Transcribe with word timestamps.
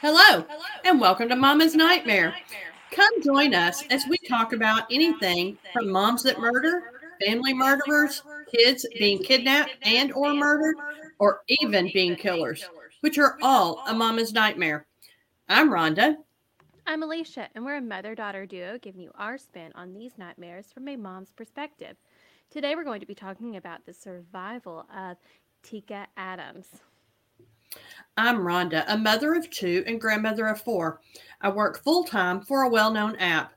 Hello, 0.00 0.44
and 0.84 1.00
welcome 1.00 1.28
to 1.28 1.34
Mama's 1.34 1.74
Nightmare. 1.74 2.32
Come 2.92 3.20
join 3.20 3.52
us 3.52 3.82
as 3.90 4.06
we 4.08 4.16
talk 4.28 4.52
about 4.52 4.84
anything 4.92 5.58
from 5.72 5.90
moms 5.90 6.22
that 6.22 6.38
murder, 6.38 6.92
family 7.20 7.52
murderers, 7.52 8.22
kids 8.54 8.86
being 8.96 9.18
kidnapped 9.18 9.72
and 9.82 10.12
or 10.12 10.34
murdered, 10.34 10.76
or 11.18 11.40
even 11.48 11.90
being 11.92 12.14
killers, 12.14 12.64
which 13.00 13.18
are 13.18 13.38
all 13.42 13.82
a 13.88 13.92
mama's 13.92 14.32
nightmare. 14.32 14.86
I'm 15.48 15.68
Rhonda. 15.68 16.14
I'm 16.86 17.02
Alicia, 17.02 17.48
and 17.56 17.64
we're 17.64 17.78
a 17.78 17.82
mother 17.82 18.14
daughter 18.14 18.46
duo 18.46 18.78
giving 18.78 19.00
you 19.00 19.10
our 19.18 19.36
spin 19.36 19.72
on 19.74 19.94
these 19.94 20.16
nightmares 20.16 20.70
from 20.72 20.86
a 20.86 20.96
mom's 20.96 21.32
perspective. 21.32 21.96
Today, 22.50 22.76
we're 22.76 22.84
going 22.84 23.00
to 23.00 23.06
be 23.06 23.16
talking 23.16 23.56
about 23.56 23.84
the 23.84 23.92
survival 23.92 24.86
of 24.96 25.16
Teka 25.64 26.06
Adams. 26.16 26.68
I'm 28.16 28.38
Rhonda, 28.38 28.84
a 28.88 28.98
mother 28.98 29.34
of 29.34 29.48
two 29.50 29.84
and 29.86 30.00
grandmother 30.00 30.46
of 30.46 30.60
four. 30.60 31.00
I 31.40 31.50
work 31.50 31.82
full 31.82 32.04
time 32.04 32.40
for 32.40 32.62
a 32.62 32.68
well 32.68 32.92
known 32.92 33.16
app. 33.16 33.52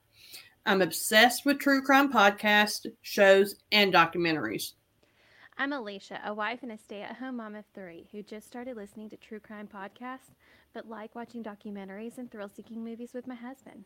I'm 0.66 0.82
obsessed 0.82 1.46
with 1.46 1.60
true 1.60 1.82
crime 1.82 2.12
podcasts, 2.12 2.86
shows, 3.02 3.56
and 3.72 3.92
documentaries. 3.92 4.74
I'm 5.58 5.74
Alicia, 5.74 6.22
a 6.26 6.34
wife 6.34 6.64
and 6.64 6.72
a 6.72 6.78
stay 6.78 7.02
at 7.02 7.18
home 7.18 7.38
mom 7.38 7.56
of 7.56 7.66
three 7.74 8.08
who 8.12 8.24
just 8.24 8.48
started 8.48 8.78
listening 8.78 9.10
to 9.10 9.18
true 9.18 9.40
crime 9.40 9.68
podcasts, 9.68 10.34
but 10.74 10.88
like 10.88 11.16
watching 11.16 11.44
documentaries 11.44 12.18
and 12.18 12.32
thrill 12.32 12.50
seeking 12.50 12.84
movies 12.84 13.14
with 13.14 13.28
my 13.28 13.36
husband. 13.36 13.84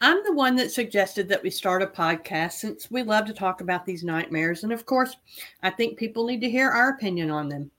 I'm 0.00 0.22
the 0.24 0.32
one 0.32 0.56
that 0.56 0.72
suggested 0.72 1.28
that 1.28 1.42
we 1.42 1.50
start 1.50 1.82
a 1.82 1.86
podcast 1.86 2.52
since 2.52 2.90
we 2.90 3.02
love 3.02 3.26
to 3.26 3.32
talk 3.32 3.60
about 3.60 3.84
these 3.86 4.04
nightmares. 4.04 4.64
And 4.64 4.72
of 4.72 4.86
course, 4.86 5.16
I 5.62 5.70
think 5.70 5.98
people 5.98 6.26
need 6.26 6.40
to 6.40 6.50
hear 6.50 6.70
our 6.70 6.90
opinion 6.90 7.30
on 7.30 7.48
them. 7.48 7.70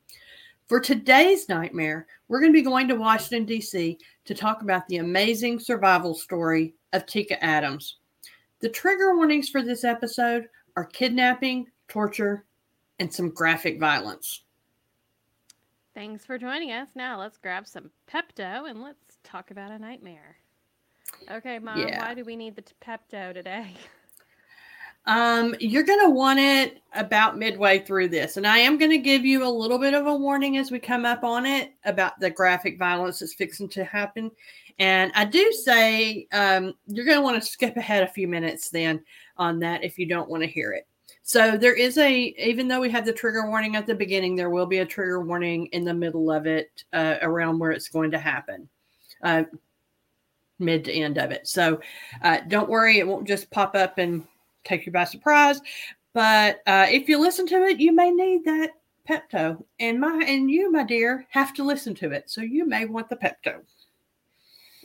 For 0.67 0.80
today's 0.80 1.49
nightmare, 1.49 2.08
we're 2.28 2.39
going 2.39 2.52
to 2.53 2.58
be 2.58 2.64
going 2.64 2.88
to 2.88 2.95
Washington, 2.95 3.45
D.C. 3.45 3.97
to 4.25 4.33
talk 4.33 4.61
about 4.61 4.88
the 4.88 4.97
amazing 4.97 5.59
survival 5.59 6.16
story 6.16 6.73
of 6.94 7.06
Teka 7.06 7.38
Adams. 7.42 7.97
The 8.59 8.69
trigger 8.69 9.16
warnings 9.16 9.50
for 9.50 9.61
this 9.61 9.84
episode 9.84 10.47
are 10.78 10.86
kidnapping, 10.86 11.67
torture, 11.89 12.45
and 13.00 13.14
some 13.14 13.30
graphic 13.30 13.78
violence. 13.78 14.44
Thanks 15.94 16.25
for 16.25 16.38
joining 16.38 16.72
us. 16.72 16.88
Now 16.95 17.19
let's 17.19 17.38
grab 17.38 17.67
some 17.67 17.91
Pepto 18.11 18.69
and 18.69 18.81
let's 18.81 19.17
talk 19.23 19.52
about 19.52 19.72
a 19.72 19.78
nightmare. 19.78 20.38
Okay, 21.30 21.59
Mom, 21.59 21.78
yeah. 21.78 22.02
why 22.02 22.14
do 22.14 22.23
we 22.23 22.36
need 22.36 22.56
the 22.56 22.64
Pepto 22.81 23.34
today? 23.34 23.75
Um, 25.06 25.56
you're 25.59 25.84
going 25.84 26.06
to 26.06 26.09
want 26.09 26.40
it 26.40 26.82
about 26.94 27.38
midway 27.38 27.80
through 27.80 28.09
this. 28.09 28.38
And 28.38 28.48
I 28.48 28.59
am 28.59 28.78
going 28.78 28.92
to 28.92 28.98
give 28.98 29.26
you 29.26 29.46
a 29.46 29.50
little 29.50 29.78
bit 29.78 29.94
of 29.94 30.08
a 30.08 30.16
warning 30.16 30.58
as 30.58 30.72
we 30.72 30.80
come 30.80 31.06
up 31.06 31.23
on 31.23 31.46
it 31.46 31.73
about 31.86 32.20
the 32.20 32.30
graphic 32.30 32.78
violence 32.78 33.20
that's 33.20 33.34
fixing 33.34 33.68
to 33.70 33.84
happen. 33.84 34.31
And 34.80 35.12
I 35.16 35.26
do 35.26 35.52
say 35.52 36.28
um, 36.31 36.74
you're 36.88 37.06
going 37.06 37.18
to 37.18 37.24
want 37.24 37.42
to 37.42 37.50
skip 37.50 37.78
ahead 37.78 38.04
a 38.04 38.08
few 38.08 38.28
minutes 38.28 38.70
then 38.70 39.04
on 39.38 39.59
that 39.59 39.84
if 39.84 40.00
you 40.00 40.06
don't 40.06 40.30
want 40.30 40.42
to 40.44 40.48
hear 40.48 40.72
it. 40.72 40.88
So 41.22 41.58
there 41.58 41.76
is 41.76 41.98
a, 41.98 42.34
even 42.38 42.68
though 42.68 42.81
we 42.81 42.90
have 42.90 43.06
the 43.06 43.14
trigger 43.14 43.48
warning 43.48 43.76
at 43.76 43.88
the 43.88 43.96
beginning, 43.96 44.36
there 44.36 44.50
will 44.50 44.66
be 44.66 44.80
a 44.80 44.86
trigger 44.86 45.22
warning 45.22 45.68
in 45.68 45.86
the 45.86 45.94
middle 45.94 46.31
of 46.31 46.46
it 46.48 46.84
uh, 46.92 47.16
around 47.22 47.59
where 47.59 47.72
it's 47.72 47.88
going 47.88 48.12
to 48.12 48.20
happen. 48.20 48.68
Uh, 49.22 49.44
mid 50.59 50.86
to 50.86 50.94
end 50.94 51.18
of 51.18 51.31
it. 51.31 51.48
So 51.48 51.80
uh, 52.22 52.40
don't 52.48 52.70
worry, 52.70 53.00
it 53.00 53.08
won't 53.08 53.28
just 53.28 53.50
pop 53.52 53.76
up 53.76 53.98
and 53.98 54.26
take 54.64 54.86
you 54.86 54.92
by 54.92 55.03
surprise. 55.03 55.61
But 56.14 56.61
uh, 56.67 56.88
if 56.89 57.09
you 57.09 57.19
listen 57.19 57.47
to 57.47 57.64
it, 57.64 57.80
you 57.80 57.92
may 57.92 58.11
need 58.11 58.45
that 58.45 58.72
Pepto, 59.09 59.64
and 59.80 60.00
my 60.00 60.23
and 60.25 60.50
you, 60.50 60.72
my 60.72 60.83
dear, 60.83 61.25
have 61.30 61.53
to 61.56 61.64
listen 61.64 61.94
to 61.95 62.11
it. 62.11 62.30
So 62.30 62.42
you 62.42 62.66
may 62.66 62.86
want 62.86 63.09
the 63.09 63.17
Pepto. 63.17 63.61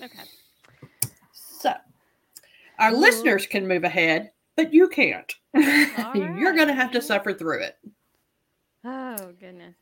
Okay. 0.03 0.25
So 1.33 1.75
our 2.78 2.93
Ooh. 2.93 2.97
listeners 2.97 3.47
can 3.47 3.66
move 3.66 3.84
ahead, 3.84 4.33
but 4.56 4.72
you 4.72 4.89
can't. 4.89 5.33
Right. 5.55 6.39
You're 6.39 6.55
going 6.55 6.69
to 6.69 6.75
have 6.75 6.93
to 6.93 7.03
suffer 7.03 7.34
through 7.34 7.62
it. 7.62 7.77
Oh 8.84 9.33
goodness. 9.41 9.75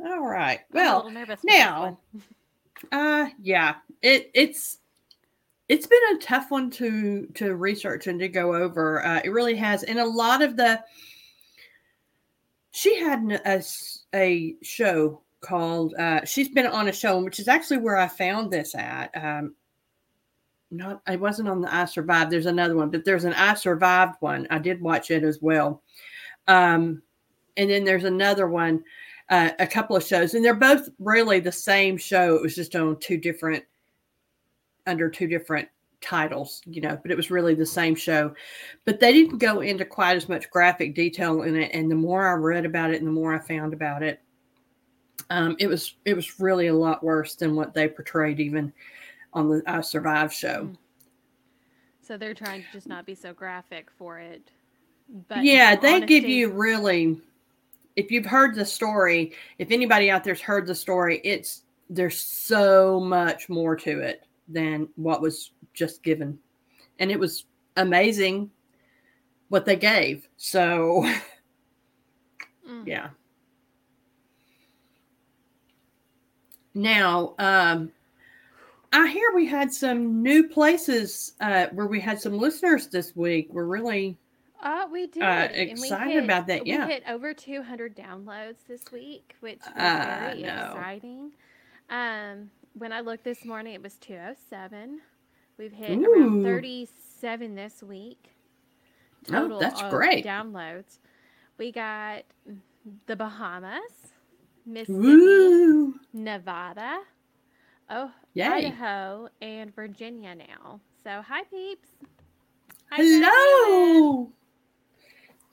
All 0.00 0.26
right. 0.26 0.60
Well, 0.72 1.10
now, 1.44 1.98
uh, 2.92 3.26
yeah, 3.40 3.76
it 4.02 4.30
it's 4.34 4.78
it's 5.68 5.86
been 5.86 6.16
a 6.16 6.18
tough 6.18 6.50
one 6.50 6.70
to 6.70 7.26
to 7.34 7.56
research 7.56 8.06
and 8.06 8.20
to 8.20 8.28
go 8.28 8.54
over. 8.54 9.04
Uh, 9.04 9.20
it 9.24 9.30
really 9.30 9.56
has, 9.56 9.82
and 9.82 9.98
a 9.98 10.04
lot 10.04 10.42
of 10.42 10.56
the 10.56 10.82
she 12.76 12.94
had 13.00 13.40
a, 13.46 13.62
a 14.14 14.54
show 14.62 15.22
called 15.40 15.94
uh, 15.94 16.22
she's 16.26 16.50
been 16.50 16.66
on 16.66 16.88
a 16.88 16.92
show 16.92 17.22
which 17.22 17.38
is 17.38 17.48
actually 17.48 17.78
where 17.78 17.96
i 17.96 18.06
found 18.06 18.50
this 18.50 18.74
at 18.74 19.10
um, 19.16 19.54
not 20.70 21.00
i 21.06 21.16
wasn't 21.16 21.48
on 21.48 21.62
the 21.62 21.74
i 21.74 21.84
survived 21.86 22.30
there's 22.30 22.46
another 22.46 22.76
one 22.76 22.90
but 22.90 23.04
there's 23.04 23.24
an 23.24 23.32
i 23.34 23.54
survived 23.54 24.16
one 24.20 24.46
i 24.50 24.58
did 24.58 24.80
watch 24.80 25.10
it 25.10 25.24
as 25.24 25.40
well 25.40 25.82
um, 26.48 27.00
and 27.56 27.70
then 27.70 27.84
there's 27.84 28.04
another 28.04 28.46
one 28.46 28.82
uh, 29.30 29.50
a 29.58 29.66
couple 29.66 29.96
of 29.96 30.04
shows 30.04 30.34
and 30.34 30.44
they're 30.44 30.54
both 30.54 30.88
really 30.98 31.40
the 31.40 31.50
same 31.50 31.96
show 31.96 32.34
it 32.34 32.42
was 32.42 32.54
just 32.54 32.76
on 32.76 32.98
two 33.00 33.16
different 33.16 33.64
under 34.86 35.08
two 35.08 35.26
different 35.26 35.68
titles, 36.00 36.62
you 36.66 36.80
know, 36.80 36.98
but 37.02 37.10
it 37.10 37.16
was 37.16 37.30
really 37.30 37.54
the 37.54 37.66
same 37.66 37.94
show. 37.94 38.34
But 38.84 39.00
they 39.00 39.12
didn't 39.12 39.38
go 39.38 39.60
into 39.60 39.84
quite 39.84 40.16
as 40.16 40.28
much 40.28 40.50
graphic 40.50 40.94
detail 40.94 41.42
in 41.42 41.56
it. 41.56 41.70
And 41.74 41.90
the 41.90 41.96
more 41.96 42.28
I 42.28 42.32
read 42.32 42.64
about 42.64 42.90
it 42.90 42.98
and 42.98 43.06
the 43.06 43.12
more 43.12 43.34
I 43.34 43.38
found 43.38 43.72
about 43.72 44.02
it, 44.02 44.20
um, 45.30 45.56
it 45.58 45.66
was 45.66 45.94
it 46.04 46.14
was 46.14 46.38
really 46.38 46.68
a 46.68 46.74
lot 46.74 47.02
worse 47.02 47.34
than 47.34 47.56
what 47.56 47.74
they 47.74 47.88
portrayed 47.88 48.38
even 48.38 48.72
on 49.32 49.48
the 49.48 49.62
I 49.66 49.80
Survive 49.80 50.32
show. 50.32 50.64
Hmm. 50.64 50.74
So 52.00 52.16
they're 52.16 52.34
trying 52.34 52.62
to 52.62 52.68
just 52.72 52.86
not 52.86 53.04
be 53.04 53.16
so 53.16 53.32
graphic 53.32 53.90
for 53.98 54.20
it. 54.20 54.52
But 55.28 55.42
yeah, 55.42 55.74
they 55.74 55.96
honesty, 55.96 56.20
give 56.20 56.28
you 56.28 56.50
really 56.50 57.20
if 57.96 58.10
you've 58.10 58.26
heard 58.26 58.54
the 58.54 58.64
story, 58.64 59.32
if 59.58 59.72
anybody 59.72 60.10
out 60.10 60.22
there's 60.22 60.40
heard 60.40 60.66
the 60.66 60.74
story, 60.74 61.20
it's 61.24 61.62
there's 61.90 62.20
so 62.20 63.00
much 63.00 63.48
more 63.48 63.74
to 63.76 64.00
it 64.00 64.25
than 64.48 64.88
what 64.96 65.20
was 65.20 65.52
just 65.74 66.02
given. 66.02 66.38
And 66.98 67.10
it 67.10 67.18
was 67.18 67.44
amazing 67.76 68.50
what 69.48 69.64
they 69.64 69.76
gave. 69.76 70.28
So, 70.36 71.04
mm. 72.68 72.86
yeah. 72.86 73.10
Now, 76.74 77.34
um, 77.38 77.90
I 78.92 79.08
hear 79.08 79.32
we 79.34 79.46
had 79.46 79.72
some 79.72 80.22
new 80.22 80.48
places 80.48 81.32
uh, 81.40 81.66
where 81.72 81.86
we 81.86 82.00
had 82.00 82.20
some 82.20 82.38
listeners 82.38 82.88
this 82.88 83.16
week. 83.16 83.48
We're 83.50 83.64
really 83.64 84.18
uh, 84.62 84.86
we 84.90 85.06
did. 85.06 85.22
Uh, 85.22 85.48
excited 85.52 86.12
hit, 86.12 86.24
about 86.24 86.46
that. 86.46 86.66
Yeah, 86.66 86.86
we 86.86 86.92
hit 86.94 87.04
over 87.08 87.34
200 87.34 87.96
downloads 87.96 88.56
this 88.66 88.82
week, 88.90 89.34
which 89.40 89.60
was 89.60 89.74
uh, 89.76 90.18
very 90.20 90.42
no. 90.42 90.72
exciting. 90.74 91.32
Um, 91.90 92.50
when 92.76 92.92
I 92.92 93.00
looked 93.00 93.24
this 93.24 93.44
morning, 93.44 93.74
it 93.74 93.82
was 93.82 93.94
207. 93.94 95.00
We've 95.58 95.72
hit 95.72 95.98
Ooh. 95.98 96.12
around 96.12 96.44
37 96.44 97.54
this 97.54 97.82
week. 97.82 98.34
Oh, 99.28 99.32
Total 99.32 99.56
oh, 99.56 99.60
that's 99.60 99.82
great. 99.84 100.24
Downloads. 100.24 100.98
We 101.58 101.72
got 101.72 102.24
the 103.06 103.16
Bahamas, 103.16 103.80
Mississippi, 104.66 105.98
Nevada, 106.12 107.00
oh, 107.88 108.10
Yay. 108.34 108.44
Idaho, 108.44 109.28
and 109.40 109.74
Virginia 109.74 110.34
now. 110.34 110.80
So, 111.02 111.22
hi, 111.26 111.44
peeps. 111.44 111.88
Hi, 112.90 112.96
Hello. 113.02 114.30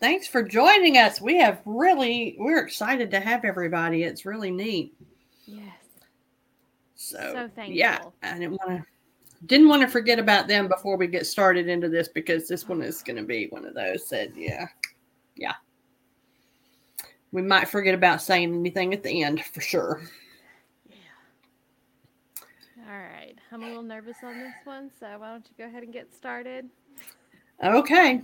Thanks 0.01 0.27
for 0.27 0.43
joining 0.43 0.97
us. 0.97 1.21
We 1.21 1.37
have 1.37 1.61
really, 1.65 2.35
we're 2.37 2.59
excited 2.59 3.11
to 3.11 3.21
have 3.21 3.45
everybody. 3.45 4.03
It's 4.03 4.25
really 4.25 4.51
neat. 4.51 4.93
So, 7.03 7.17
so 7.17 7.49
thankful. 7.53 7.75
yeah, 7.75 7.99
I 8.21 8.33
didn't 8.39 8.51
want 8.51 8.69
to 8.69 8.85
didn't 9.45 9.67
want 9.67 9.81
to 9.81 9.89
forget 9.89 10.19
about 10.19 10.47
them 10.47 10.69
before 10.69 10.95
we 10.95 11.05
get 11.05 11.27
started 11.27 11.67
into 11.67 11.89
this 11.89 12.07
because 12.07 12.47
this 12.47 12.67
one 12.67 12.81
is 12.81 13.01
going 13.01 13.17
to 13.17 13.23
be 13.23 13.47
one 13.47 13.65
of 13.65 13.73
those 13.73 14.07
that 14.09 14.35
yeah 14.37 14.67
yeah. 15.35 15.55
We 17.31 17.41
might 17.41 17.67
forget 17.67 17.95
about 17.95 18.21
saying 18.21 18.53
anything 18.53 18.93
at 18.93 19.03
the 19.03 19.23
end 19.23 19.43
for 19.43 19.59
sure. 19.59 20.03
Yeah. 20.87 20.95
All 22.87 22.97
right. 22.97 23.35
I'm 23.51 23.63
a 23.63 23.67
little 23.67 23.83
nervous 23.83 24.17
on 24.23 24.39
this 24.39 24.53
one 24.63 24.89
so 24.97 25.07
why 25.17 25.31
don't 25.31 25.45
you 25.49 25.55
go 25.57 25.69
ahead 25.69 25.83
and 25.83 25.91
get 25.91 26.13
started? 26.13 26.69
Okay. 27.63 28.21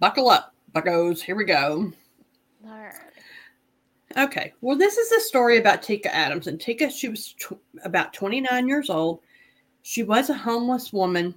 Buckle 0.00 0.30
up 0.30 0.54
buckos. 0.72 1.20
Here 1.20 1.36
we 1.36 1.44
go. 1.44 1.92
All 2.64 2.70
right 2.70 3.17
Okay. 4.16 4.54
Well, 4.60 4.76
this 4.76 4.96
is 4.96 5.12
a 5.12 5.20
story 5.20 5.58
about 5.58 5.82
Teka 5.82 6.06
Adams. 6.06 6.46
And 6.46 6.58
Teka, 6.58 6.90
she 6.90 7.08
was 7.08 7.34
tw- 7.34 7.60
about 7.84 8.12
29 8.12 8.68
years 8.68 8.90
old. 8.90 9.20
She 9.82 10.02
was 10.02 10.30
a 10.30 10.34
homeless 10.34 10.92
woman. 10.92 11.34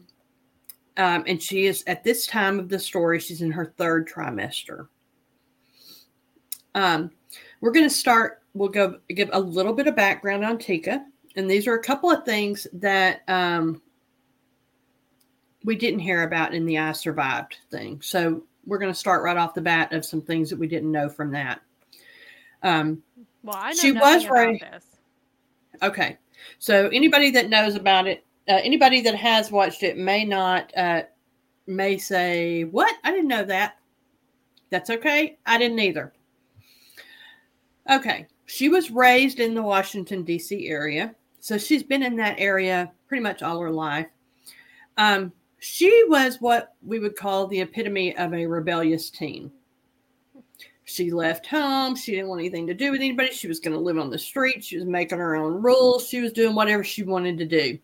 Um, 0.98 1.24
and 1.28 1.42
she 1.42 1.66
is, 1.66 1.84
at 1.88 2.04
this 2.04 2.28
time 2.28 2.60
of 2.60 2.70
the 2.70 2.80
story, 2.80 3.20
she's 3.20 3.42
in 3.42 3.52
her 3.52 3.74
third 3.78 4.08
trimester. 4.08 4.88
Um, 6.76 7.12
we're 7.60 7.72
going 7.72 7.88
to 7.88 7.94
start, 7.94 8.44
we'll 8.54 8.70
go 8.70 9.00
give 9.10 9.30
a 9.34 9.40
little 9.40 9.74
bit 9.74 9.88
of 9.88 9.96
background 9.96 10.46
on 10.46 10.58
Teka. 10.58 11.04
and 11.36 11.50
these 11.50 11.68
are 11.68 11.76
a 11.76 11.84
couple 11.84 12.10
of 12.10 12.26
things 12.26 12.68
that 12.74 13.22
um, 13.28 13.82
we 15.64 15.76
didn't 15.76 16.00
hear 16.00 16.24
about 16.24 16.54
in 16.54 16.66
the 16.66 16.78
I 16.78 16.92
survived 16.94 17.58
thing. 17.70 18.02
So 18.02 18.44
we're 18.66 18.80
going 18.80 18.92
to 18.92 18.98
start 18.98 19.24
right 19.24 19.38
off 19.38 19.54
the 19.54 19.62
bat 19.62 19.94
of 19.94 20.06
some 20.06 20.22
things 20.22 20.50
that 20.50 20.60
we 20.60 20.68
didn't 20.68 20.92
know 20.92 21.10
from 21.10 21.32
that. 21.32 21.62
Um, 22.64 23.02
well, 23.44 23.58
I 23.58 23.72
know 23.72 23.82
she 23.82 23.92
was 23.92 24.28
right. 24.28 24.62
Okay, 25.82 26.18
so 26.60 26.90
anybody 26.90 27.32
that 27.32 27.50
knows 27.50 27.76
about 27.76 28.08
it, 28.08 28.24
uh, 28.48 28.60
anybody 28.64 29.02
that 29.02 29.16
has 29.16 29.52
watched 29.52 29.84
it 29.84 29.98
may 29.98 30.24
not 30.24 30.72
uh, 30.78 31.04
may 31.68 31.98
say, 31.98 32.64
"What? 32.64 32.96
I 33.04 33.12
didn't 33.12 33.28
know 33.28 33.46
that." 33.46 33.78
That's 34.70 34.90
okay. 34.90 35.38
I 35.46 35.58
didn't 35.58 35.80
either. 35.80 36.14
Okay, 37.90 38.28
she 38.46 38.70
was 38.70 38.92
raised 38.92 39.40
in 39.40 39.56
the 39.56 39.64
Washington 39.64 40.24
D.C. 40.24 40.68
area, 40.68 41.16
so 41.40 41.58
she's 41.58 41.84
been 41.84 42.04
in 42.04 42.16
that 42.18 42.40
area 42.40 42.92
pretty 43.08 43.24
much 43.24 43.42
all 43.42 43.60
her 43.60 43.72
life. 43.72 44.08
Um, 44.98 45.34
she 45.60 46.04
was 46.08 46.42
what 46.42 46.76
we 46.86 47.00
would 47.00 47.16
call 47.16 47.48
the 47.48 47.62
epitome 47.62 48.16
of 48.18 48.34
a 48.34 48.46
rebellious 48.46 49.10
teen. 49.10 49.52
She 50.92 51.12
left 51.12 51.48
home. 51.48 51.96
She 51.96 52.12
didn't 52.12 52.28
want 52.28 52.42
anything 52.42 52.68
to 52.68 52.74
do 52.74 52.92
with 52.92 53.00
anybody. 53.00 53.32
She 53.32 53.48
was 53.48 53.60
going 53.60 53.74
to 53.74 53.80
live 53.80 53.98
on 53.98 54.10
the 54.10 54.20
street. 54.20 54.64
She 54.64 54.76
was 54.76 54.86
making 54.86 55.20
her 55.20 55.36
own 55.36 55.62
rules. 55.62 56.08
She 56.08 56.20
was 56.20 56.34
doing 56.34 56.54
whatever 56.54 56.84
she 56.84 57.04
wanted 57.04 57.38
to 57.38 57.46
do. 57.46 57.80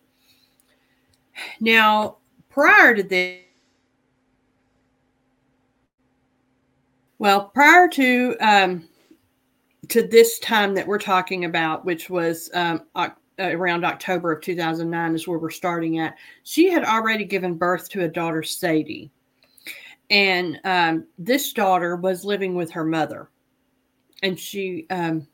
Now, 1.60 2.18
prior 2.50 2.94
to 2.94 3.02
this, 3.02 3.38
well, 7.18 7.46
prior 7.46 7.88
to 7.88 8.36
um, 8.40 8.88
to 9.88 10.06
this 10.06 10.38
time 10.40 10.74
that 10.74 10.86
we're 10.86 10.98
talking 10.98 11.46
about, 11.46 11.84
which 11.84 12.10
was 12.10 12.50
um, 12.52 12.82
around 13.38 13.84
October 13.84 14.32
of 14.32 14.42
2009, 14.42 15.14
is 15.14 15.26
where 15.26 15.38
we're 15.38 15.50
starting 15.50 15.98
at. 15.98 16.16
She 16.42 16.70
had 16.70 16.84
already 16.84 17.24
given 17.24 17.54
birth 17.54 17.88
to 17.90 18.04
a 18.04 18.08
daughter, 18.08 18.42
Sadie. 18.42 19.10
And 20.10 20.60
um, 20.64 21.06
this 21.18 21.52
daughter 21.52 21.96
was 21.96 22.24
living 22.24 22.54
with 22.54 22.70
her 22.70 22.84
mother. 22.84 23.28
And 24.22 24.38
she 24.38 24.86
um, 24.90 25.26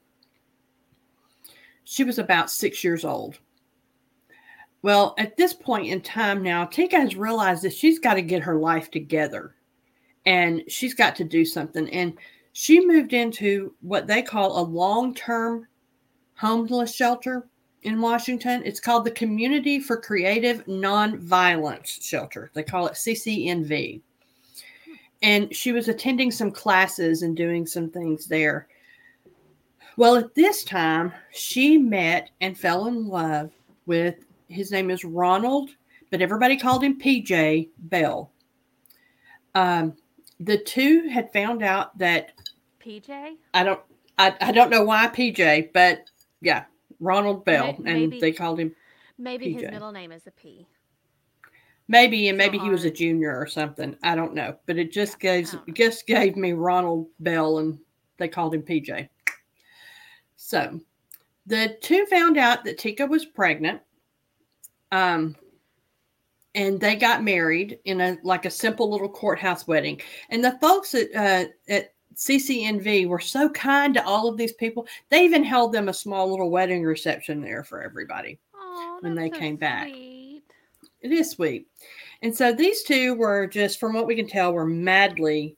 she 1.84 2.04
was 2.04 2.18
about 2.18 2.50
six 2.50 2.82
years 2.82 3.04
old. 3.04 3.38
Well, 4.82 5.14
at 5.16 5.36
this 5.36 5.54
point 5.54 5.86
in 5.88 6.00
time 6.02 6.42
now, 6.42 6.66
Teka 6.66 6.92
has 6.92 7.16
realized 7.16 7.62
that 7.62 7.72
she's 7.72 7.98
got 7.98 8.14
to 8.14 8.22
get 8.22 8.42
her 8.42 8.56
life 8.56 8.90
together 8.90 9.54
and 10.26 10.62
she's 10.68 10.94
got 10.94 11.16
to 11.16 11.24
do 11.24 11.44
something. 11.44 11.88
And 11.90 12.18
she 12.52 12.84
moved 12.84 13.12
into 13.12 13.74
what 13.80 14.06
they 14.06 14.22
call 14.22 14.58
a 14.58 14.62
long 14.62 15.14
term 15.14 15.66
homeless 16.34 16.94
shelter 16.94 17.46
in 17.82 18.00
Washington. 18.00 18.62
It's 18.64 18.80
called 18.80 19.04
the 19.04 19.10
Community 19.10 19.80
for 19.80 19.96
Creative 19.96 20.64
Nonviolence 20.66 22.02
Shelter. 22.02 22.50
They 22.54 22.62
call 22.62 22.86
it 22.86 22.94
CCNV. 22.94 24.02
And 25.24 25.54
she 25.56 25.72
was 25.72 25.88
attending 25.88 26.30
some 26.30 26.50
classes 26.50 27.22
and 27.22 27.36
doing 27.36 27.66
some 27.66 27.88
things 27.88 28.26
there. 28.26 28.68
Well, 29.96 30.16
at 30.16 30.34
this 30.34 30.64
time, 30.64 31.12
she 31.32 31.78
met 31.78 32.30
and 32.40 32.58
fell 32.58 32.86
in 32.86 33.08
love 33.08 33.50
with 33.86 34.16
his 34.48 34.70
name 34.70 34.90
is 34.90 35.04
Ronald, 35.04 35.70
but 36.10 36.20
everybody 36.20 36.58
called 36.58 36.84
him 36.84 37.00
PJ 37.00 37.70
Bell. 37.78 38.30
Um, 39.54 39.94
the 40.40 40.58
two 40.58 41.08
had 41.08 41.32
found 41.32 41.62
out 41.62 41.96
that 41.98 42.32
PJ. 42.80 43.36
I 43.54 43.64
don't. 43.64 43.80
I, 44.18 44.34
I 44.40 44.52
don't 44.52 44.70
know 44.70 44.84
why 44.84 45.08
PJ, 45.08 45.72
but 45.72 46.10
yeah, 46.40 46.64
Ronald 47.00 47.44
Bell, 47.44 47.74
maybe, 47.78 48.04
and 48.04 48.22
they 48.22 48.32
called 48.32 48.60
him. 48.60 48.74
Maybe 49.16 49.46
PJ. 49.46 49.60
his 49.60 49.70
middle 49.70 49.92
name 49.92 50.12
is 50.12 50.26
a 50.26 50.30
P. 50.32 50.66
Maybe, 51.86 52.28
and 52.28 52.38
maybe 52.38 52.58
he 52.58 52.70
was 52.70 52.84
a 52.84 52.90
junior 52.90 53.38
or 53.38 53.46
something. 53.46 53.96
I 54.02 54.14
don't 54.14 54.34
know, 54.34 54.56
but 54.66 54.78
it 54.78 54.90
just 54.90 55.20
gave 55.20 55.54
just 55.74 56.06
gave 56.06 56.34
me 56.36 56.52
Ronald 56.52 57.08
Bell, 57.20 57.58
and 57.58 57.78
they 58.16 58.28
called 58.28 58.54
him 58.54 58.62
PJ. 58.62 59.08
So, 60.36 60.80
the 61.46 61.76
two 61.82 62.06
found 62.06 62.38
out 62.38 62.64
that 62.64 62.78
Teka 62.78 63.08
was 63.08 63.26
pregnant. 63.26 63.82
Um, 64.92 65.36
and 66.54 66.80
they 66.80 66.94
got 66.96 67.24
married 67.24 67.78
in 67.84 68.00
a 68.00 68.16
like 68.22 68.44
a 68.44 68.50
simple 68.50 68.90
little 68.90 69.08
courthouse 69.08 69.66
wedding. 69.66 70.00
And 70.30 70.44
the 70.44 70.56
folks 70.60 70.94
at 70.94 71.14
uh, 71.14 71.48
at 71.68 71.92
CCNV 72.14 73.08
were 73.08 73.20
so 73.20 73.48
kind 73.50 73.94
to 73.94 74.04
all 74.06 74.28
of 74.28 74.36
these 74.36 74.52
people. 74.52 74.86
They 75.10 75.24
even 75.24 75.44
held 75.44 75.72
them 75.72 75.88
a 75.88 75.94
small 75.94 76.30
little 76.30 76.50
wedding 76.50 76.84
reception 76.84 77.40
there 77.40 77.64
for 77.64 77.82
everybody 77.82 78.38
Aww, 78.54 79.02
when 79.02 79.14
they 79.14 79.30
so 79.30 79.38
came 79.38 79.56
back. 79.56 79.88
It 81.04 81.12
is 81.12 81.30
sweet. 81.30 81.68
And 82.22 82.34
so 82.34 82.50
these 82.50 82.82
two 82.82 83.14
were 83.14 83.46
just, 83.46 83.78
from 83.78 83.92
what 83.92 84.06
we 84.06 84.16
can 84.16 84.26
tell, 84.26 84.54
were 84.54 84.64
madly 84.64 85.54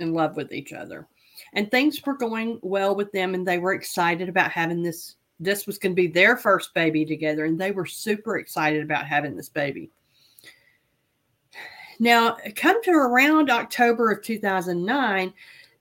in 0.00 0.12
love 0.12 0.36
with 0.36 0.52
each 0.52 0.72
other. 0.72 1.06
And 1.52 1.70
things 1.70 2.04
were 2.04 2.16
going 2.16 2.58
well 2.62 2.96
with 2.96 3.12
them, 3.12 3.34
and 3.34 3.46
they 3.46 3.58
were 3.58 3.74
excited 3.74 4.28
about 4.28 4.50
having 4.50 4.82
this. 4.82 5.14
This 5.38 5.66
was 5.66 5.78
going 5.78 5.92
to 5.92 6.02
be 6.02 6.08
their 6.08 6.36
first 6.36 6.74
baby 6.74 7.04
together, 7.04 7.44
and 7.44 7.60
they 7.60 7.70
were 7.70 7.86
super 7.86 8.38
excited 8.38 8.82
about 8.82 9.06
having 9.06 9.36
this 9.36 9.48
baby. 9.48 9.88
Now, 12.00 12.36
come 12.56 12.82
to 12.82 12.90
around 12.90 13.50
October 13.50 14.10
of 14.10 14.22
2009, 14.22 15.32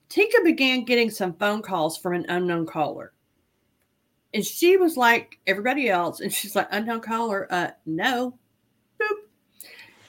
Teka 0.10 0.44
began 0.44 0.84
getting 0.84 1.10
some 1.10 1.34
phone 1.34 1.64
calls 1.64 1.98
from 1.98 2.14
an 2.14 2.26
unknown 2.30 2.68
caller. 2.68 3.14
And 4.34 4.46
she 4.46 4.78
was 4.78 4.96
like 4.96 5.40
everybody 5.48 5.90
else. 5.90 6.20
And 6.20 6.32
she's 6.32 6.56
like, 6.56 6.68
unknown 6.72 7.02
caller, 7.02 7.48
uh, 7.50 7.72
no. 7.88 8.38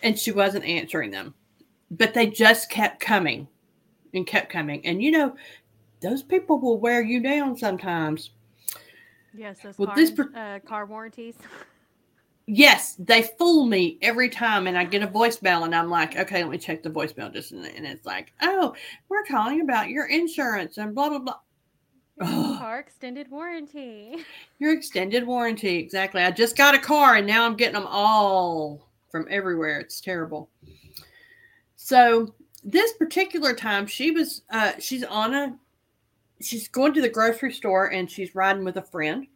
And 0.02 0.18
she 0.18 0.32
wasn't 0.32 0.64
answering 0.64 1.10
them. 1.10 1.34
But 1.90 2.14
they 2.14 2.26
just 2.26 2.70
kept 2.70 3.00
coming 3.00 3.46
and 4.14 4.26
kept 4.26 4.50
coming. 4.50 4.84
And 4.86 5.02
you 5.02 5.10
know, 5.10 5.36
those 6.00 6.22
people 6.22 6.58
will 6.58 6.78
wear 6.78 7.02
you 7.02 7.20
down 7.20 7.56
sometimes. 7.56 8.30
Yes, 9.34 9.60
those 9.62 9.78
well, 9.78 9.86
car, 9.86 9.96
this 9.96 10.10
per- 10.10 10.32
uh, 10.34 10.58
car 10.68 10.84
warranties. 10.86 11.36
Yes, 12.46 12.96
they 12.98 13.22
fool 13.22 13.66
me 13.66 13.98
every 14.02 14.28
time, 14.28 14.66
and 14.66 14.76
I 14.76 14.84
get 14.84 15.02
a 15.02 15.06
voicemail, 15.06 15.64
and 15.64 15.74
I'm 15.74 15.88
like, 15.88 16.16
okay, 16.16 16.42
let 16.42 16.50
me 16.50 16.58
check 16.58 16.82
the 16.82 16.90
voicemail 16.90 17.32
just, 17.32 17.52
and 17.52 17.64
it's 17.64 18.04
like, 18.04 18.32
oh, 18.42 18.74
we're 19.08 19.24
calling 19.24 19.60
about 19.60 19.88
your 19.88 20.06
insurance 20.06 20.76
and 20.76 20.94
blah 20.94 21.08
blah 21.08 21.18
blah. 21.20 22.58
Car 22.58 22.80
extended 22.80 23.30
warranty. 23.30 24.16
Your 24.58 24.72
extended 24.72 25.26
warranty, 25.26 25.76
exactly. 25.76 26.22
I 26.22 26.30
just 26.30 26.56
got 26.56 26.74
a 26.74 26.78
car, 26.78 27.14
and 27.14 27.26
now 27.26 27.46
I'm 27.46 27.56
getting 27.56 27.74
them 27.74 27.88
all 27.88 28.91
from 29.12 29.28
everywhere. 29.30 29.78
It's 29.78 30.00
terrible. 30.00 30.50
So 31.76 32.34
this 32.64 32.94
particular 32.94 33.54
time, 33.54 33.86
she 33.86 34.10
was, 34.10 34.42
uh, 34.50 34.72
she's 34.80 35.04
on 35.04 35.34
a, 35.34 35.56
she's 36.40 36.66
going 36.66 36.94
to 36.94 37.02
the 37.02 37.08
grocery 37.08 37.52
store, 37.52 37.92
and 37.92 38.10
she's 38.10 38.34
riding 38.34 38.64
with 38.64 38.78
a 38.78 38.82
friend, 38.82 39.26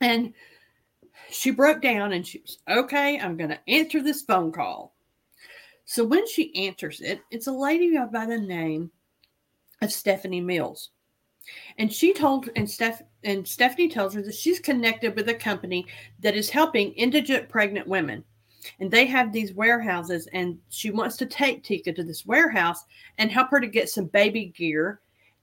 and 0.00 0.32
she 1.30 1.50
broke 1.50 1.82
down 1.82 2.12
and 2.12 2.26
she 2.26 2.38
was, 2.38 2.58
okay, 2.68 3.18
I'm 3.18 3.36
going 3.36 3.50
to 3.50 3.68
answer 3.68 4.02
this 4.02 4.22
phone 4.22 4.52
call. 4.52 4.94
So 5.84 6.04
when 6.04 6.26
she 6.26 6.54
answers 6.66 7.00
it, 7.00 7.20
it's 7.30 7.46
a 7.46 7.52
lady 7.52 7.96
by 8.12 8.26
the 8.26 8.38
name 8.38 8.90
of 9.82 9.92
Stephanie 9.92 10.40
Mills. 10.40 10.90
And 11.78 11.92
she 11.92 12.12
told, 12.12 12.48
and 12.56 12.68
Steph, 12.68 13.02
and 13.24 13.46
Stephanie 13.46 13.88
tells 13.88 14.14
her 14.14 14.22
that 14.22 14.34
she's 14.34 14.60
connected 14.60 15.16
with 15.16 15.28
a 15.28 15.34
company 15.34 15.86
that 16.20 16.36
is 16.36 16.50
helping 16.50 16.92
indigent 16.92 17.48
pregnant 17.48 17.88
women. 17.88 18.24
And 18.78 18.90
they 18.90 19.06
have 19.06 19.32
these 19.32 19.54
warehouses, 19.54 20.28
and 20.32 20.58
she 20.68 20.90
wants 20.90 21.16
to 21.18 21.26
take 21.26 21.64
Teka 21.64 21.94
to 21.96 22.04
this 22.04 22.26
warehouse 22.26 22.84
and 23.18 23.30
help 23.30 23.50
her 23.50 23.60
to 23.60 23.66
get 23.66 23.88
some 23.88 24.06
baby 24.06 24.46
gear 24.46 25.00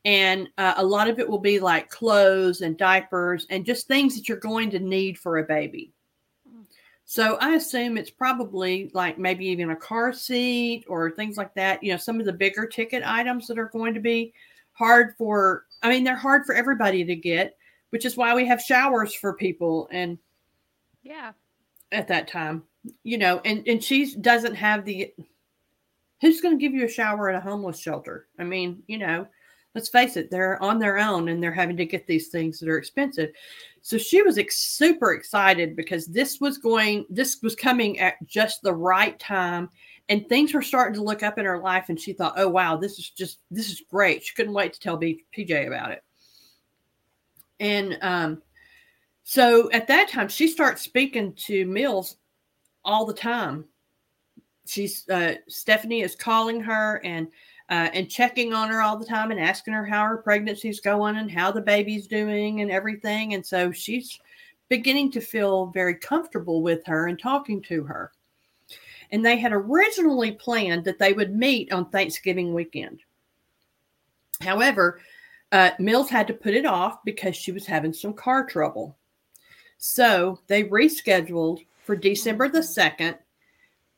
and 0.08 0.48
uh, 0.58 0.76
a 0.78 0.86
lot 0.86 1.10
of 1.10 1.20
it 1.20 1.28
will 1.28 1.38
be 1.38 1.60
like 1.60 1.90
clothes 1.90 2.62
and 2.62 2.78
diapers 2.78 3.46
and 3.50 3.66
just 3.66 3.88
things 3.88 4.16
that 4.16 4.30
you're 4.30 4.38
going 4.38 4.70
to 4.70 4.80
need 4.80 5.18
for 5.18 5.40
a 5.40 5.44
baby. 5.44 5.92
So 7.04 7.38
I 7.42 7.56
assume 7.56 7.98
it's 7.98 8.10
probably 8.10 8.90
like 8.94 9.18
maybe 9.18 9.46
even 9.48 9.72
a 9.72 9.76
car 9.76 10.14
seat 10.14 10.86
or 10.88 11.12
things 11.12 11.36
like 11.36 11.54
that. 11.56 11.84
You 11.84 11.92
know, 11.92 11.98
some 11.98 12.22
of 12.22 12.26
the 12.26 12.32
bigger 12.32 12.66
ticket 12.66 13.04
items 13.06 13.48
that 13.48 13.60
are 13.60 13.70
going 13.70 13.94
to 13.96 14.00
be 14.00 14.34
hard 14.72 15.14
for. 15.18 15.66
I 15.84 15.90
mean, 15.90 16.06
they're 16.06 16.16
hard 16.16 16.46
for 16.46 16.56
everybody 16.56 17.04
to 17.04 17.16
get, 17.16 17.58
which 17.90 18.06
is 18.06 18.16
why 18.16 18.34
we 18.34 18.46
have 18.46 18.62
showers 18.62 19.14
for 19.14 19.34
people 19.34 19.90
and. 19.92 20.18
Yeah. 21.04 21.34
At 21.92 22.08
that 22.10 22.30
time, 22.30 22.64
you 23.04 23.18
know, 23.18 23.42
and 23.46 23.68
and 23.68 23.84
she 23.84 24.16
doesn't 24.16 24.56
have 24.56 24.86
the. 24.86 25.14
Who's 26.22 26.42
going 26.42 26.58
to 26.58 26.62
give 26.62 26.74
you 26.74 26.86
a 26.86 26.90
shower 26.90 27.30
at 27.30 27.36
a 27.36 27.40
homeless 27.40 27.80
shelter? 27.80 28.28
I 28.40 28.44
mean, 28.44 28.82
you 28.88 28.98
know, 28.98 29.28
let's 29.76 29.90
face 29.90 30.18
it, 30.18 30.32
they're 30.32 30.62
on 30.64 30.80
their 30.80 30.98
own 30.98 31.30
and 31.30 31.44
they're 31.44 31.52
having 31.52 31.78
to 31.78 31.86
get 31.86 32.08
these 32.08 32.30
things 32.30 32.60
that 32.60 32.68
are 32.68 32.80
expensive. 32.80 33.30
So 33.84 34.00
she 34.00 34.24
was 34.24 34.40
ex- 34.40 34.58
super 34.58 35.14
excited 35.14 35.76
because 35.76 36.08
this 36.08 36.42
was 36.42 36.58
going, 36.58 37.06
this 37.12 37.44
was 37.44 37.56
coming 37.56 38.00
at 38.00 38.16
just 38.26 38.64
the 38.64 38.74
right 38.74 39.20
time. 39.20 39.70
And 40.10 40.28
things 40.28 40.56
were 40.56 40.64
starting 40.64 40.96
to 40.96 41.04
look 41.04 41.22
up 41.22 41.38
in 41.38 41.46
her 41.46 41.60
life. 41.60 41.90
And 41.90 42.00
she 42.00 42.14
thought, 42.14 42.34
oh, 42.38 42.48
wow, 42.48 42.78
this 42.78 42.98
is 42.98 43.12
just, 43.12 43.38
this 43.52 43.70
is 43.70 43.84
great. 43.88 44.24
She 44.24 44.34
couldn't 44.34 44.54
wait 44.54 44.74
to 44.74 44.80
tell 44.80 44.98
B- 44.98 45.26
PJ 45.38 45.68
about 45.68 45.92
it. 45.92 46.04
And 47.60 48.00
um, 48.02 48.42
So 49.30 49.70
at 49.72 49.88
that 49.88 50.08
time, 50.08 50.30
she 50.30 50.48
starts 50.48 50.82
speaking 50.82 51.34
to 51.46 51.66
Mills 51.66 52.16
all 52.88 53.06
the 53.06 53.14
time. 53.14 53.66
She's 54.66 55.08
uh, 55.10 55.36
Stephanie 55.48 56.02
is 56.02 56.16
calling 56.16 56.60
her 56.62 57.00
and 57.04 57.28
uh, 57.70 57.90
and 57.94 58.10
checking 58.10 58.54
on 58.54 58.70
her 58.70 58.82
all 58.82 58.98
the 58.98 59.06
time 59.06 59.30
and 59.30 59.40
asking 59.40 59.74
her 59.74 59.86
how 59.86 60.04
her 60.06 60.24
pregnancy's 60.26 60.80
going 60.80 61.18
and 61.18 61.30
how 61.30 61.52
the 61.52 61.62
baby's 61.62 62.08
doing 62.08 62.62
and 62.62 62.72
everything. 62.72 63.34
And 63.34 63.46
so 63.46 63.72
she's 63.72 64.20
beginning 64.70 65.12
to 65.12 65.22
feel 65.22 65.68
very 65.68 65.96
comfortable 65.96 66.62
with 66.62 66.86
her 66.86 67.08
and 67.08 67.20
talking 67.20 67.62
to 67.64 67.84
her. 67.84 68.12
And 69.12 69.26
they 69.26 69.38
had 69.38 69.54
originally 69.54 70.32
planned 70.32 70.86
that 70.86 71.00
they 71.00 71.14
would 71.14 71.36
meet 71.36 71.72
on 71.72 71.90
Thanksgiving 71.90 72.54
weekend. 72.54 73.02
However, 74.42 75.00
uh, 75.52 75.72
Mills 75.80 76.10
had 76.10 76.28
to 76.28 76.34
put 76.34 76.54
it 76.54 76.66
off 76.66 77.04
because 77.06 77.36
she 77.36 77.52
was 77.52 77.66
having 77.66 77.94
some 77.94 78.14
car 78.14 78.46
trouble. 78.46 78.98
So 79.78 80.40
they 80.48 80.64
rescheduled 80.66 81.60
for 81.88 81.96
December 81.96 82.50
the 82.50 82.60
2nd. 82.60 83.18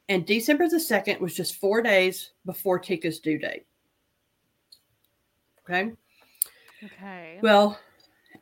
And 0.10 0.26
December 0.26 0.70
the 0.70 0.78
2nd 0.78 1.20
was 1.20 1.36
just 1.36 1.56
four 1.56 1.82
days 1.82 2.32
before 2.46 2.80
Teka's 2.80 3.20
due 3.20 3.40
date. 3.40 3.66
Okay. 5.64 5.92
Okay. 6.84 7.40
Well, 7.42 7.80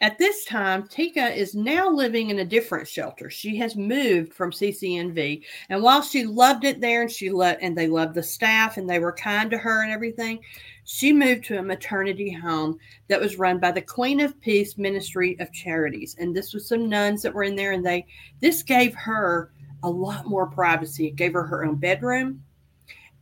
at 0.02 0.18
this 0.18 0.46
time, 0.46 0.84
Teka 0.84 1.36
is 1.36 1.56
now 1.56 1.90
living 1.90 2.30
in 2.30 2.40
a 2.40 2.46
different 2.46 2.88
shelter. 2.88 3.30
She 3.30 3.58
has 3.58 3.76
moved 3.76 4.34
from 4.34 4.52
CCNV, 4.52 5.44
and 5.70 5.82
while 5.82 6.02
she 6.02 6.26
loved 6.26 6.66
it 6.66 6.80
there, 6.80 7.02
and 7.02 7.12
she 7.12 7.30
loved, 7.30 7.60
and 7.62 7.78
they 7.78 7.88
loved 7.88 8.14
the 8.14 8.24
staff, 8.24 8.78
and 8.78 8.90
they 8.90 9.00
were 9.00 9.14
kind 9.14 9.50
to 9.52 9.58
her 9.58 9.84
and 9.84 9.92
everything, 9.92 10.40
she 10.84 11.12
moved 11.12 11.46
to 11.46 11.58
a 11.58 11.64
maternity 11.64 12.32
home 12.32 12.78
that 13.08 13.20
was 13.20 13.40
run 13.40 13.60
by 13.60 13.72
the 13.72 13.82
Queen 13.82 14.20
of 14.20 14.40
Peace 14.40 14.78
Ministry 14.78 15.36
of 15.40 15.52
Charities, 15.52 16.16
and 16.20 16.36
this 16.36 16.54
was 16.54 16.68
some 16.68 16.88
nuns 16.88 17.24
that 17.24 17.34
were 17.34 17.44
in 17.44 17.56
there, 17.56 17.72
and 17.72 17.86
they 17.86 18.06
this 18.40 18.62
gave 18.64 18.94
her 18.96 19.52
a 19.84 19.90
lot 19.90 20.28
more 20.28 20.48
privacy. 20.48 21.08
It 21.08 21.16
gave 21.16 21.34
her 21.34 21.44
her 21.44 21.66
own 21.66 21.76
bedroom, 21.76 22.44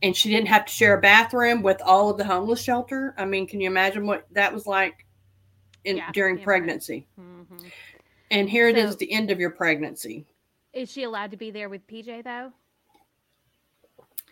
and 0.02 0.14
she 0.14 0.28
didn't 0.28 0.48
have 0.48 0.66
to 0.66 0.72
share 0.72 0.98
a 0.98 1.00
bathroom 1.00 1.62
with 1.62 1.80
all 1.82 2.10
of 2.10 2.18
the 2.18 2.24
homeless 2.24 2.60
shelter. 2.60 3.14
I 3.16 3.24
mean, 3.24 3.46
can 3.46 3.60
you 3.60 3.68
imagine 3.68 4.06
what 4.06 4.26
that 4.32 4.52
was 4.52 4.66
like? 4.66 5.05
In 5.86 5.96
yeah, 5.98 6.10
during 6.12 6.38
pregnancy. 6.38 7.06
Mm-hmm. 7.18 7.66
And 8.30 8.50
here 8.50 8.70
so, 8.70 8.76
it 8.76 8.84
is 8.84 8.96
the 8.96 9.10
end 9.12 9.30
of 9.30 9.40
your 9.40 9.50
pregnancy. 9.50 10.26
Is 10.72 10.90
she 10.90 11.04
allowed 11.04 11.30
to 11.30 11.36
be 11.36 11.50
there 11.50 11.68
with 11.68 11.86
PJ 11.86 12.24
though? 12.24 12.52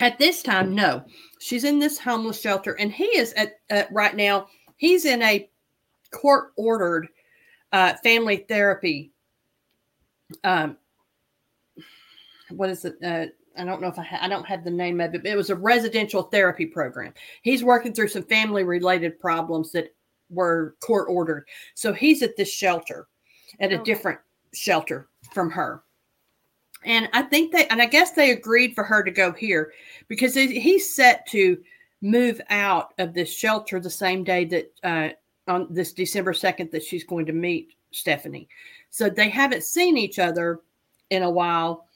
At 0.01 0.19
this 0.19 0.43
time, 0.43 0.75
no. 0.75 1.05
She's 1.39 1.65
in 1.65 1.79
this 1.79 1.99
homeless 1.99 2.41
shelter, 2.41 2.73
and 2.73 2.93
he 2.93 3.05
is 3.05 3.33
at 3.35 3.61
uh, 3.71 3.85
right 3.93 4.15
now. 4.15 4.49
He's 4.77 5.05
in 5.05 5.23
a 5.23 5.49
court 6.11 6.53
ordered 6.57 7.09
uh, 7.73 7.95
family 8.03 8.45
therapy. 8.49 9.13
Um, 10.43 10.77
what 12.51 12.71
is 12.71 12.85
it? 12.85 12.97
Uh, 13.03 13.27
I 13.57 13.65
don't 13.65 13.81
know 13.81 13.89
if 13.89 13.99
I 13.99 14.03
ha- 14.03 14.19
I 14.21 14.29
don't 14.29 14.47
have 14.47 14.65
the 14.65 14.71
name 14.71 15.01
of 15.01 15.15
it. 15.15 15.23
But 15.23 15.31
it 15.31 15.37
was 15.37 15.51
a 15.51 15.57
residential 15.57 16.25
therapy 16.25 16.67
program. 16.67 17.15
He's 17.43 17.63
working 17.63 17.95
through 17.95 18.09
some 18.09 18.25
family 18.25 18.65
related 18.65 19.21
problems 19.21 19.71
that 19.73 19.94
were 20.31 20.75
court 20.81 21.09
ordered. 21.09 21.47
So 21.75 21.93
he's 21.93 22.23
at 22.23 22.37
this 22.37 22.53
shelter, 22.53 23.07
at 23.61 23.73
a 23.73 23.77
okay. 23.77 23.85
different 23.85 24.21
shelter 24.53 25.09
from 25.33 25.51
her. 25.51 25.83
And 26.85 27.09
I 27.13 27.23
think 27.23 27.53
they, 27.53 27.67
and 27.69 27.81
I 27.81 27.87
guess 27.87 28.11
they 28.11 28.31
agreed 28.31 28.75
for 28.75 28.85
her 28.85 29.03
to 29.03 29.11
go 29.11 29.33
here 29.33 29.73
because 30.09 30.35
he's 30.35 30.95
set 30.95 31.27
to 31.29 31.59
move 32.03 32.41
out 32.51 32.93
of 32.99 33.15
this 33.15 33.33
shelter 33.33 33.81
the 33.81 33.91
same 33.91 34.23
day 34.23 34.45
that 34.45 34.73
uh, 34.85 35.09
on 35.51 35.67
this 35.71 35.93
December 35.93 36.33
2nd 36.33 36.71
that 36.71 36.83
she's 36.83 37.05
going 37.05 37.27
to 37.27 37.33
meet 37.33 37.75
Stephanie. 37.91 38.49
So 38.91 39.09
they 39.09 39.31
haven't 39.31 39.65
seen 39.65 39.97
each 39.97 40.19
other 40.19 40.61
in 41.11 41.23
a 41.23 41.31
while, 41.31 41.87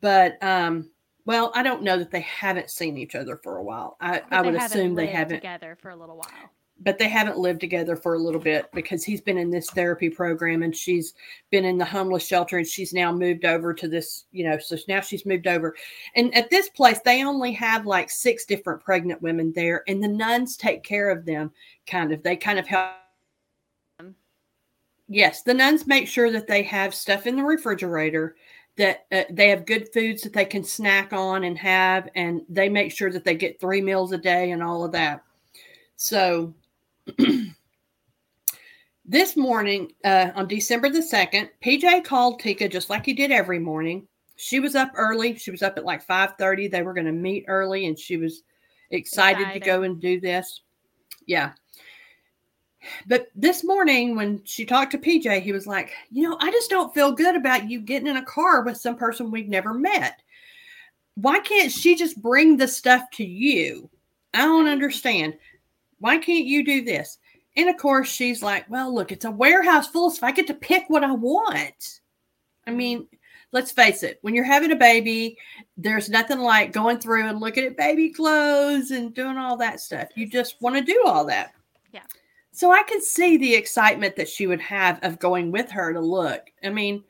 but 0.00 0.42
um, 0.42 0.90
well, 1.24 1.50
I 1.54 1.62
don't 1.62 1.82
know 1.82 1.98
that 1.98 2.10
they 2.10 2.20
haven't 2.20 2.70
seen 2.70 2.98
each 2.98 3.14
other 3.14 3.40
for 3.42 3.56
a 3.56 3.62
while. 3.62 3.96
I, 4.00 4.22
I 4.30 4.42
would 4.42 4.54
assume 4.54 4.94
they 4.94 5.06
haven't 5.06 5.36
together 5.36 5.78
for 5.80 5.90
a 5.90 5.96
little 5.96 6.16
while 6.16 6.50
but 6.80 6.98
they 6.98 7.08
haven't 7.08 7.38
lived 7.38 7.60
together 7.60 7.96
for 7.96 8.14
a 8.14 8.18
little 8.18 8.40
bit 8.40 8.68
because 8.72 9.04
he's 9.04 9.20
been 9.20 9.38
in 9.38 9.50
this 9.50 9.70
therapy 9.70 10.10
program 10.10 10.62
and 10.62 10.74
she's 10.74 11.14
been 11.50 11.64
in 11.64 11.78
the 11.78 11.84
homeless 11.84 12.26
shelter 12.26 12.58
and 12.58 12.66
she's 12.66 12.92
now 12.92 13.12
moved 13.12 13.44
over 13.44 13.72
to 13.72 13.86
this, 13.86 14.24
you 14.32 14.44
know, 14.44 14.58
so 14.58 14.76
now 14.88 15.00
she's 15.00 15.24
moved 15.24 15.46
over. 15.46 15.74
And 16.16 16.34
at 16.34 16.50
this 16.50 16.68
place, 16.68 17.00
they 17.04 17.24
only 17.24 17.52
have 17.52 17.86
like 17.86 18.10
six 18.10 18.44
different 18.44 18.82
pregnant 18.82 19.22
women 19.22 19.52
there, 19.54 19.84
and 19.86 20.02
the 20.02 20.08
nuns 20.08 20.56
take 20.56 20.82
care 20.82 21.10
of 21.10 21.24
them 21.24 21.52
kind 21.86 22.12
of. 22.12 22.22
They 22.22 22.36
kind 22.36 22.58
of 22.58 22.66
help. 22.66 22.92
Yes, 25.06 25.42
the 25.42 25.54
nuns 25.54 25.86
make 25.86 26.08
sure 26.08 26.30
that 26.32 26.46
they 26.46 26.62
have 26.62 26.94
stuff 26.94 27.26
in 27.26 27.36
the 27.36 27.44
refrigerator 27.44 28.36
that 28.76 29.06
uh, 29.12 29.22
they 29.30 29.48
have 29.50 29.66
good 29.66 29.88
foods 29.92 30.22
that 30.22 30.32
they 30.32 30.44
can 30.44 30.64
snack 30.64 31.12
on 31.12 31.44
and 31.44 31.56
have 31.58 32.08
and 32.16 32.42
they 32.48 32.68
make 32.68 32.90
sure 32.90 33.12
that 33.12 33.22
they 33.22 33.34
get 33.34 33.60
three 33.60 33.80
meals 33.80 34.12
a 34.12 34.18
day 34.18 34.50
and 34.50 34.62
all 34.62 34.84
of 34.84 34.92
that 34.92 35.22
so 35.96 36.52
this 39.04 39.36
morning, 39.36 39.92
uh, 40.04 40.30
on 40.34 40.48
December 40.48 40.88
the 40.88 41.00
2nd, 41.00 41.48
PJ 41.64 42.04
called 42.04 42.40
Teka 42.40 42.70
just 42.70 42.90
like 42.90 43.04
he 43.04 43.12
did 43.12 43.30
every 43.30 43.58
morning. 43.58 44.06
She 44.36 44.60
was 44.60 44.74
up 44.74 44.92
early. 44.96 45.36
She 45.36 45.50
was 45.50 45.62
up 45.62 45.76
at 45.76 45.84
like 45.84 46.06
5:30. 46.06 46.70
They 46.70 46.82
were 46.82 46.94
going 46.94 47.06
to 47.06 47.12
meet 47.12 47.44
early 47.46 47.86
and 47.86 47.98
she 47.98 48.16
was 48.16 48.42
excited, 48.90 49.42
excited 49.42 49.60
to 49.60 49.66
go 49.66 49.82
and 49.82 50.00
do 50.00 50.20
this. 50.20 50.62
Yeah. 51.26 51.52
But 53.06 53.28
this 53.34 53.64
morning, 53.64 54.14
when 54.14 54.42
she 54.44 54.64
talked 54.64 54.92
to 54.92 54.98
PJ, 54.98 55.40
he 55.42 55.52
was 55.52 55.66
like, 55.66 55.92
You 56.10 56.28
know, 56.28 56.36
I 56.40 56.50
just 56.50 56.70
don't 56.70 56.94
feel 56.94 57.12
good 57.12 57.36
about 57.36 57.70
you 57.70 57.80
getting 57.80 58.08
in 58.08 58.16
a 58.16 58.24
car 58.24 58.62
with 58.62 58.76
some 58.76 58.96
person 58.96 59.30
we've 59.30 59.48
never 59.48 59.72
met. 59.72 60.20
Why 61.14 61.38
can't 61.38 61.70
she 61.70 61.94
just 61.94 62.20
bring 62.20 62.56
the 62.56 62.66
stuff 62.66 63.02
to 63.12 63.24
you? 63.24 63.88
I 64.34 64.38
don't 64.38 64.66
understand. 64.66 65.34
Why 65.98 66.18
can't 66.18 66.46
you 66.46 66.64
do 66.64 66.82
this? 66.82 67.18
And 67.56 67.68
of 67.68 67.76
course, 67.76 68.08
she's 68.08 68.42
like, 68.42 68.68
Well, 68.68 68.94
look, 68.94 69.12
it's 69.12 69.24
a 69.24 69.30
warehouse 69.30 69.86
full 69.86 70.08
of 70.08 70.14
stuff. 70.14 70.28
I 70.28 70.32
get 70.32 70.46
to 70.48 70.54
pick 70.54 70.84
what 70.88 71.04
I 71.04 71.12
want. 71.12 72.00
I 72.66 72.70
mean, 72.70 73.06
let's 73.52 73.70
face 73.70 74.02
it, 74.02 74.18
when 74.22 74.34
you're 74.34 74.44
having 74.44 74.72
a 74.72 74.76
baby, 74.76 75.38
there's 75.76 76.10
nothing 76.10 76.40
like 76.40 76.72
going 76.72 76.98
through 76.98 77.28
and 77.28 77.40
looking 77.40 77.64
at 77.64 77.76
baby 77.76 78.10
clothes 78.10 78.90
and 78.90 79.14
doing 79.14 79.38
all 79.38 79.56
that 79.56 79.80
stuff. 79.80 80.08
You 80.16 80.26
just 80.26 80.60
want 80.60 80.76
to 80.76 80.82
do 80.82 81.04
all 81.06 81.24
that. 81.26 81.52
Yeah. 81.92 82.02
So 82.50 82.72
I 82.72 82.82
can 82.82 83.00
see 83.00 83.36
the 83.36 83.54
excitement 83.54 84.16
that 84.16 84.28
she 84.28 84.48
would 84.48 84.60
have 84.60 84.98
of 85.02 85.20
going 85.20 85.52
with 85.52 85.70
her 85.70 85.92
to 85.92 86.00
look. 86.00 86.50
I 86.64 86.70
mean, 86.70 87.04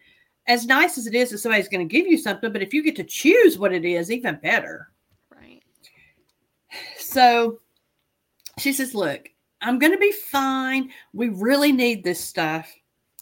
as 0.47 0.67
nice 0.67 0.99
as 0.99 1.07
it 1.07 1.15
is 1.15 1.31
that 1.31 1.39
somebody's 1.39 1.69
going 1.69 1.89
to 1.89 1.93
give 1.93 2.07
you 2.07 2.19
something, 2.19 2.53
but 2.53 2.63
if 2.63 2.75
you 2.75 2.83
get 2.83 2.97
to 2.97 3.05
choose 3.05 3.59
what 3.59 3.73
it 3.73 3.87
is, 3.87 4.11
even 4.11 4.37
better. 4.37 4.91
Right. 5.35 5.63
So 6.99 7.61
she 8.59 8.73
says, 8.73 8.95
Look, 8.95 9.29
I'm 9.61 9.79
going 9.79 9.93
to 9.93 9.99
be 9.99 10.13
fine. 10.13 10.91
We 11.13 11.29
really 11.29 11.73
need 11.73 12.05
this 12.05 12.21
stuff. 12.21 12.73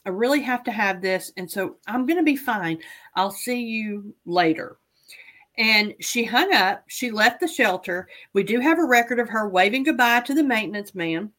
I 0.04 0.08
really 0.08 0.42
have 0.42 0.64
to 0.64 0.72
have 0.72 1.00
this. 1.00 1.32
And 1.36 1.50
so 1.50 1.76
I'm 1.86 2.06
going 2.06 2.18
to 2.18 2.24
be 2.24 2.36
fine. 2.36 2.78
I'll 3.14 3.30
see 3.30 3.60
you 3.60 4.14
later. 4.26 4.78
And 5.58 5.94
she 6.00 6.24
hung 6.24 6.52
up. 6.52 6.84
She 6.88 7.10
left 7.10 7.40
the 7.40 7.46
shelter. 7.46 8.08
We 8.32 8.42
do 8.42 8.58
have 8.58 8.78
a 8.78 8.84
record 8.84 9.20
of 9.20 9.28
her 9.28 9.48
waving 9.48 9.84
goodbye 9.84 10.20
to 10.20 10.34
the 10.34 10.42
maintenance 10.42 10.94
man. 10.94 11.30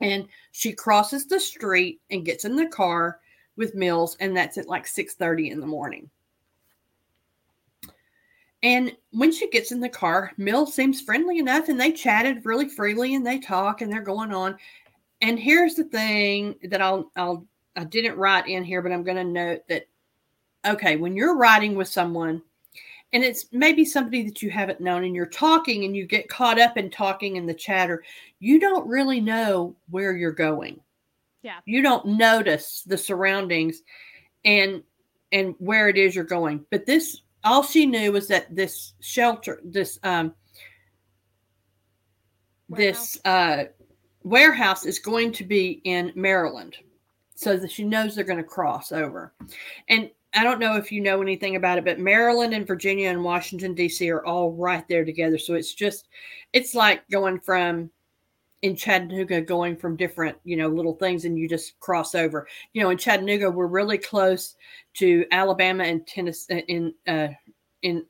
And 0.00 0.28
she 0.52 0.72
crosses 0.72 1.26
the 1.26 1.40
street 1.40 2.00
and 2.10 2.24
gets 2.24 2.44
in 2.44 2.56
the 2.56 2.68
car 2.68 3.20
with 3.56 3.74
Mills, 3.74 4.16
and 4.20 4.36
that's 4.36 4.58
at 4.58 4.68
like 4.68 4.86
6:30 4.86 5.50
in 5.50 5.60
the 5.60 5.66
morning. 5.66 6.10
And 8.66 8.96
when 9.12 9.30
she 9.30 9.48
gets 9.48 9.70
in 9.70 9.78
the 9.78 9.88
car, 9.88 10.32
Mill 10.38 10.66
seems 10.66 11.00
friendly 11.00 11.38
enough 11.38 11.68
and 11.68 11.80
they 11.80 11.92
chatted 11.92 12.44
really 12.44 12.68
freely 12.68 13.14
and 13.14 13.24
they 13.24 13.38
talk 13.38 13.80
and 13.80 13.92
they're 13.92 14.00
going 14.00 14.34
on. 14.34 14.56
And 15.20 15.38
here's 15.38 15.76
the 15.76 15.84
thing 15.84 16.56
that 16.64 16.82
I'll 16.82 17.12
I'll 17.14 17.46
I 17.76 17.84
didn't 17.84 18.16
write 18.16 18.48
in 18.48 18.64
here, 18.64 18.82
but 18.82 18.90
I'm 18.90 19.04
going 19.04 19.18
to 19.18 19.24
note 19.24 19.60
that 19.68 19.86
okay, 20.66 20.96
when 20.96 21.14
you're 21.14 21.36
riding 21.36 21.76
with 21.76 21.86
someone 21.86 22.42
and 23.12 23.22
it's 23.22 23.46
maybe 23.52 23.84
somebody 23.84 24.24
that 24.24 24.42
you 24.42 24.50
haven't 24.50 24.80
known 24.80 25.04
and 25.04 25.14
you're 25.14 25.26
talking 25.26 25.84
and 25.84 25.94
you 25.94 26.04
get 26.04 26.28
caught 26.28 26.58
up 26.58 26.76
in 26.76 26.90
talking 26.90 27.36
in 27.36 27.46
the 27.46 27.54
chatter, 27.54 28.02
you 28.40 28.58
don't 28.58 28.88
really 28.88 29.20
know 29.20 29.76
where 29.90 30.16
you're 30.16 30.32
going. 30.32 30.80
Yeah. 31.42 31.58
You 31.66 31.82
don't 31.82 32.18
notice 32.18 32.82
the 32.84 32.98
surroundings 32.98 33.82
and 34.44 34.82
and 35.30 35.54
where 35.58 35.88
it 35.88 35.96
is 35.96 36.16
you're 36.16 36.24
going. 36.24 36.66
But 36.72 36.84
this 36.84 37.20
all 37.46 37.62
she 37.62 37.86
knew 37.86 38.12
was 38.12 38.28
that 38.28 38.54
this 38.54 38.94
shelter, 39.00 39.60
this 39.64 39.98
um, 40.02 40.34
warehouse. 42.68 43.12
this 43.14 43.24
uh, 43.24 43.64
warehouse 44.24 44.84
is 44.84 44.98
going 44.98 45.32
to 45.32 45.44
be 45.44 45.80
in 45.84 46.12
Maryland, 46.14 46.76
so 47.34 47.56
that 47.56 47.70
she 47.70 47.84
knows 47.84 48.14
they're 48.14 48.24
going 48.24 48.36
to 48.36 48.44
cross 48.44 48.92
over. 48.92 49.32
And 49.88 50.10
I 50.34 50.42
don't 50.44 50.58
know 50.58 50.76
if 50.76 50.92
you 50.92 51.00
know 51.00 51.22
anything 51.22 51.56
about 51.56 51.78
it, 51.78 51.84
but 51.84 51.98
Maryland 51.98 52.52
and 52.52 52.66
Virginia 52.66 53.08
and 53.08 53.24
Washington 53.24 53.74
D.C. 53.74 54.10
are 54.10 54.24
all 54.26 54.52
right 54.52 54.86
there 54.88 55.04
together. 55.04 55.38
So 55.38 55.54
it's 55.54 55.72
just, 55.72 56.08
it's 56.52 56.74
like 56.74 57.08
going 57.08 57.40
from 57.40 57.90
in 58.66 58.74
Chattanooga 58.74 59.40
going 59.40 59.76
from 59.76 59.96
different, 59.96 60.36
you 60.42 60.56
know, 60.56 60.68
little 60.68 60.94
things 60.94 61.24
and 61.24 61.38
you 61.38 61.48
just 61.48 61.78
cross 61.78 62.16
over. 62.16 62.48
You 62.72 62.82
know, 62.82 62.90
in 62.90 62.98
Chattanooga, 62.98 63.48
we're 63.48 63.68
really 63.68 63.96
close 63.96 64.56
to 64.94 65.24
Alabama 65.30 65.84
and 65.84 66.04
Tennessee 66.04 66.64
in 66.66 66.92
uh 67.06 67.28
in 67.82 68.04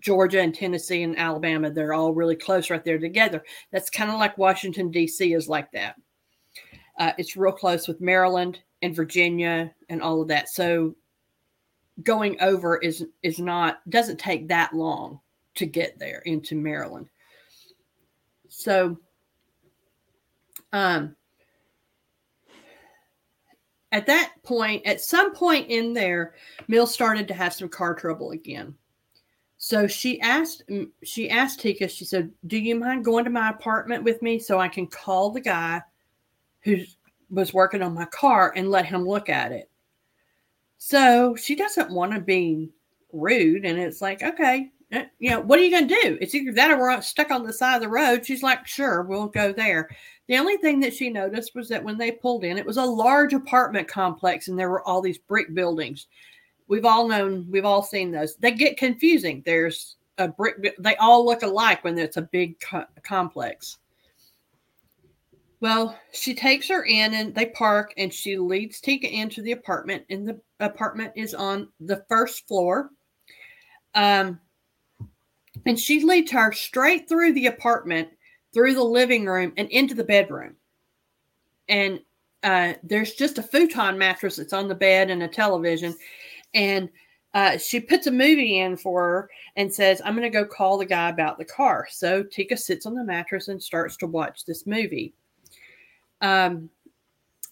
Georgia 0.00 0.40
and 0.40 0.52
Tennessee 0.52 1.04
and 1.04 1.16
Alabama. 1.16 1.70
They're 1.70 1.94
all 1.94 2.14
really 2.14 2.34
close 2.34 2.68
right 2.68 2.84
there 2.84 2.98
together. 2.98 3.44
That's 3.70 3.90
kind 3.90 4.10
of 4.10 4.18
like 4.18 4.36
Washington, 4.38 4.90
D.C. 4.90 5.34
is 5.34 5.48
like 5.48 5.70
that. 5.72 5.94
Uh, 6.98 7.12
it's 7.16 7.36
real 7.36 7.52
close 7.52 7.86
with 7.86 8.00
Maryland 8.00 8.58
and 8.80 8.96
Virginia 8.96 9.72
and 9.88 10.02
all 10.02 10.20
of 10.20 10.28
that. 10.28 10.48
So 10.48 10.96
going 12.02 12.40
over 12.40 12.78
is 12.78 13.06
is 13.22 13.38
not 13.38 13.88
doesn't 13.88 14.18
take 14.18 14.48
that 14.48 14.74
long 14.74 15.20
to 15.54 15.66
get 15.66 15.96
there 16.00 16.22
into 16.24 16.56
Maryland. 16.56 17.08
So 18.48 18.98
um 20.72 21.16
at 23.92 24.06
that 24.06 24.32
point, 24.42 24.86
at 24.86 25.02
some 25.02 25.34
point 25.34 25.68
in 25.68 25.92
there, 25.92 26.34
Mill 26.66 26.86
started 26.86 27.28
to 27.28 27.34
have 27.34 27.52
some 27.52 27.68
car 27.68 27.94
trouble 27.94 28.30
again. 28.30 28.74
So 29.58 29.86
she 29.86 30.20
asked 30.20 30.64
she 31.04 31.30
asked 31.30 31.60
Teka, 31.60 31.88
she 31.88 32.04
said, 32.04 32.32
Do 32.46 32.58
you 32.58 32.74
mind 32.74 33.04
going 33.04 33.24
to 33.24 33.30
my 33.30 33.50
apartment 33.50 34.02
with 34.02 34.20
me 34.22 34.38
so 34.38 34.58
I 34.58 34.66
can 34.66 34.86
call 34.88 35.30
the 35.30 35.40
guy 35.40 35.82
who 36.62 36.78
was 37.30 37.54
working 37.54 37.82
on 37.82 37.94
my 37.94 38.06
car 38.06 38.52
and 38.56 38.70
let 38.70 38.86
him 38.86 39.06
look 39.06 39.28
at 39.28 39.52
it? 39.52 39.70
So 40.78 41.36
she 41.36 41.54
doesn't 41.54 41.92
want 41.92 42.12
to 42.12 42.20
be 42.20 42.70
rude. 43.12 43.64
And 43.64 43.78
it's 43.78 44.02
like, 44.02 44.22
okay, 44.22 44.72
you 45.18 45.30
know, 45.30 45.40
what 45.40 45.58
are 45.58 45.62
you 45.62 45.70
going 45.70 45.88
to 45.88 46.00
do? 46.02 46.18
It's 46.20 46.34
either 46.34 46.52
that 46.52 46.70
or 46.70 46.78
we're 46.78 47.00
stuck 47.00 47.30
on 47.30 47.44
the 47.44 47.52
side 47.52 47.76
of 47.76 47.82
the 47.82 47.88
road. 47.88 48.26
She's 48.26 48.42
like, 48.42 48.66
sure, 48.66 49.02
we'll 49.02 49.26
go 49.26 49.52
there. 49.52 49.88
The 50.28 50.36
only 50.36 50.56
thing 50.58 50.80
that 50.80 50.94
she 50.94 51.08
noticed 51.08 51.54
was 51.54 51.68
that 51.70 51.82
when 51.82 51.98
they 51.98 52.10
pulled 52.10 52.44
in, 52.44 52.58
it 52.58 52.66
was 52.66 52.76
a 52.76 52.84
large 52.84 53.32
apartment 53.32 53.88
complex 53.88 54.48
and 54.48 54.58
there 54.58 54.70
were 54.70 54.86
all 54.86 55.00
these 55.00 55.18
brick 55.18 55.54
buildings. 55.54 56.06
We've 56.68 56.84
all 56.84 57.08
known, 57.08 57.46
we've 57.50 57.64
all 57.64 57.82
seen 57.82 58.10
those. 58.10 58.36
They 58.36 58.52
get 58.52 58.76
confusing. 58.76 59.42
There's 59.44 59.96
a 60.18 60.28
brick, 60.28 60.74
they 60.78 60.96
all 60.96 61.24
look 61.24 61.42
alike 61.42 61.84
when 61.84 61.98
it's 61.98 62.18
a 62.18 62.22
big 62.22 62.60
co- 62.60 62.86
complex. 63.02 63.78
Well, 65.60 65.96
she 66.12 66.34
takes 66.34 66.68
her 66.68 66.84
in 66.84 67.14
and 67.14 67.34
they 67.34 67.46
park 67.46 67.94
and 67.96 68.12
she 68.12 68.36
leads 68.36 68.80
Teka 68.80 69.10
into 69.10 69.42
the 69.42 69.52
apartment. 69.52 70.04
And 70.10 70.26
the 70.26 70.40
apartment 70.60 71.12
is 71.14 71.34
on 71.34 71.68
the 71.80 72.04
first 72.08 72.46
floor. 72.48 72.90
Um, 73.94 74.40
and 75.66 75.78
she 75.78 76.02
leads 76.04 76.30
her 76.32 76.52
straight 76.52 77.08
through 77.08 77.32
the 77.32 77.46
apartment, 77.46 78.08
through 78.52 78.74
the 78.74 78.82
living 78.82 79.26
room, 79.26 79.52
and 79.56 79.68
into 79.70 79.94
the 79.94 80.04
bedroom. 80.04 80.56
And 81.68 82.00
uh, 82.42 82.74
there's 82.82 83.14
just 83.14 83.38
a 83.38 83.42
futon 83.42 83.98
mattress 83.98 84.36
that's 84.36 84.52
on 84.52 84.68
the 84.68 84.74
bed 84.74 85.10
and 85.10 85.22
a 85.22 85.28
television. 85.28 85.96
And 86.54 86.88
uh, 87.34 87.56
she 87.56 87.80
puts 87.80 88.06
a 88.06 88.10
movie 88.10 88.58
in 88.58 88.76
for 88.76 89.02
her 89.02 89.30
and 89.56 89.72
says, 89.72 90.02
I'm 90.04 90.14
going 90.16 90.30
to 90.30 90.38
go 90.38 90.44
call 90.44 90.76
the 90.76 90.84
guy 90.84 91.08
about 91.08 91.38
the 91.38 91.44
car. 91.44 91.86
So 91.90 92.22
Teka 92.22 92.58
sits 92.58 92.84
on 92.84 92.94
the 92.94 93.04
mattress 93.04 93.48
and 93.48 93.62
starts 93.62 93.96
to 93.98 94.06
watch 94.06 94.44
this 94.44 94.66
movie. 94.66 95.14
Um, 96.20 96.68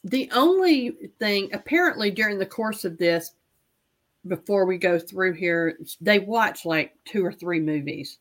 the 0.05 0.31
only 0.33 0.91
thing, 1.19 1.51
apparently, 1.53 2.11
during 2.11 2.39
the 2.39 2.47
course 2.47 2.85
of 2.85 2.99
this, 2.99 3.33
before 4.27 4.67
we 4.67 4.79
go 4.79 4.99
through 4.99 5.33
here, 5.33 5.79
they 6.01 6.19
watch 6.19 6.65
like 6.65 6.95
two 7.05 7.25
or 7.25 7.33
three 7.33 7.61
movies. 7.61 8.19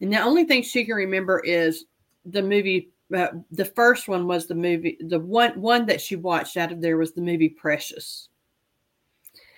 And 0.00 0.12
the 0.12 0.20
only 0.20 0.44
thing 0.44 0.62
she 0.62 0.84
can 0.84 0.94
remember 0.94 1.40
is 1.40 1.84
the 2.24 2.42
movie. 2.42 2.90
Uh, 3.14 3.28
the 3.50 3.64
first 3.64 4.08
one 4.08 4.26
was 4.26 4.46
the 4.46 4.54
movie. 4.54 4.96
The 5.00 5.18
one 5.18 5.60
one 5.60 5.86
that 5.86 6.00
she 6.00 6.16
watched 6.16 6.56
out 6.56 6.72
of 6.72 6.80
there 6.80 6.96
was 6.96 7.12
the 7.12 7.20
movie 7.20 7.48
Precious. 7.48 8.28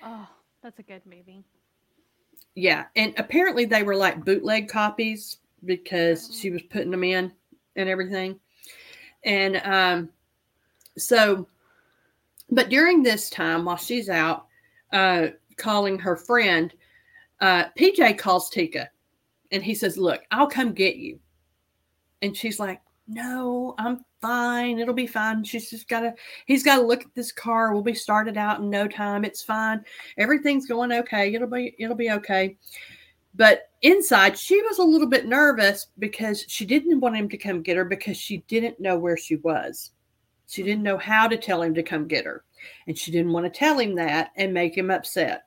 Oh, 0.02 0.28
that's 0.62 0.78
a 0.78 0.82
good 0.82 1.02
movie. 1.06 1.44
Yeah, 2.54 2.86
and 2.96 3.14
apparently 3.16 3.64
they 3.64 3.82
were 3.82 3.96
like 3.96 4.24
bootleg 4.24 4.68
copies 4.68 5.38
because 5.64 6.36
she 6.38 6.50
was 6.50 6.62
putting 6.62 6.90
them 6.90 7.04
in 7.04 7.32
and 7.76 7.88
everything. 7.88 8.38
And 9.24 9.56
um, 9.64 10.08
so, 10.98 11.46
but 12.50 12.68
during 12.68 13.02
this 13.02 13.30
time, 13.30 13.64
while 13.64 13.76
she's 13.76 14.08
out 14.08 14.46
uh, 14.92 15.28
calling 15.62 15.98
her 15.98 16.16
friend, 16.16 16.72
uh, 17.40 17.64
PJ 17.78 18.18
calls 18.18 18.50
Teka 18.50 18.88
and 19.52 19.62
he 19.62 19.74
says, 19.74 19.96
Look, 19.96 20.22
I'll 20.30 20.48
come 20.48 20.72
get 20.72 20.96
you. 20.96 21.20
And 22.20 22.36
she's 22.36 22.58
like, 22.58 22.80
No, 23.06 23.74
I'm 23.78 24.04
fine. 24.20 24.78
It'll 24.78 24.94
be 24.94 25.06
fine. 25.06 25.44
She's 25.44 25.70
just 25.70 25.88
got 25.88 26.00
to, 26.00 26.14
he's 26.46 26.64
got 26.64 26.76
to 26.76 26.82
look 26.82 27.02
at 27.02 27.14
this 27.14 27.32
car. 27.32 27.72
We'll 27.72 27.82
be 27.82 27.94
started 27.94 28.36
out 28.36 28.60
in 28.60 28.70
no 28.70 28.88
time. 28.88 29.24
It's 29.24 29.42
fine. 29.42 29.84
Everything's 30.18 30.66
going 30.66 30.92
okay. 30.92 31.34
It'll 31.34 31.48
be, 31.48 31.74
it'll 31.78 31.96
be 31.96 32.10
okay. 32.10 32.56
But 33.34 33.70
inside, 33.80 34.38
she 34.38 34.60
was 34.62 34.78
a 34.78 34.84
little 34.84 35.08
bit 35.08 35.26
nervous 35.26 35.88
because 35.98 36.44
she 36.48 36.66
didn't 36.66 37.00
want 37.00 37.16
him 37.16 37.28
to 37.30 37.38
come 37.38 37.62
get 37.62 37.76
her 37.76 37.84
because 37.84 38.16
she 38.16 38.38
didn't 38.48 38.80
know 38.80 38.98
where 38.98 39.16
she 39.16 39.36
was. 39.36 39.92
She 40.46 40.62
didn't 40.62 40.82
know 40.82 40.98
how 40.98 41.28
to 41.28 41.38
tell 41.38 41.62
him 41.62 41.74
to 41.74 41.82
come 41.82 42.06
get 42.06 42.26
her. 42.26 42.44
And 42.86 42.96
she 42.96 43.10
didn't 43.10 43.32
want 43.32 43.46
to 43.46 43.58
tell 43.58 43.78
him 43.78 43.94
that 43.96 44.32
and 44.36 44.52
make 44.52 44.76
him 44.76 44.90
upset. 44.90 45.46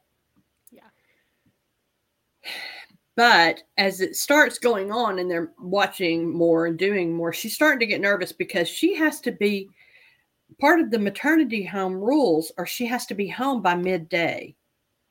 But 3.15 3.63
as 3.77 4.01
it 4.01 4.15
starts 4.15 4.60
going 4.60 4.91
on 4.91 5.19
and 5.19 5.31
they're 5.31 5.53
watching 5.58 6.29
more 6.29 6.65
and 6.65 6.77
doing 6.77 7.13
more, 7.13 7.31
she's 7.31 7.55
starting 7.55 7.79
to 7.79 7.86
get 7.86 8.01
nervous 8.01 8.34
because 8.34 8.67
she 8.67 8.93
has 8.95 9.21
to 9.21 9.31
be 9.31 9.69
part 10.60 10.79
of 10.79 10.91
the 10.91 10.99
maternity 10.99 11.63
home 11.63 11.93
rules, 11.93 12.51
or 12.58 12.65
she 12.65 12.86
has 12.86 13.05
to 13.08 13.15
be 13.15 13.27
home 13.27 13.62
by 13.62 13.75
midday. 13.75 14.55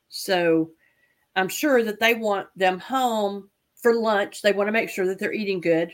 So 0.09 0.71
I'm 1.35 1.49
sure 1.49 1.83
that 1.83 1.99
they 1.99 2.15
want 2.15 2.47
them 2.57 2.79
home 2.79 3.51
for 3.75 3.95
lunch. 3.95 4.43
They 4.43 4.53
want 4.53 4.69
to 4.69 4.73
make 4.73 4.91
sure 4.91 5.07
that 5.07 5.19
they're 5.19 5.33
eating 5.33 5.61
good. 5.61 5.93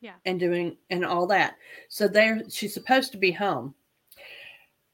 Yeah. 0.00 0.14
And 0.26 0.38
doing 0.38 0.76
and 0.90 1.04
all 1.04 1.26
that. 1.28 1.56
So 1.88 2.06
there 2.06 2.42
she's 2.50 2.74
supposed 2.74 3.12
to 3.12 3.18
be 3.18 3.32
home. 3.32 3.74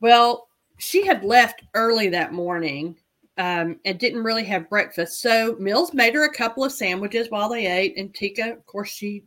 Well, 0.01 0.49
she 0.79 1.05
had 1.05 1.25
left 1.25 1.63
early 1.75 2.09
that 2.09 2.33
morning 2.33 2.97
um, 3.39 3.79
and 3.85 3.99
didn't 3.99 4.23
really 4.23 4.45
have 4.45 4.69
breakfast. 4.69 5.21
So 5.21 5.57
Mills 5.59 5.95
made 5.95 6.15
her 6.15 6.25
a 6.25 6.35
couple 6.35 6.65
of 6.65 6.73
sandwiches 6.73 7.31
while 7.31 7.49
they 7.49 7.67
ate. 7.67 7.97
And 7.97 8.13
Teka, 8.13 8.53
of 8.53 8.67
course, 8.67 8.91
she 8.91 9.25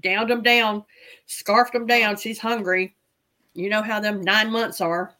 downed 0.00 0.30
them 0.30 0.42
down, 0.42 0.84
scarfed 1.26 1.72
them 1.72 1.86
down. 1.86 2.16
She's 2.16 2.38
hungry. 2.38 2.94
You 3.54 3.68
know 3.68 3.82
how 3.82 4.00
them 4.00 4.20
nine 4.20 4.50
months 4.50 4.80
are. 4.80 5.14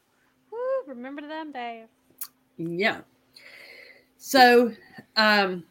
Woo, 0.51 0.57
remember 0.87 1.21
them 1.27 1.51
days. 1.51 1.87
Yeah. 2.57 3.01
So, 4.17 4.71
um, 5.15 5.63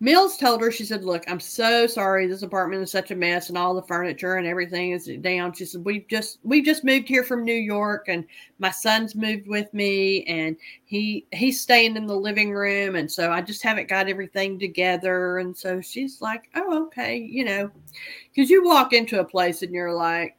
Mills 0.00 0.36
told 0.36 0.60
her, 0.60 0.70
she 0.70 0.84
said, 0.84 1.04
Look, 1.04 1.24
I'm 1.28 1.40
so 1.40 1.86
sorry. 1.88 2.28
This 2.28 2.42
apartment 2.42 2.82
is 2.82 2.90
such 2.90 3.10
a 3.10 3.16
mess 3.16 3.48
and 3.48 3.58
all 3.58 3.74
the 3.74 3.82
furniture 3.82 4.36
and 4.36 4.46
everything 4.46 4.92
is 4.92 5.06
down. 5.20 5.52
She 5.52 5.64
said, 5.64 5.84
We've 5.84 6.06
just 6.06 6.38
we've 6.44 6.64
just 6.64 6.84
moved 6.84 7.08
here 7.08 7.24
from 7.24 7.44
New 7.44 7.52
York 7.52 8.06
and 8.06 8.24
my 8.60 8.70
son's 8.70 9.16
moved 9.16 9.48
with 9.48 9.72
me 9.74 10.22
and 10.24 10.56
he 10.84 11.26
he's 11.32 11.60
staying 11.60 11.96
in 11.96 12.06
the 12.06 12.14
living 12.14 12.52
room 12.52 12.94
and 12.94 13.10
so 13.10 13.32
I 13.32 13.42
just 13.42 13.62
haven't 13.62 13.88
got 13.88 14.08
everything 14.08 14.56
together. 14.58 15.38
And 15.38 15.56
so 15.56 15.80
she's 15.80 16.22
like, 16.22 16.48
Oh, 16.54 16.84
okay, 16.86 17.16
you 17.16 17.44
know. 17.44 17.70
Because 18.32 18.50
you 18.50 18.64
walk 18.64 18.92
into 18.92 19.18
a 19.18 19.24
place 19.24 19.62
and 19.62 19.72
you're 19.72 19.92
like, 19.92 20.37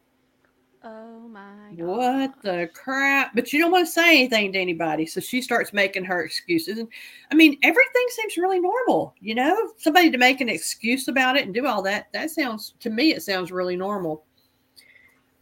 Oh 0.82 1.28
my 1.28 1.74
God. 1.76 1.86
What 1.86 2.42
the 2.42 2.70
crap? 2.74 3.36
But 3.36 3.52
you 3.52 3.60
don't 3.60 3.72
want 3.72 3.86
to 3.86 3.92
say 3.92 4.20
anything 4.20 4.54
to 4.54 4.60
anybody. 4.60 5.06
So 5.06 5.20
she 5.20 5.42
starts 5.42 5.74
making 5.74 6.06
her 6.06 6.24
excuses. 6.24 6.78
And 6.78 6.88
I 7.32 7.36
mean, 7.36 7.58
everything 7.64 8.06
seems 8.12 8.38
really 8.38 8.62
normal, 8.62 9.14
you 9.20 9.36
know? 9.36 9.74
Somebody 9.78 10.10
to 10.10 10.18
make 10.18 10.40
an 10.40 10.48
excuse 10.48 11.10
about 11.10 11.36
it 11.36 11.44
and 11.44 11.54
do 11.54 11.66
all 11.66 11.82
that. 11.82 12.08
That 12.14 12.32
sounds 12.32 12.76
to 12.80 12.90
me 12.90 13.14
it 13.14 13.24
sounds 13.24 13.52
really 13.52 13.76
normal. 13.76 14.24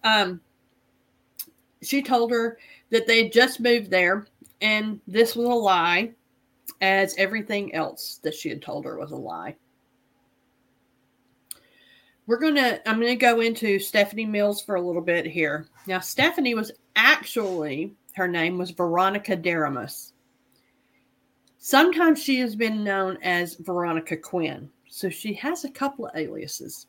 Um 0.04 0.41
she 1.84 2.02
told 2.02 2.32
her 2.32 2.58
that 2.89 3.06
they 3.06 3.23
had 3.23 3.32
just 3.32 3.60
moved 3.60 3.91
there 3.91 4.26
and 4.62 5.00
this 5.08 5.36
was 5.36 5.47
a 5.47 5.52
lie, 5.52 6.12
as 6.82 7.15
everything 7.17 7.73
else 7.76 8.19
that 8.23 8.34
she 8.34 8.50
had 8.50 8.62
told 8.62 8.86
her 8.86 8.97
was 8.97 9.12
a 9.12 9.15
lie 9.15 9.56
we're 12.28 12.40
gonna 12.40 12.80
i'm 12.86 13.00
gonna 13.00 13.16
go 13.16 13.42
into 13.42 13.80
stephanie 13.80 14.26
mills 14.26 14.62
for 14.62 14.76
a 14.76 14.82
little 14.82 15.02
bit 15.02 15.26
here. 15.26 15.68
Now 15.88 16.00
stephanie 16.00 16.54
was 16.54 16.72
actually 16.96 17.96
her 18.16 18.28
name 18.28 18.58
was 18.58 18.72
veronica 18.72 19.36
deramus 19.36 20.12
sometimes 21.68 22.24
she 22.24 22.40
has 22.40 22.56
been 22.56 22.82
known 22.82 23.18
as 23.22 23.56
veronica 23.56 24.16
quinn. 24.16 24.70
So 24.90 25.10
she 25.10 25.34
has 25.34 25.66
a 25.66 25.70
couple 25.70 26.08
of 26.08 26.16
aliases. 26.16 26.88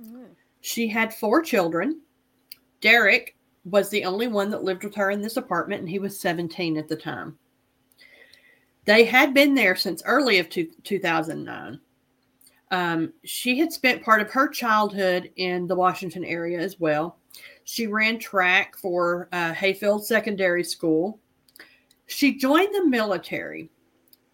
Mm. 0.00 0.28
she 0.60 0.88
had 0.88 1.12
four 1.12 1.42
children. 1.42 2.00
Derek 2.80 3.36
was 3.64 3.90
the 3.90 4.04
only 4.04 4.28
one 4.28 4.48
that 4.50 4.62
lived 4.62 4.84
with 4.84 4.94
her 4.94 5.10
in 5.10 5.20
this 5.20 5.36
apartment 5.36 5.80
and 5.80 5.90
he 5.90 5.98
was 5.98 6.18
17 6.18 6.78
at 6.78 6.88
the 6.88 6.96
time. 6.96 7.36
They 8.86 9.04
had 9.04 9.34
been 9.34 9.54
there 9.54 9.76
since 9.76 10.02
early 10.06 10.38
of 10.38 10.48
two, 10.48 10.70
2009 10.84 11.80
Um, 12.70 13.12
she 13.24 13.58
had 13.58 13.72
spent 13.72 14.02
part 14.02 14.20
of 14.20 14.30
her 14.30 14.48
childhood 14.48 15.30
in 15.36 15.66
the 15.66 15.74
Washington 15.74 16.24
area 16.24 16.58
as 16.58 16.78
well. 16.78 17.18
She 17.64 17.86
ran 17.86 18.18
track 18.18 18.76
for 18.76 19.28
uh, 19.32 19.52
Hayfield 19.54 20.06
Secondary 20.06 20.64
School. 20.64 21.18
She 22.06 22.36
joined 22.36 22.74
the 22.74 22.86
military, 22.86 23.70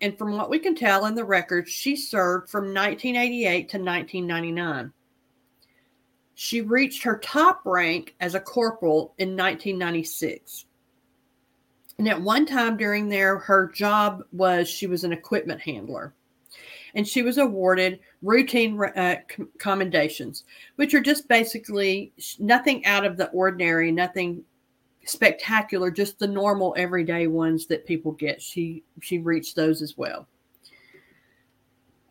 and 0.00 0.16
from 0.16 0.36
what 0.36 0.50
we 0.50 0.58
can 0.58 0.74
tell 0.74 1.06
in 1.06 1.14
the 1.14 1.24
records, 1.24 1.70
she 1.70 1.96
served 1.96 2.48
from 2.48 2.72
1988 2.74 3.68
to 3.70 3.78
1999. 3.78 4.92
She 6.34 6.60
reached 6.60 7.04
her 7.04 7.18
top 7.18 7.62
rank 7.64 8.14
as 8.20 8.34
a 8.34 8.40
corporal 8.40 9.14
in 9.18 9.36
1996. 9.36 10.66
And 11.98 12.08
at 12.08 12.20
one 12.20 12.44
time 12.44 12.76
during 12.76 13.08
there, 13.08 13.38
her 13.38 13.68
job 13.68 14.24
was 14.32 14.68
she 14.68 14.86
was 14.86 15.04
an 15.04 15.12
equipment 15.12 15.60
handler. 15.60 16.12
And 16.94 17.06
she 17.06 17.22
was 17.22 17.38
awarded 17.38 18.00
routine 18.22 18.80
uh, 18.80 19.16
commendations, 19.58 20.44
which 20.76 20.94
are 20.94 21.00
just 21.00 21.28
basically 21.28 22.12
nothing 22.38 22.84
out 22.86 23.04
of 23.04 23.16
the 23.16 23.28
ordinary, 23.30 23.90
nothing 23.90 24.44
spectacular, 25.04 25.90
just 25.90 26.18
the 26.18 26.26
normal 26.26 26.74
everyday 26.76 27.26
ones 27.26 27.66
that 27.66 27.86
people 27.86 28.12
get. 28.12 28.40
She 28.40 28.82
she 29.00 29.18
reached 29.18 29.56
those 29.56 29.82
as 29.82 29.96
well. 29.96 30.26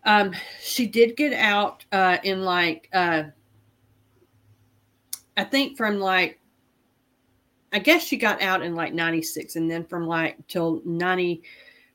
Um, 0.05 0.33
she 0.61 0.85
did 0.85 1.15
get 1.15 1.33
out 1.33 1.85
uh, 1.91 2.17
in 2.23 2.43
like 2.43 2.89
uh, 2.93 3.23
I 5.37 5.43
think 5.43 5.77
from 5.77 5.99
like 5.99 6.39
I 7.71 7.79
guess 7.79 8.03
she 8.03 8.17
got 8.17 8.41
out 8.41 8.61
in 8.61 8.75
like 8.75 8.93
96 8.93 9.55
and 9.55 9.69
then 9.69 9.83
from 9.85 10.05
like 10.05 10.47
till 10.47 10.81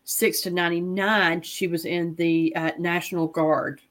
96 0.09 0.41
to 0.41 0.51
99 0.51 1.43
she 1.43 1.67
was 1.67 1.85
in 1.85 2.15
the 2.15 2.55
uh, 2.57 2.71
National 2.79 3.27
Guard, 3.27 3.83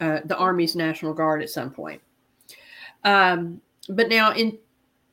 uh, 0.00 0.20
the 0.24 0.36
Army's 0.36 0.76
National 0.76 1.12
Guard 1.12 1.42
at 1.42 1.50
some 1.50 1.70
point. 1.70 2.00
Um, 3.02 3.60
but 3.88 4.08
now 4.08 4.32
in 4.32 4.58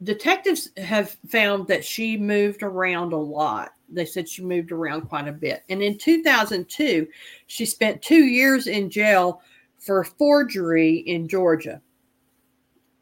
detectives 0.04 0.70
have 0.78 1.18
found 1.28 1.68
that 1.68 1.84
she 1.84 2.18
moved 2.18 2.62
around 2.62 3.14
a 3.14 3.18
lot. 3.18 3.74
They 3.90 4.06
said 4.06 4.30
she 4.30 4.44
moved 4.44 4.72
around 4.72 5.10
quite 5.10 5.28
a 5.28 5.32
bit. 5.32 5.64
And 5.70 5.82
in 5.82 5.98
2002, 5.98 7.08
she 7.48 7.66
spent 7.66 8.04
2 8.04 8.16
years 8.16 8.68
in 8.68 8.92
jail 8.92 9.42
for 9.80 10.04
forgery 10.04 10.98
in 10.98 11.28
Georgia. 11.28 11.82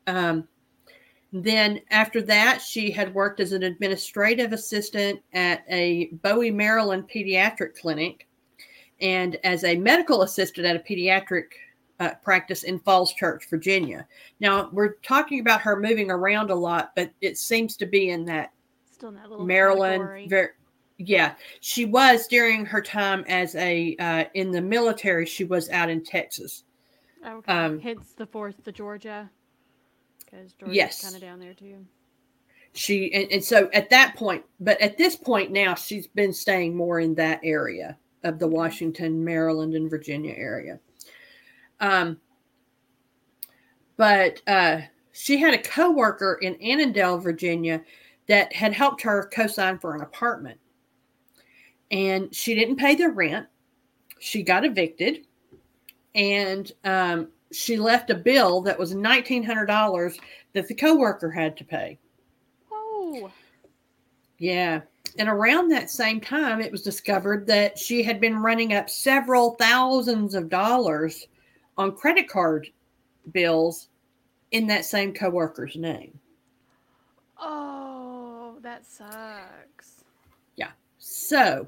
Um, 0.08 0.48
then 1.32 1.80
after 1.92 2.22
that, 2.24 2.62
she 2.62 2.92
had 2.92 3.14
worked 3.14 3.40
as 3.40 3.54
an 3.54 3.64
administrative 3.64 4.52
assistant 4.52 5.22
at 5.34 5.64
a 5.70 6.08
Bowie, 6.24 6.52
Maryland 6.52 7.10
pediatric 7.14 7.80
clinic 7.80 8.28
and 9.00 9.38
as 9.44 9.64
a 9.64 9.78
medical 9.78 10.24
assistant 10.24 10.68
at 10.68 10.76
a 10.76 10.80
pediatric 10.80 11.46
uh, 12.02 12.12
practice 12.24 12.64
in 12.64 12.80
Falls 12.80 13.14
Church, 13.14 13.48
Virginia. 13.50 14.06
Now, 14.40 14.70
we're 14.74 14.96
talking 15.04 15.40
about 15.40 15.62
her 15.62 15.80
moving 15.80 16.12
around 16.12 16.50
a 16.50 16.56
lot, 16.56 16.92
but 16.96 17.12
it 17.22 17.38
seems 17.38 17.78
to 17.78 17.86
be 17.86 18.10
in 18.10 18.26
that, 18.26 18.52
in 19.02 19.16
that 19.16 19.30
little 19.30 19.46
Maryland. 19.46 20.30
Very, 20.30 20.50
yeah, 20.98 21.36
she 21.62 21.86
was 21.86 22.28
during 22.28 22.66
her 22.66 22.82
time 22.82 23.24
as 23.28 23.56
a 23.56 23.96
uh, 23.98 24.26
in 24.34 24.52
the 24.52 24.62
military. 24.62 25.26
She 25.26 25.46
was 25.46 25.70
out 25.70 25.90
in 25.90 26.04
Texas. 26.04 26.64
Okay. 27.26 27.52
Um, 27.52 27.80
Hence 27.80 28.14
the 28.14 28.26
fourth, 28.26 28.56
the 28.64 28.72
Georgia 28.72 29.30
because 30.32 30.54
Georgia's 30.54 30.76
yes. 30.76 31.02
kind 31.04 31.16
of 31.16 31.22
down 31.22 31.40
there 31.40 31.54
too. 31.54 31.86
She 32.74 33.14
and, 33.14 33.32
and 33.32 33.44
so 33.44 33.70
at 33.74 33.90
that 33.90 34.16
point, 34.16 34.44
but 34.60 34.80
at 34.80 34.98
this 34.98 35.16
point 35.16 35.52
now, 35.52 35.76
she's 35.76 36.08
been 36.08 36.32
staying 36.32 36.76
more 36.76 37.00
in 37.00 37.14
that 37.16 37.42
area 37.44 37.98
of 38.24 38.40
the 38.40 38.48
Washington, 38.48 39.24
Maryland, 39.24 39.74
and 39.74 39.90
Virginia 39.90 40.34
area. 40.38 40.80
Um, 41.80 42.20
but 43.98 44.42
uh, 44.48 44.82
she 45.12 45.38
had 45.38 45.54
a 45.54 45.62
coworker 45.62 46.40
in 46.42 46.56
Annandale, 46.62 47.18
Virginia, 47.18 47.82
that 48.28 48.54
had 48.54 48.72
helped 48.72 49.02
her 49.02 49.30
co-sign 49.34 49.78
for 49.80 49.94
an 49.94 50.02
apartment, 50.02 50.60
and 51.90 52.34
she 52.34 52.56
didn't 52.56 52.78
pay 52.78 52.96
the 52.96 53.10
rent. 53.10 53.48
She 54.20 54.44
got 54.44 54.64
evicted, 54.64 55.26
and 56.16 56.72
um, 56.86 57.30
she 57.52 57.78
left 57.78 58.10
a 58.10 58.16
bill 58.16 58.62
that 58.62 58.80
was 58.80 58.94
$1,900 58.94 60.20
that 60.54 60.68
the 60.68 60.76
coworker 60.76 61.30
had 61.30 61.58
to 61.58 61.64
pay. 61.64 62.00
Oh. 62.72 63.32
Yeah. 64.38 64.82
And 65.18 65.28
around 65.28 65.70
that 65.70 65.90
same 65.90 66.22
time, 66.22 66.62
it 66.62 66.72
was 66.72 66.82
discovered 66.82 67.46
that 67.48 67.78
she 67.78 68.02
had 68.04 68.22
been 68.22 68.38
running 68.38 68.74
up 68.74 68.90
several 68.90 69.56
thousands 69.56 70.36
of 70.36 70.50
dollars 70.50 71.28
on 71.78 71.96
credit 71.96 72.30
card 72.30 72.70
bills 73.32 73.90
in 74.52 74.68
that 74.68 74.86
same 74.86 75.14
coworker's 75.14 75.76
name. 75.76 76.18
Oh, 77.40 78.58
that 78.62 78.86
sucks. 78.86 80.04
Yeah. 80.56 80.72
So 81.00 81.68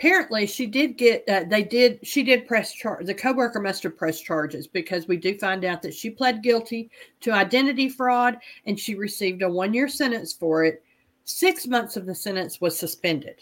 apparently 0.00 0.46
she 0.46 0.66
did 0.66 0.96
get 0.96 1.22
uh, 1.28 1.44
they 1.46 1.62
did 1.62 1.98
she 2.02 2.22
did 2.22 2.48
press 2.48 2.72
charge 2.72 3.04
the 3.04 3.14
coworker 3.14 3.60
must 3.60 3.82
have 3.82 3.98
pressed 3.98 4.24
charges 4.24 4.66
because 4.66 5.06
we 5.06 5.16
do 5.16 5.36
find 5.36 5.62
out 5.62 5.82
that 5.82 5.92
she 5.92 6.08
pled 6.08 6.42
guilty 6.42 6.90
to 7.20 7.30
identity 7.30 7.86
fraud 7.86 8.38
and 8.64 8.80
she 8.80 8.94
received 8.94 9.42
a 9.42 9.48
one 9.48 9.74
year 9.74 9.88
sentence 9.88 10.32
for 10.32 10.64
it. 10.64 10.82
Six 11.24 11.66
months 11.66 11.98
of 11.98 12.06
the 12.06 12.14
sentence 12.14 12.62
was 12.62 12.78
suspended. 12.78 13.40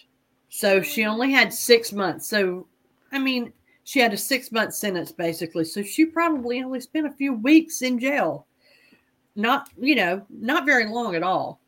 So 0.49 0.83
she 0.83 1.05
only 1.05 1.31
had 1.31 1.53
six 1.53 1.92
months. 1.92 2.29
So 2.29 2.66
i 3.12 3.21
mean 3.21 3.53
she 3.85 4.01
had 4.01 4.12
a 4.12 4.18
six 4.18 4.51
month 4.51 4.75
sentence 4.75 5.12
basically. 5.12 5.64
So 5.64 5.83
she 5.83 6.07
probably 6.07 6.61
only 6.61 6.81
spent 6.81 7.07
a 7.07 7.12
few 7.12 7.35
weeks 7.35 7.83
in 7.83 8.01
jail. 8.01 8.47
Not 9.37 9.68
you 9.81 9.94
know 9.94 10.27
not 10.29 10.66
very 10.66 10.87
long 10.87 11.14
at 11.14 11.23
all 11.23 11.61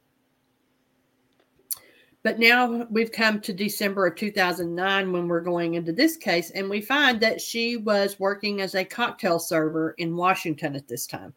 but 2.22 2.38
now 2.38 2.86
we've 2.90 3.12
come 3.12 3.40
to 3.40 3.52
December 3.52 4.06
of 4.06 4.16
2009 4.16 5.12
when 5.12 5.26
we're 5.26 5.40
going 5.40 5.74
into 5.74 5.92
this 5.92 6.16
case, 6.16 6.50
and 6.50 6.68
we 6.68 6.80
find 6.80 7.20
that 7.20 7.40
she 7.40 7.76
was 7.76 8.20
working 8.20 8.60
as 8.60 8.74
a 8.74 8.84
cocktail 8.84 9.38
server 9.38 9.92
in 9.92 10.16
Washington 10.16 10.76
at 10.76 10.86
this 10.86 11.06
time. 11.06 11.32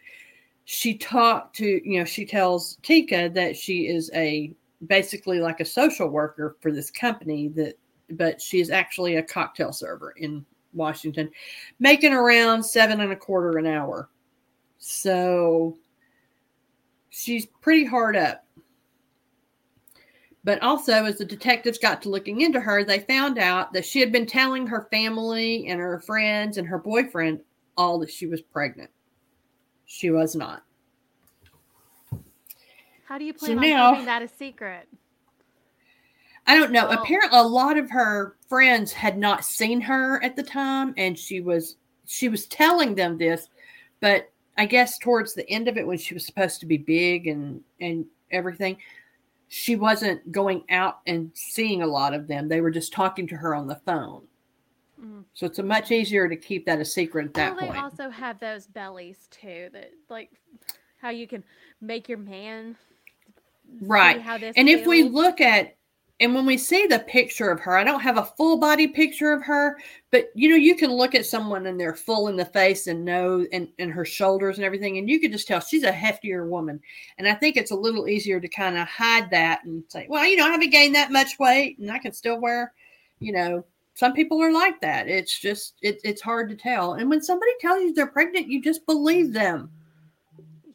She 0.66 0.98
talked 0.98 1.56
to, 1.58 1.82
you 1.90 2.00
know, 2.00 2.06
she 2.06 2.26
tells 2.26 2.78
Teka 2.84 3.34
that 3.34 3.56
she 3.56 3.88
is 3.88 4.12
a 4.14 4.54
basically 4.88 5.40
like 5.40 5.62
a 5.62 5.66
social 5.66 6.10
worker 6.10 6.58
for 6.60 6.72
this 6.72 6.92
company 6.92 7.48
that, 7.50 7.78
but 8.12 8.42
she 8.42 8.60
is 8.60 8.70
actually 8.70 9.16
a 9.16 9.24
cocktail 9.24 9.72
server 9.72 10.12
in 10.18 10.46
Washington, 10.74 11.30
making 11.80 12.14
around 12.14 12.64
seven 12.64 13.00
and 13.00 13.12
a 13.12 13.16
quarter 13.16 13.58
an 13.58 13.66
hour. 13.66 14.10
So 14.80 15.78
she's 17.10 17.46
pretty 17.46 17.86
hard 17.86 18.18
up. 18.18 18.46
But 20.44 20.62
also, 20.62 21.06
as 21.06 21.18
the 21.18 21.26
detectives 21.26 21.78
got 21.78 22.02
to 22.02 22.10
looking 22.10 22.42
into 22.42 22.60
her, 22.60 22.84
they 22.84 23.00
found 23.00 23.38
out 23.38 23.72
that 23.74 23.86
she 23.86 24.00
had 24.00 24.12
been 24.12 24.26
telling 24.26 24.68
her 24.68 24.88
family 24.92 25.68
and 25.68 25.80
her 25.80 26.00
friends 26.02 26.58
and 26.58 26.68
her 26.68 26.78
boyfriend 26.78 27.40
all 27.78 27.98
that 28.00 28.12
she 28.12 28.28
was 28.28 28.42
pregnant. 28.42 28.90
She 29.86 30.10
was 30.10 30.36
not. 30.36 30.64
How 33.06 33.18
do 33.18 33.26
you 33.26 33.34
plan 33.34 33.52
so 33.52 33.58
on 33.58 33.62
now, 33.62 33.92
keeping 33.92 34.06
that 34.06 34.22
a 34.22 34.28
secret? 34.28 34.88
I 36.46 36.58
don't 36.58 36.72
know. 36.72 36.88
Oh. 36.90 37.02
Apparently, 37.02 37.38
a 37.38 37.44
lot 37.44 37.78
of 37.78 37.90
her 37.90 38.36
friends 38.50 38.92
had 38.92 39.18
not 39.18 39.46
seen 39.46 39.80
her 39.82 40.22
at 40.24 40.36
the 40.36 40.44
time, 40.44 40.94
and 40.98 41.18
she 41.18 41.40
was 41.40 41.78
she 42.06 42.28
was 42.28 42.48
telling 42.48 42.96
them 42.96 43.18
this, 43.18 43.50
but 44.02 44.30
I 44.58 44.66
guess 44.66 44.98
towards 44.98 45.34
the 45.34 45.50
end 45.50 45.68
of 45.68 45.78
it, 45.78 45.88
when 45.88 45.98
she 45.98 46.14
was 46.14 46.26
supposed 46.26 46.60
to 46.60 46.66
be 46.66 46.78
big 46.78 47.28
and 47.28 47.62
and 47.80 48.06
everything, 48.32 48.78
she 49.54 49.76
wasn't 49.76 50.32
going 50.32 50.64
out 50.70 51.02
and 51.06 51.30
seeing 51.36 51.84
a 51.84 51.88
lot 51.88 52.16
of 52.16 52.28
them. 52.28 52.48
They 52.48 52.60
were 52.60 52.72
just 52.72 52.92
talking 52.92 53.28
to 53.28 53.36
her 53.36 53.54
on 53.54 53.68
the 53.68 53.76
phone. 53.86 54.24
Mm. 55.00 55.26
So 55.36 55.46
it's 55.46 55.60
a 55.60 55.64
much 55.64 55.92
easier 55.92 56.28
to 56.28 56.36
keep 56.36 56.66
that 56.66 56.80
a 56.80 56.86
secret 56.86 57.28
at 57.28 57.34
that 57.36 57.52
well, 57.52 57.56
they 57.56 57.68
point. 57.68 57.74
They 57.74 58.04
also 58.04 58.10
have 58.10 58.40
those 58.40 58.66
bellies 58.66 59.28
too, 59.30 59.70
that 59.72 59.92
like 60.10 60.32
how 60.98 61.12
you 61.12 61.28
can 61.28 61.44
make 61.82 62.10
your 62.10 62.18
man 62.18 62.76
right. 63.82 64.20
How 64.20 64.40
this, 64.40 64.56
and 64.58 64.68
feels. 64.68 64.82
if 64.82 64.88
we 64.88 65.04
look 65.04 65.40
at 65.40 65.76
and 66.20 66.36
when 66.36 66.46
we 66.46 66.58
see 66.58 66.86
the 66.86 67.00
picture 67.00 67.50
of 67.50 67.60
her, 67.62 67.76
I 67.76 67.84
don't 67.84 68.00
have 68.02 68.18
a 68.18 68.24
full 68.26 68.58
body 68.58 68.88
picture 68.88 69.34
of 69.34 69.44
her, 69.44 69.78
but 70.12 70.30
you 70.36 70.50
know, 70.50 70.56
you 70.56 70.76
can 70.76 70.92
look 70.92 71.16
at 71.16 71.26
someone 71.26 71.66
and 71.66 71.80
they're 71.80 71.96
full 71.96 72.28
in 72.28 72.36
the 72.36 72.46
face 72.46 72.88
and 72.88 73.04
nose 73.04 73.48
and, 73.52 73.68
and 73.80 73.92
her 73.92 74.06
shoulders 74.06 74.58
and 74.58 74.66
everything, 74.66 74.98
and 74.98 75.10
you 75.10 75.20
can 75.20 75.32
just 75.32 75.48
tell 75.48 75.60
she's 75.60 75.84
a 75.84 75.92
heftier 75.92 76.48
woman. 76.48 76.80
And 77.18 77.28
I 77.28 77.34
think 77.34 77.58
it's 77.58 77.72
a 77.72 77.76
little 77.76 78.08
easier 78.08 78.40
to 78.40 78.48
kind 78.48 78.78
of 78.78 78.88
hide 78.88 79.30
that 79.32 79.64
and 79.66 79.84
say, 79.88 80.06
well, 80.08 80.26
you 80.26 80.38
know, 80.38 80.46
I 80.46 80.52
haven't 80.52 80.70
gained 80.70 80.96
that 80.96 81.12
much 81.12 81.40
weight 81.40 81.80
and 81.80 81.92
I 81.92 82.00
can 82.00 82.14
still 82.14 82.40
wear, 82.40 82.74
you 83.20 83.34
know, 83.34 83.66
some 83.96 84.14
people 84.14 84.42
are 84.42 84.52
like 84.52 84.82
that. 84.82 85.08
It's 85.08 85.40
just 85.40 85.76
it, 85.82 86.00
it's 86.04 86.22
hard 86.22 86.50
to 86.50 86.56
tell. 86.56 86.94
And 86.94 87.10
when 87.10 87.22
somebody 87.22 87.52
tells 87.60 87.82
you 87.82 87.94
they're 87.94 88.08
pregnant, 88.08 88.48
you 88.48 88.62
just 88.62 88.86
believe 88.86 89.34
them. 89.34 89.72
Yeah. 90.66 90.74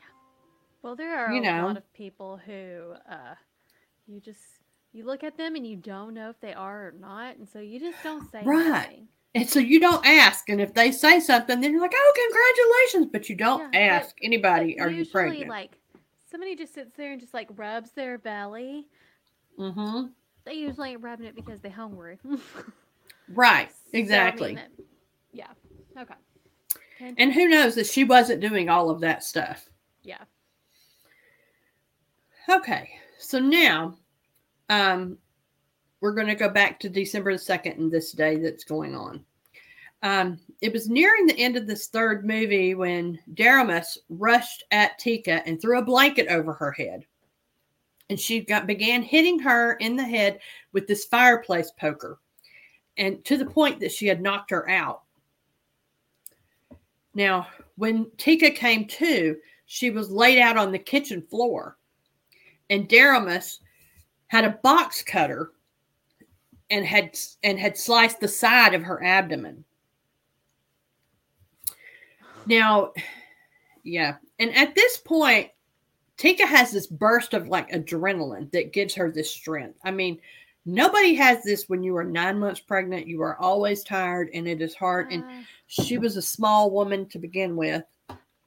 Well, 0.82 0.94
there 0.94 1.18
are 1.18 1.32
you 1.32 1.40
a 1.40 1.44
know. 1.44 1.66
lot 1.66 1.76
of 1.76 1.92
people 1.92 2.40
who 2.44 2.94
uh 3.10 3.34
you 4.06 4.20
just 4.20 4.57
you 4.92 5.04
look 5.04 5.22
at 5.22 5.36
them 5.36 5.54
and 5.54 5.66
you 5.66 5.76
don't 5.76 6.14
know 6.14 6.30
if 6.30 6.40
they 6.40 6.52
are 6.54 6.88
or 6.88 6.94
not, 6.98 7.36
and 7.36 7.48
so 7.48 7.58
you 7.60 7.78
just 7.78 8.02
don't 8.02 8.30
say 8.30 8.42
right. 8.44 9.02
And 9.34 9.48
so 9.48 9.60
you 9.60 9.78
don't 9.78 10.04
ask. 10.06 10.48
And 10.48 10.60
if 10.60 10.72
they 10.74 10.90
say 10.90 11.20
something, 11.20 11.60
then 11.60 11.72
you're 11.72 11.82
like, 11.82 11.92
oh, 11.94 12.86
congratulations. 12.90 13.12
But 13.12 13.28
you 13.28 13.36
don't 13.36 13.72
yeah, 13.72 13.80
ask 13.80 14.16
but, 14.16 14.24
anybody, 14.26 14.74
but 14.78 14.86
are 14.86 14.90
you 14.90 15.04
pregnant? 15.04 15.48
Like 15.48 15.78
somebody 16.30 16.56
just 16.56 16.74
sits 16.74 16.96
there 16.96 17.12
and 17.12 17.20
just 17.20 17.34
like 17.34 17.48
rubs 17.54 17.92
their 17.92 18.18
belly. 18.18 18.86
Mm-hmm. 19.58 20.06
They 20.44 20.54
usually 20.54 20.90
ain't 20.90 21.02
rubbing 21.02 21.26
it 21.26 21.34
because 21.34 21.60
they're 21.60 21.70
hungry. 21.70 22.18
right. 23.28 23.70
Exactly. 23.92 24.54
So, 24.54 24.60
I 24.60 24.64
mean, 24.64 24.86
yeah. 25.32 26.00
Okay. 26.00 27.14
And 27.16 27.32
who 27.32 27.48
knows 27.48 27.74
that 27.76 27.86
she 27.86 28.04
wasn't 28.04 28.40
doing 28.40 28.68
all 28.68 28.90
of 28.90 29.00
that 29.00 29.22
stuff. 29.22 29.68
Yeah. 30.02 30.24
Okay. 32.48 32.90
So 33.18 33.38
now 33.38 33.96
um 34.68 35.18
we're 36.00 36.14
going 36.14 36.28
to 36.28 36.34
go 36.34 36.48
back 36.48 36.78
to 36.80 36.88
December 36.88 37.32
the 37.32 37.38
2nd 37.38 37.78
and 37.78 37.90
this 37.90 38.12
day 38.12 38.36
that's 38.36 38.64
going 38.64 38.94
on. 38.94 39.24
Um, 40.02 40.38
it 40.60 40.72
was 40.72 40.88
nearing 40.88 41.26
the 41.26 41.38
end 41.38 41.56
of 41.56 41.66
this 41.66 41.88
third 41.88 42.24
movie 42.24 42.74
when 42.74 43.18
Deramus 43.34 43.98
rushed 44.08 44.62
at 44.70 44.98
Teka 45.00 45.42
and 45.44 45.60
threw 45.60 45.78
a 45.78 45.84
blanket 45.84 46.28
over 46.28 46.52
her 46.52 46.70
head. 46.70 47.04
And 48.08 48.18
she 48.18 48.40
got, 48.40 48.66
began 48.66 49.02
hitting 49.02 49.38
her 49.40 49.74
in 49.74 49.96
the 49.96 50.04
head 50.04 50.38
with 50.72 50.86
this 50.86 51.04
fireplace 51.04 51.72
poker, 51.78 52.18
and 52.96 53.22
to 53.26 53.36
the 53.36 53.44
point 53.44 53.80
that 53.80 53.92
she 53.92 54.06
had 54.06 54.22
knocked 54.22 54.50
her 54.50 54.68
out. 54.70 55.02
Now, 57.12 57.48
when 57.76 58.06
Teka 58.16 58.54
came 58.54 58.86
to, 58.86 59.36
she 59.66 59.90
was 59.90 60.10
laid 60.10 60.38
out 60.38 60.56
on 60.56 60.72
the 60.72 60.78
kitchen 60.78 61.20
floor, 61.20 61.76
and 62.70 62.88
Deramus 62.88 63.58
had 64.28 64.44
a 64.44 64.58
box 64.62 65.02
cutter 65.02 65.52
and 66.70 66.84
had 66.84 67.18
and 67.42 67.58
had 67.58 67.76
sliced 67.76 68.20
the 68.20 68.28
side 68.28 68.74
of 68.74 68.82
her 68.82 69.02
abdomen. 69.02 69.64
Now, 72.46 72.92
yeah, 73.82 74.16
and 74.38 74.54
at 74.54 74.74
this 74.74 74.98
point, 74.98 75.50
Teka 76.18 76.46
has 76.46 76.70
this 76.70 76.86
burst 76.86 77.34
of 77.34 77.48
like 77.48 77.70
adrenaline 77.70 78.50
that 78.52 78.72
gives 78.72 78.94
her 78.94 79.10
this 79.10 79.30
strength. 79.30 79.78
I 79.84 79.90
mean, 79.90 80.18
nobody 80.64 81.14
has 81.14 81.42
this 81.42 81.68
when 81.68 81.82
you 81.82 81.96
are 81.96 82.04
nine 82.04 82.38
months 82.38 82.60
pregnant. 82.60 83.06
You 83.06 83.22
are 83.22 83.38
always 83.38 83.84
tired 83.84 84.30
and 84.34 84.48
it 84.48 84.60
is 84.60 84.74
hard. 84.74 85.12
And 85.12 85.24
uh. 85.24 85.42
she 85.66 85.98
was 85.98 86.16
a 86.16 86.22
small 86.22 86.70
woman 86.70 87.06
to 87.10 87.18
begin 87.18 87.56
with. 87.56 87.84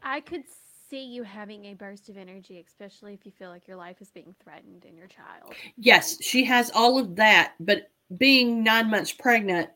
I 0.03 0.21
could 0.21 0.43
see 0.91 1.05
you 1.05 1.23
having 1.23 1.65
a 1.65 1.73
burst 1.73 2.09
of 2.09 2.17
energy, 2.17 2.61
especially 2.67 3.13
if 3.13 3.25
you 3.25 3.31
feel 3.31 3.49
like 3.49 3.65
your 3.65 3.77
life 3.77 4.01
is 4.01 4.11
being 4.11 4.35
threatened 4.43 4.83
in 4.83 4.97
your 4.97 5.07
child. 5.07 5.53
Yes, 5.77 6.21
she 6.21 6.43
has 6.43 6.69
all 6.75 6.99
of 6.99 7.15
that, 7.15 7.53
but 7.61 7.89
being 8.17 8.61
nine 8.61 8.89
months 8.89 9.13
pregnant, 9.13 9.69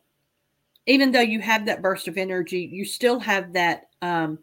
even 0.88 1.14
though 1.14 1.22
you 1.22 1.40
have 1.40 1.66
that 1.66 1.82
burst 1.82 2.10
of 2.10 2.18
energy, 2.18 2.70
you 2.70 2.84
still 2.84 3.18
have 3.20 3.54
that. 3.54 3.88
Um, 4.02 4.40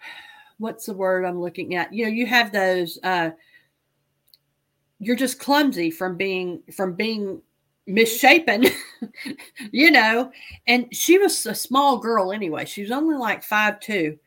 what's 0.58 0.86
the 0.86 0.94
word 0.94 1.24
I'm 1.24 1.40
looking 1.40 1.74
at? 1.74 1.92
You 1.92 2.04
know, 2.04 2.12
you 2.12 2.26
have 2.26 2.52
those. 2.52 2.98
Uh, 3.02 3.30
you're 5.00 5.16
just 5.16 5.40
clumsy 5.40 5.90
from 5.90 6.16
being 6.16 6.62
from 6.72 6.94
being 6.94 7.42
misshapen, 7.88 8.66
you 9.72 9.90
know. 9.90 10.30
And 10.68 10.86
she 10.94 11.18
was 11.18 11.46
a 11.46 11.54
small 11.54 11.98
girl 11.98 12.30
anyway. 12.30 12.64
She 12.64 12.82
was 12.82 12.92
only 12.92 13.16
like 13.16 13.42
five 13.42 13.80
two, 13.80 14.18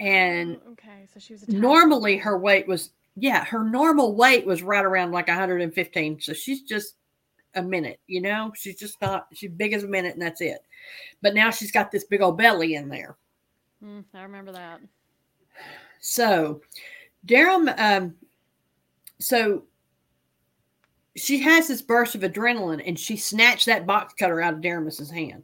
and 0.00 0.58
oh, 0.66 0.72
okay, 0.72 1.06
so 1.12 1.20
she 1.20 1.32
was 1.32 1.48
normally 1.48 2.16
her 2.16 2.38
weight 2.38 2.68
was 2.68 2.90
yeah, 3.16 3.44
her 3.46 3.64
normal 3.64 4.14
weight 4.14 4.46
was 4.46 4.62
right 4.62 4.84
around 4.84 5.10
like 5.10 5.28
115. 5.28 6.20
So 6.20 6.34
she's 6.34 6.62
just 6.62 6.96
a 7.54 7.62
minute, 7.62 7.98
you 8.06 8.20
know? 8.20 8.52
She's 8.54 8.76
just 8.76 9.00
not, 9.00 9.26
she's 9.32 9.50
big 9.50 9.72
as 9.72 9.82
a 9.82 9.88
minute 9.88 10.12
and 10.12 10.22
that's 10.22 10.42
it. 10.42 10.58
But 11.22 11.34
now 11.34 11.50
she's 11.50 11.72
got 11.72 11.90
this 11.90 12.04
big 12.04 12.20
old 12.20 12.36
belly 12.36 12.74
in 12.74 12.88
there. 12.90 13.16
Mm, 13.82 14.04
I 14.14 14.22
remember 14.22 14.52
that. 14.52 14.80
So, 16.00 16.60
Daryl, 17.26 17.74
um, 17.80 18.14
so 19.18 19.64
she 21.16 21.40
has 21.40 21.68
this 21.68 21.80
burst 21.80 22.14
of 22.14 22.20
adrenaline 22.20 22.82
and 22.86 22.98
she 22.98 23.16
snatched 23.16 23.64
that 23.64 23.86
box 23.86 24.12
cutter 24.12 24.42
out 24.42 24.54
of 24.54 24.60
Deramus's 24.60 25.10
hand. 25.10 25.42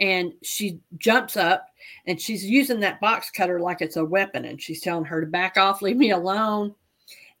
And 0.00 0.32
she 0.42 0.80
jumps 0.96 1.36
up 1.36 1.66
and 2.06 2.20
she's 2.20 2.44
using 2.44 2.80
that 2.80 3.00
box 3.00 3.30
cutter 3.30 3.60
like 3.60 3.80
it's 3.80 3.96
a 3.96 4.04
weapon. 4.04 4.44
And 4.44 4.60
she's 4.60 4.80
telling 4.80 5.04
her 5.04 5.20
to 5.20 5.26
back 5.26 5.56
off, 5.56 5.82
leave 5.82 5.96
me 5.96 6.10
alone. 6.10 6.74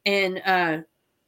And 0.06 0.42
uh, 0.44 0.78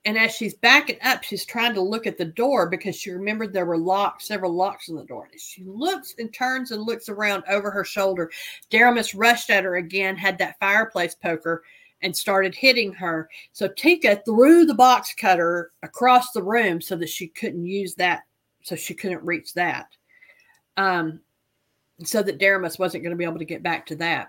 and 0.04 0.18
as 0.18 0.34
she's 0.34 0.54
backing 0.54 0.98
up, 1.02 1.22
she's 1.22 1.44
trying 1.44 1.74
to 1.74 1.80
look 1.80 2.06
at 2.06 2.18
the 2.18 2.24
door 2.24 2.68
because 2.68 2.96
she 2.96 3.10
remembered 3.10 3.52
there 3.52 3.66
were 3.66 3.78
locks, 3.78 4.26
several 4.26 4.52
locks 4.52 4.88
on 4.88 4.96
the 4.96 5.04
door. 5.04 5.28
And 5.30 5.40
she 5.40 5.62
looks 5.64 6.14
and 6.18 6.32
turns 6.34 6.72
and 6.72 6.82
looks 6.82 7.08
around 7.08 7.44
over 7.48 7.70
her 7.70 7.84
shoulder. 7.84 8.30
Deramus 8.70 9.14
rushed 9.16 9.50
at 9.50 9.64
her 9.64 9.76
again, 9.76 10.16
had 10.16 10.38
that 10.38 10.58
fireplace 10.58 11.14
poker, 11.14 11.62
and 12.02 12.16
started 12.16 12.52
hitting 12.54 12.92
her. 12.94 13.28
So 13.52 13.68
Teka 13.68 14.24
threw 14.24 14.64
the 14.64 14.74
box 14.74 15.14
cutter 15.14 15.70
across 15.84 16.32
the 16.32 16.42
room 16.42 16.80
so 16.80 16.96
that 16.96 17.08
she 17.08 17.28
couldn't 17.28 17.64
use 17.64 17.94
that, 17.94 18.22
so 18.62 18.74
she 18.74 18.94
couldn't 18.94 19.24
reach 19.24 19.54
that. 19.54 19.86
Um, 20.76 21.20
so 22.04 22.22
that 22.22 22.38
Deramus 22.38 22.78
wasn't 22.78 23.04
going 23.04 23.12
to 23.12 23.18
be 23.18 23.24
able 23.24 23.38
to 23.38 23.44
get 23.44 23.62
back 23.62 23.86
to 23.86 23.96
that. 23.96 24.28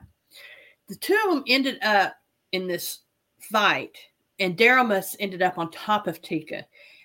The 0.89 0.95
two 0.95 1.17
of 1.25 1.33
them 1.33 1.43
ended 1.47 1.81
up 1.83 2.15
in 2.51 2.67
this 2.67 2.99
fight 3.39 3.97
and 4.39 4.57
Deramus 4.57 5.15
ended 5.19 5.41
up 5.41 5.57
on 5.57 5.71
top 5.71 6.07
of 6.07 6.21
Teka, 6.21 6.63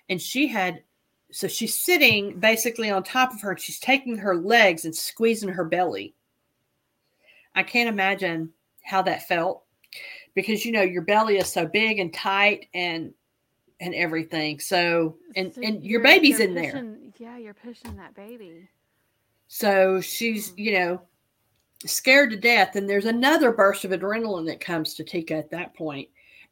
and 0.09 0.21
she 0.21 0.47
had 0.47 0.83
so 1.31 1.47
she's 1.47 1.75
sitting 1.75 2.39
basically 2.39 2.89
on 2.89 3.03
top 3.03 3.33
of 3.33 3.41
her. 3.41 3.51
And 3.51 3.59
she's 3.59 3.79
taking 3.79 4.17
her 4.17 4.35
legs 4.35 4.85
and 4.85 4.95
squeezing 4.95 5.49
her 5.49 5.63
belly. 5.63 6.15
I 7.55 7.63
can't 7.63 7.89
imagine 7.89 8.51
how 8.83 9.03
that 9.03 9.27
felt 9.27 9.63
because 10.33 10.65
you 10.65 10.71
know 10.71 10.81
your 10.81 11.03
belly 11.03 11.37
is 11.37 11.51
so 11.51 11.67
big 11.67 11.99
and 11.99 12.13
tight 12.13 12.67
and 12.73 13.13
and 13.79 13.93
everything. 13.93 14.59
So 14.59 15.17
and 15.35 15.53
so 15.53 15.61
and 15.61 15.83
your 15.83 16.01
baby's 16.01 16.39
in 16.39 16.55
pushing, 16.55 16.73
there. 16.73 17.11
Yeah, 17.17 17.37
you're 17.37 17.53
pushing 17.53 17.95
that 17.97 18.15
baby. 18.15 18.67
So 19.49 19.99
she's, 19.99 20.51
hmm. 20.51 20.59
you 20.59 20.71
know, 20.73 21.01
scared 21.85 22.31
to 22.31 22.37
death. 22.37 22.75
And 22.75 22.89
there's 22.89 23.05
another 23.05 23.51
burst 23.51 23.83
of 23.83 23.91
adrenaline 23.91 24.45
that 24.45 24.61
comes 24.61 24.93
to 24.93 25.03
Teka 25.03 25.31
at 25.31 25.51
that 25.51 25.73
point 25.75 26.07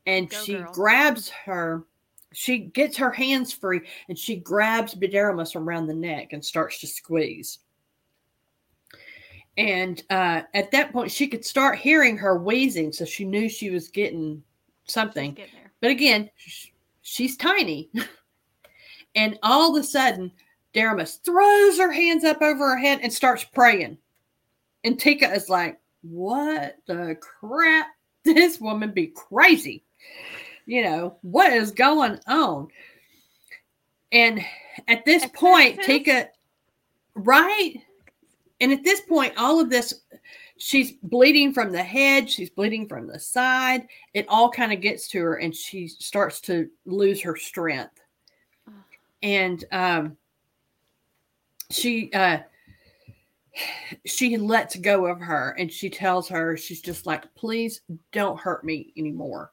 and 0.06 0.30
Go 0.30 0.44
she 0.44 0.54
girl. 0.54 0.74
grabs 0.74 1.30
her. 1.30 1.86
She 2.34 2.58
gets 2.60 2.98
her 2.98 3.12
hands 3.12 3.54
free 3.54 3.82
and 4.10 4.18
she 4.18 4.36
grabs 4.36 4.96
Bidaramus 4.96 5.56
around 5.56 5.88
the 5.88 5.94
neck 5.94 6.34
and 6.34 6.44
starts 6.44 6.80
to 6.82 6.88
squeeze. 6.88 7.60
And 9.58 10.04
uh, 10.10 10.42
at 10.54 10.72
that 10.72 10.92
point, 10.92 11.12
she 11.12 11.28
could 11.28 11.44
start 11.44 11.80
hearing 11.80 12.16
her 12.18 12.38
wheezing, 12.38 12.92
so 12.92 13.06
she 13.06 13.26
knew 13.26 13.50
she 13.50 13.72
was 13.72 13.88
getting 13.88 14.44
something. 14.86 15.34
Getting 15.34 15.52
but 15.82 15.90
again, 15.90 16.30
she's 17.02 17.38
tiny. 17.38 17.90
and 19.16 19.40
all 19.42 19.76
of 19.76 19.82
a 19.82 19.84
sudden, 19.84 20.32
Deramus 20.78 21.24
throws 21.24 21.80
her 21.80 21.92
hands 21.92 22.24
up 22.24 22.42
over 22.42 22.70
her 22.70 22.78
head 22.78 23.00
and 23.02 23.12
starts 23.12 23.44
praying. 23.44 23.98
And 24.84 24.98
Teka 24.98 25.36
is 25.36 25.50
like, 25.50 25.80
What 26.02 26.78
the 26.86 27.18
crap? 27.20 27.88
This 28.24 28.60
woman 28.60 28.92
be 28.92 29.08
crazy 29.08 29.86
you 30.68 30.84
know, 30.84 31.18
what 31.22 31.52
is 31.52 31.72
going 31.72 32.20
on? 32.28 32.68
And 34.12 34.46
at 34.88 35.06
this 35.06 35.26
point, 35.28 35.80
Teka, 35.80 36.28
right? 37.16 37.82
And 38.60 38.72
at 38.72 38.84
this 38.84 39.02
point, 39.02 39.34
all 39.38 39.60
of 39.60 39.70
this, 39.70 39.94
she's 40.58 40.92
bleeding 41.04 41.54
from 41.54 41.72
the 41.72 41.82
head, 41.82 42.30
she's 42.30 42.50
bleeding 42.50 42.88
from 42.88 43.08
the 43.08 43.20
side. 43.20 43.88
It 44.14 44.26
all 44.28 44.52
kind 44.52 44.74
of 44.74 44.82
gets 44.82 45.08
to 45.10 45.22
her, 45.22 45.36
and 45.36 45.56
she 45.56 45.88
starts 45.88 46.42
to 46.42 46.70
lose 46.86 47.22
her 47.22 47.36
strength. 47.36 48.02
And 49.24 49.64
um, 49.72 50.18
she, 51.70 52.12
uh, 52.14 52.40
she 54.06 54.38
lets 54.38 54.76
go 54.76 55.06
of 55.08 55.20
her 55.20 55.56
and 55.58 55.72
she 55.72 55.90
tells 55.90 56.28
her, 56.30 56.56
she's 56.58 56.82
just 56.82 57.06
like, 57.06 57.34
please 57.36 57.82
don't 58.12 58.40
hurt 58.40 58.64
me 58.64 58.94
anymore 58.98 59.52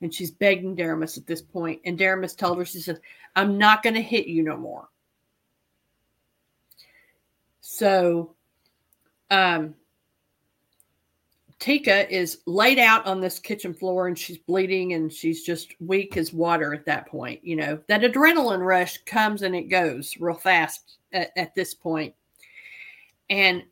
and 0.00 0.12
she's 0.12 0.30
begging 0.30 0.76
Deramus 0.76 1.18
at 1.18 1.26
this. 1.26 1.42
And 1.84 1.98
Deramus 1.98 2.36
told 2.36 2.58
her, 2.58 2.64
she 2.64 2.80
said, 2.80 3.00
I'm 3.36 3.58
not 3.58 3.82
going 3.82 3.94
to 3.94 4.02
hit 4.02 4.26
you 4.26 4.42
no 4.42 4.56
more. 4.56 4.88
So, 7.60 8.34
um, 9.30 9.74
Teka 11.60 12.08
is 12.08 12.40
laid 12.46 12.78
out 12.78 13.06
on 13.06 13.20
this 13.20 13.38
kitchen 13.38 13.74
floor 13.74 14.08
and 14.08 14.18
she's 14.18 14.38
bleeding 14.38 14.94
and 14.94 15.12
she's 15.12 15.44
just 15.44 15.74
weak 15.78 16.16
as 16.16 16.32
water 16.32 16.72
at 16.72 16.86
that 16.86 17.06
point. 17.06 17.44
You 17.44 17.56
know, 17.56 17.78
that 17.86 18.00
adrenaline 18.00 18.64
rush 18.64 18.96
comes 19.04 19.42
and 19.42 19.54
it 19.54 19.68
goes 19.68 20.16
real 20.18 20.34
fast 20.34 20.96
at, 21.12 21.30
at 21.36 21.54
this 21.54 21.74
point. 21.74 22.14
And 23.28 23.62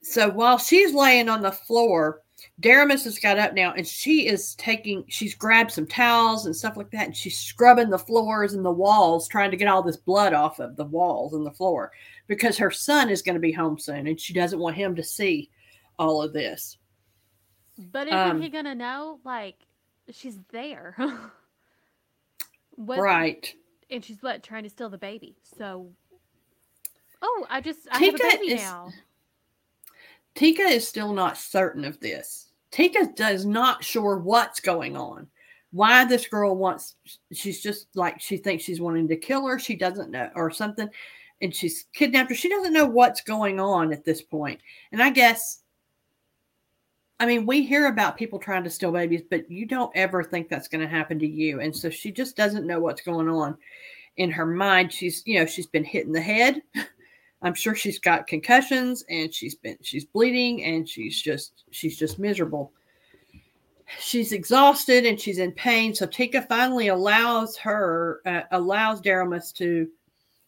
so 0.00 0.30
while 0.30 0.56
she's 0.56 0.94
laying 0.94 1.28
on 1.28 1.42
the 1.42 1.52
floor, 1.52 2.22
Deramus 2.62 3.04
has 3.04 3.18
got 3.18 3.38
up 3.38 3.52
now 3.52 3.74
and 3.74 3.86
she 3.86 4.26
is 4.26 4.54
taking, 4.54 5.04
she's 5.08 5.34
grabbed 5.34 5.70
some 5.70 5.86
towels 5.86 6.46
and 6.46 6.56
stuff 6.56 6.78
like 6.78 6.90
that. 6.92 7.06
And 7.06 7.16
she's 7.16 7.38
scrubbing 7.38 7.90
the 7.90 7.98
floors 7.98 8.54
and 8.54 8.64
the 8.64 8.70
walls, 8.70 9.28
trying 9.28 9.50
to 9.50 9.56
get 9.58 9.68
all 9.68 9.82
this 9.82 9.98
blood 9.98 10.32
off 10.32 10.60
of 10.60 10.76
the 10.76 10.84
walls 10.86 11.34
and 11.34 11.44
the 11.44 11.50
floor 11.50 11.92
because 12.26 12.56
her 12.56 12.70
son 12.70 13.10
is 13.10 13.20
going 13.20 13.34
to 13.34 13.40
be 13.40 13.52
home 13.52 13.78
soon 13.78 14.06
and 14.06 14.18
she 14.18 14.32
doesn't 14.32 14.58
want 14.58 14.76
him 14.76 14.96
to 14.96 15.02
see 15.02 15.50
all 15.98 16.22
of 16.22 16.32
this. 16.32 16.78
But 17.78 18.06
isn't 18.06 18.18
um, 18.18 18.40
he 18.40 18.50
to 18.50 18.74
know? 18.74 19.18
Like, 19.24 19.56
she's 20.10 20.38
there. 20.50 20.96
what, 22.70 23.00
right. 23.00 23.52
And 23.90 24.04
she's 24.04 24.22
what? 24.22 24.42
Trying 24.42 24.62
to 24.64 24.70
steal 24.70 24.88
the 24.88 24.98
baby. 24.98 25.36
So, 25.58 25.88
oh, 27.22 27.46
I 27.50 27.60
just, 27.60 27.80
I 27.90 27.98
Teka 27.98 28.04
have 28.04 28.14
a 28.14 28.38
baby 28.38 28.52
is, 28.52 28.60
now. 28.60 28.90
Teka 30.36 30.70
is 30.70 30.86
still 30.86 31.12
not 31.12 31.36
certain 31.36 31.84
of 31.84 31.98
this. 32.00 32.50
Teka 32.70 33.14
does 33.16 33.44
not 33.44 33.84
sure 33.84 34.18
what's 34.18 34.60
going 34.60 34.96
on. 34.96 35.28
Why 35.70 36.04
this 36.04 36.28
girl 36.28 36.56
wants, 36.56 36.94
she's 37.32 37.60
just 37.60 37.88
like, 37.96 38.20
she 38.20 38.36
thinks 38.36 38.62
she's 38.62 38.80
wanting 38.80 39.08
to 39.08 39.16
kill 39.16 39.46
her. 39.46 39.58
She 39.58 39.74
doesn't 39.74 40.10
know, 40.10 40.30
or 40.36 40.50
something. 40.50 40.88
And 41.42 41.52
she's 41.52 41.86
kidnapped 41.92 42.30
her. 42.30 42.36
She 42.36 42.48
doesn't 42.48 42.72
know 42.72 42.86
what's 42.86 43.20
going 43.20 43.58
on 43.58 43.92
at 43.92 44.04
this 44.04 44.22
point. 44.22 44.60
And 44.92 45.02
I 45.02 45.10
guess, 45.10 45.63
I 47.20 47.26
mean, 47.26 47.46
we 47.46 47.64
hear 47.64 47.86
about 47.86 48.16
people 48.16 48.38
trying 48.38 48.64
to 48.64 48.70
steal 48.70 48.90
babies, 48.90 49.22
but 49.28 49.50
you 49.50 49.66
don't 49.66 49.94
ever 49.94 50.22
think 50.22 50.48
that's 50.48 50.68
going 50.68 50.80
to 50.80 50.88
happen 50.88 51.18
to 51.20 51.26
you. 51.26 51.60
And 51.60 51.74
so 51.74 51.88
she 51.88 52.10
just 52.10 52.36
doesn't 52.36 52.66
know 52.66 52.80
what's 52.80 53.02
going 53.02 53.28
on 53.28 53.56
in 54.16 54.30
her 54.30 54.46
mind. 54.46 54.92
She's, 54.92 55.22
you 55.24 55.38
know, 55.38 55.46
she's 55.46 55.66
been 55.66 55.84
hit 55.84 56.06
in 56.06 56.12
the 56.12 56.20
head. 56.20 56.62
I'm 57.42 57.54
sure 57.54 57.74
she's 57.74 57.98
got 57.98 58.26
concussions 58.26 59.04
and 59.10 59.32
she's 59.32 59.54
been 59.54 59.76
she's 59.82 60.06
bleeding 60.06 60.64
and 60.64 60.88
she's 60.88 61.20
just 61.20 61.64
she's 61.70 61.98
just 61.98 62.18
miserable. 62.18 62.72
She's 64.00 64.32
exhausted 64.32 65.04
and 65.04 65.20
she's 65.20 65.38
in 65.38 65.52
pain. 65.52 65.94
So 65.94 66.06
Teka 66.06 66.48
finally 66.48 66.88
allows 66.88 67.56
her 67.58 68.22
uh, 68.24 68.42
allows 68.50 69.02
Deramus 69.02 69.52
to 69.56 69.88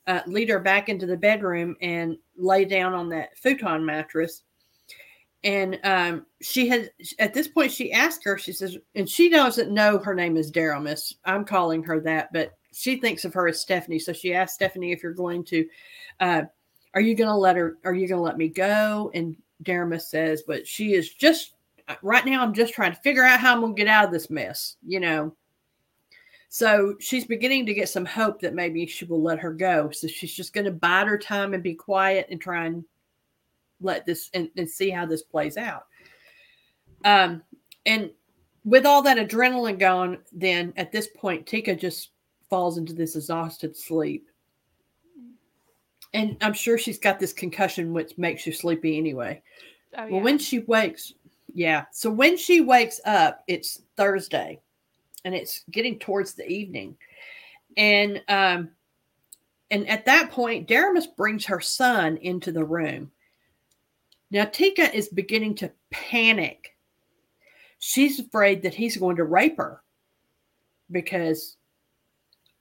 uh, 0.06 0.20
lead 0.26 0.48
her 0.48 0.58
back 0.58 0.88
into 0.88 1.04
the 1.04 1.18
bedroom 1.18 1.76
and 1.82 2.16
lay 2.36 2.64
down 2.64 2.94
on 2.94 3.10
that 3.10 3.36
futon 3.36 3.84
mattress. 3.84 4.42
And 5.46 5.78
um, 5.84 6.26
she 6.42 6.68
has 6.68 6.90
at 7.18 7.32
this 7.32 7.48
point 7.48 7.72
she 7.72 7.92
asked 7.92 8.22
her. 8.24 8.36
She 8.36 8.52
says, 8.52 8.76
and 8.94 9.08
she 9.08 9.30
doesn't 9.30 9.72
know 9.72 9.98
her 9.98 10.14
name 10.14 10.36
is 10.36 10.52
Deramus. 10.52 11.14
I'm 11.24 11.46
calling 11.46 11.82
her 11.84 12.00
that, 12.00 12.32
but 12.34 12.58
she 12.74 12.96
thinks 12.96 13.24
of 13.24 13.32
her 13.32 13.48
as 13.48 13.60
Stephanie. 13.60 13.98
So 13.98 14.12
she 14.12 14.34
asked 14.34 14.56
Stephanie 14.56 14.92
if 14.92 15.02
you're 15.02 15.12
going 15.12 15.44
to 15.44 15.66
uh, 16.20 16.42
are 16.96 17.00
you 17.02 17.14
going 17.14 17.28
to 17.28 17.36
let 17.36 17.56
her, 17.56 17.76
are 17.84 17.92
you 17.92 18.08
going 18.08 18.18
to 18.18 18.24
let 18.24 18.38
me 18.38 18.48
go? 18.48 19.10
And 19.12 19.36
Deramus 19.62 20.08
says, 20.08 20.42
but 20.46 20.66
she 20.66 20.94
is 20.94 21.12
just, 21.12 21.52
right 22.00 22.24
now, 22.24 22.42
I'm 22.42 22.54
just 22.54 22.72
trying 22.72 22.94
to 22.94 23.00
figure 23.02 23.22
out 23.22 23.38
how 23.38 23.52
I'm 23.52 23.60
going 23.60 23.76
to 23.76 23.78
get 23.78 23.86
out 23.86 24.06
of 24.06 24.12
this 24.12 24.30
mess, 24.30 24.76
you 24.82 24.98
know? 24.98 25.36
So 26.48 26.94
she's 26.98 27.26
beginning 27.26 27.66
to 27.66 27.74
get 27.74 27.90
some 27.90 28.06
hope 28.06 28.40
that 28.40 28.54
maybe 28.54 28.86
she 28.86 29.04
will 29.04 29.22
let 29.22 29.38
her 29.40 29.52
go. 29.52 29.90
So 29.90 30.06
she's 30.06 30.32
just 30.32 30.54
going 30.54 30.64
to 30.64 30.70
bide 30.70 31.06
her 31.06 31.18
time 31.18 31.52
and 31.52 31.62
be 31.62 31.74
quiet 31.74 32.28
and 32.30 32.40
try 32.40 32.64
and 32.64 32.82
let 33.80 34.06
this 34.06 34.30
and, 34.34 34.50
and 34.56 34.68
see 34.68 34.90
how 34.90 35.06
this 35.06 35.22
plays 35.22 35.56
out. 35.56 35.86
Um, 37.04 37.42
and 37.84 38.10
with 38.64 38.86
all 38.86 39.02
that 39.02 39.18
adrenaline 39.18 39.78
going, 39.78 40.18
then 40.32 40.72
at 40.76 40.92
this 40.92 41.08
point, 41.08 41.46
Teka 41.46 41.78
just 41.78 42.10
falls 42.48 42.78
into 42.78 42.92
this 42.92 43.16
exhausted 43.16 43.76
sleep 43.76 44.28
and 46.16 46.36
I'm 46.40 46.54
sure 46.54 46.78
she's 46.78 46.98
got 46.98 47.20
this 47.20 47.34
concussion, 47.34 47.92
which 47.92 48.16
makes 48.16 48.46
you 48.46 48.52
sleepy 48.52 48.96
anyway. 48.96 49.42
Oh, 49.96 50.04
yeah. 50.04 50.10
Well, 50.12 50.22
when 50.22 50.38
she 50.38 50.60
wakes, 50.60 51.12
yeah. 51.52 51.84
So 51.92 52.10
when 52.10 52.38
she 52.38 52.62
wakes 52.62 53.00
up, 53.04 53.44
it's 53.46 53.82
Thursday, 53.96 54.60
and 55.26 55.34
it's 55.34 55.64
getting 55.70 55.98
towards 55.98 56.32
the 56.32 56.48
evening, 56.48 56.96
and 57.76 58.22
um, 58.28 58.70
and 59.70 59.86
at 59.88 60.06
that 60.06 60.30
point, 60.30 60.68
Deramus 60.68 61.14
brings 61.16 61.44
her 61.44 61.60
son 61.60 62.16
into 62.18 62.50
the 62.50 62.64
room. 62.64 63.10
Now 64.30 64.44
Teka 64.44 64.92
is 64.92 65.08
beginning 65.08 65.54
to 65.56 65.72
panic. 65.90 66.76
She's 67.78 68.18
afraid 68.18 68.62
that 68.62 68.74
he's 68.74 68.96
going 68.96 69.16
to 69.16 69.24
rape 69.24 69.58
her 69.58 69.82
because 70.90 71.56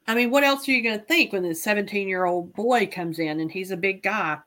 I 0.08 0.14
mean, 0.14 0.30
what 0.30 0.44
else 0.44 0.68
are 0.68 0.72
you 0.72 0.84
going 0.84 1.00
to 1.00 1.06
think 1.06 1.34
when 1.34 1.44
this 1.44 1.64
17 1.64 2.08
year 2.08 2.26
old 2.26 2.54
boy 2.54 2.88
comes 2.88 3.20
in 3.20 3.40
and 3.40 3.52
he's 3.52 3.72
a 3.72 3.78
big 3.78 4.04
guy? 4.04 4.38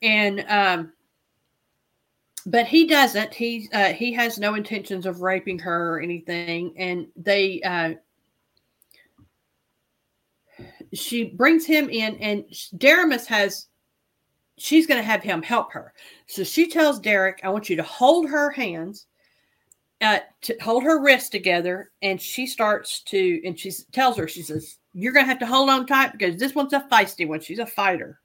And, 0.00 0.44
um, 0.48 0.92
but 2.46 2.66
he 2.66 2.86
doesn't. 2.86 3.32
He 3.32 3.68
uh, 3.72 3.92
he 3.92 4.12
has 4.12 4.38
no 4.38 4.54
intentions 4.54 5.06
of 5.06 5.22
raping 5.22 5.58
her 5.60 5.94
or 5.94 6.00
anything. 6.00 6.74
And 6.76 7.06
they, 7.16 7.62
uh, 7.62 7.94
she 10.92 11.24
brings 11.24 11.64
him 11.64 11.88
in, 11.88 12.16
and 12.16 12.44
Deramus 12.76 13.24
has, 13.26 13.66
she's 14.58 14.86
going 14.86 15.00
to 15.00 15.06
have 15.06 15.22
him 15.22 15.42
help 15.42 15.72
her. 15.72 15.92
So 16.26 16.44
she 16.44 16.68
tells 16.68 17.00
Derek, 17.00 17.40
I 17.42 17.48
want 17.48 17.68
you 17.68 17.76
to 17.76 17.82
hold 17.82 18.28
her 18.28 18.50
hands 18.50 19.06
uh, 20.00 20.18
to 20.42 20.56
hold 20.60 20.82
her 20.82 21.00
wrists 21.00 21.30
together, 21.30 21.90
and 22.02 22.20
she 22.20 22.46
starts 22.46 23.00
to, 23.00 23.40
and 23.46 23.58
she 23.58 23.72
tells 23.92 24.16
her, 24.16 24.28
she 24.28 24.42
says, 24.42 24.76
"You're 24.92 25.12
gonna 25.12 25.26
have 25.26 25.38
to 25.38 25.46
hold 25.46 25.70
on 25.70 25.86
tight 25.86 26.12
because 26.12 26.36
this 26.36 26.54
one's 26.54 26.72
a 26.72 26.86
feisty 26.90 27.26
one. 27.26 27.40
She's 27.40 27.58
a 27.58 27.66
fighter." 27.66 28.20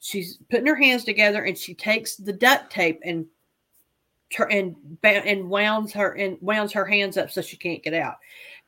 She's 0.00 0.38
putting 0.50 0.66
her 0.66 0.74
hands 0.74 1.04
together, 1.04 1.44
and 1.44 1.56
she 1.56 1.74
takes 1.74 2.16
the 2.16 2.32
duct 2.32 2.72
tape 2.72 3.00
and 3.04 3.26
and 4.50 4.74
and 5.04 5.48
wounds 5.48 5.92
her 5.92 6.12
and 6.12 6.38
wounds 6.40 6.72
her 6.72 6.84
hands 6.84 7.16
up 7.16 7.30
so 7.30 7.40
she 7.40 7.56
can't 7.56 7.82
get 7.82 7.94
out. 7.94 8.16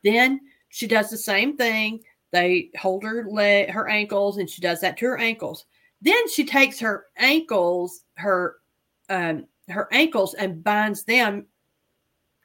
Then 0.05 0.41
she 0.69 0.87
does 0.87 1.11
the 1.11 1.19
same 1.19 1.57
thing. 1.57 2.05
They 2.31 2.71
hold 2.79 3.03
her 3.03 3.25
leg, 3.29 3.71
her 3.71 3.89
ankles, 3.89 4.39
and 4.39 4.49
she 4.49 4.61
does 4.61 4.81
that 4.83 4.97
to 4.99 5.07
her 5.07 5.19
ankles. 5.19 5.65
Then 6.01 6.29
she 6.29 6.45
takes 6.45 6.79
her 6.81 7.07
ankles, 7.17 8.05
her 8.15 8.57
um, 9.09 9.47
her 9.69 9.89
ankles, 9.93 10.35
and 10.35 10.63
binds 10.63 11.05
them 11.05 11.47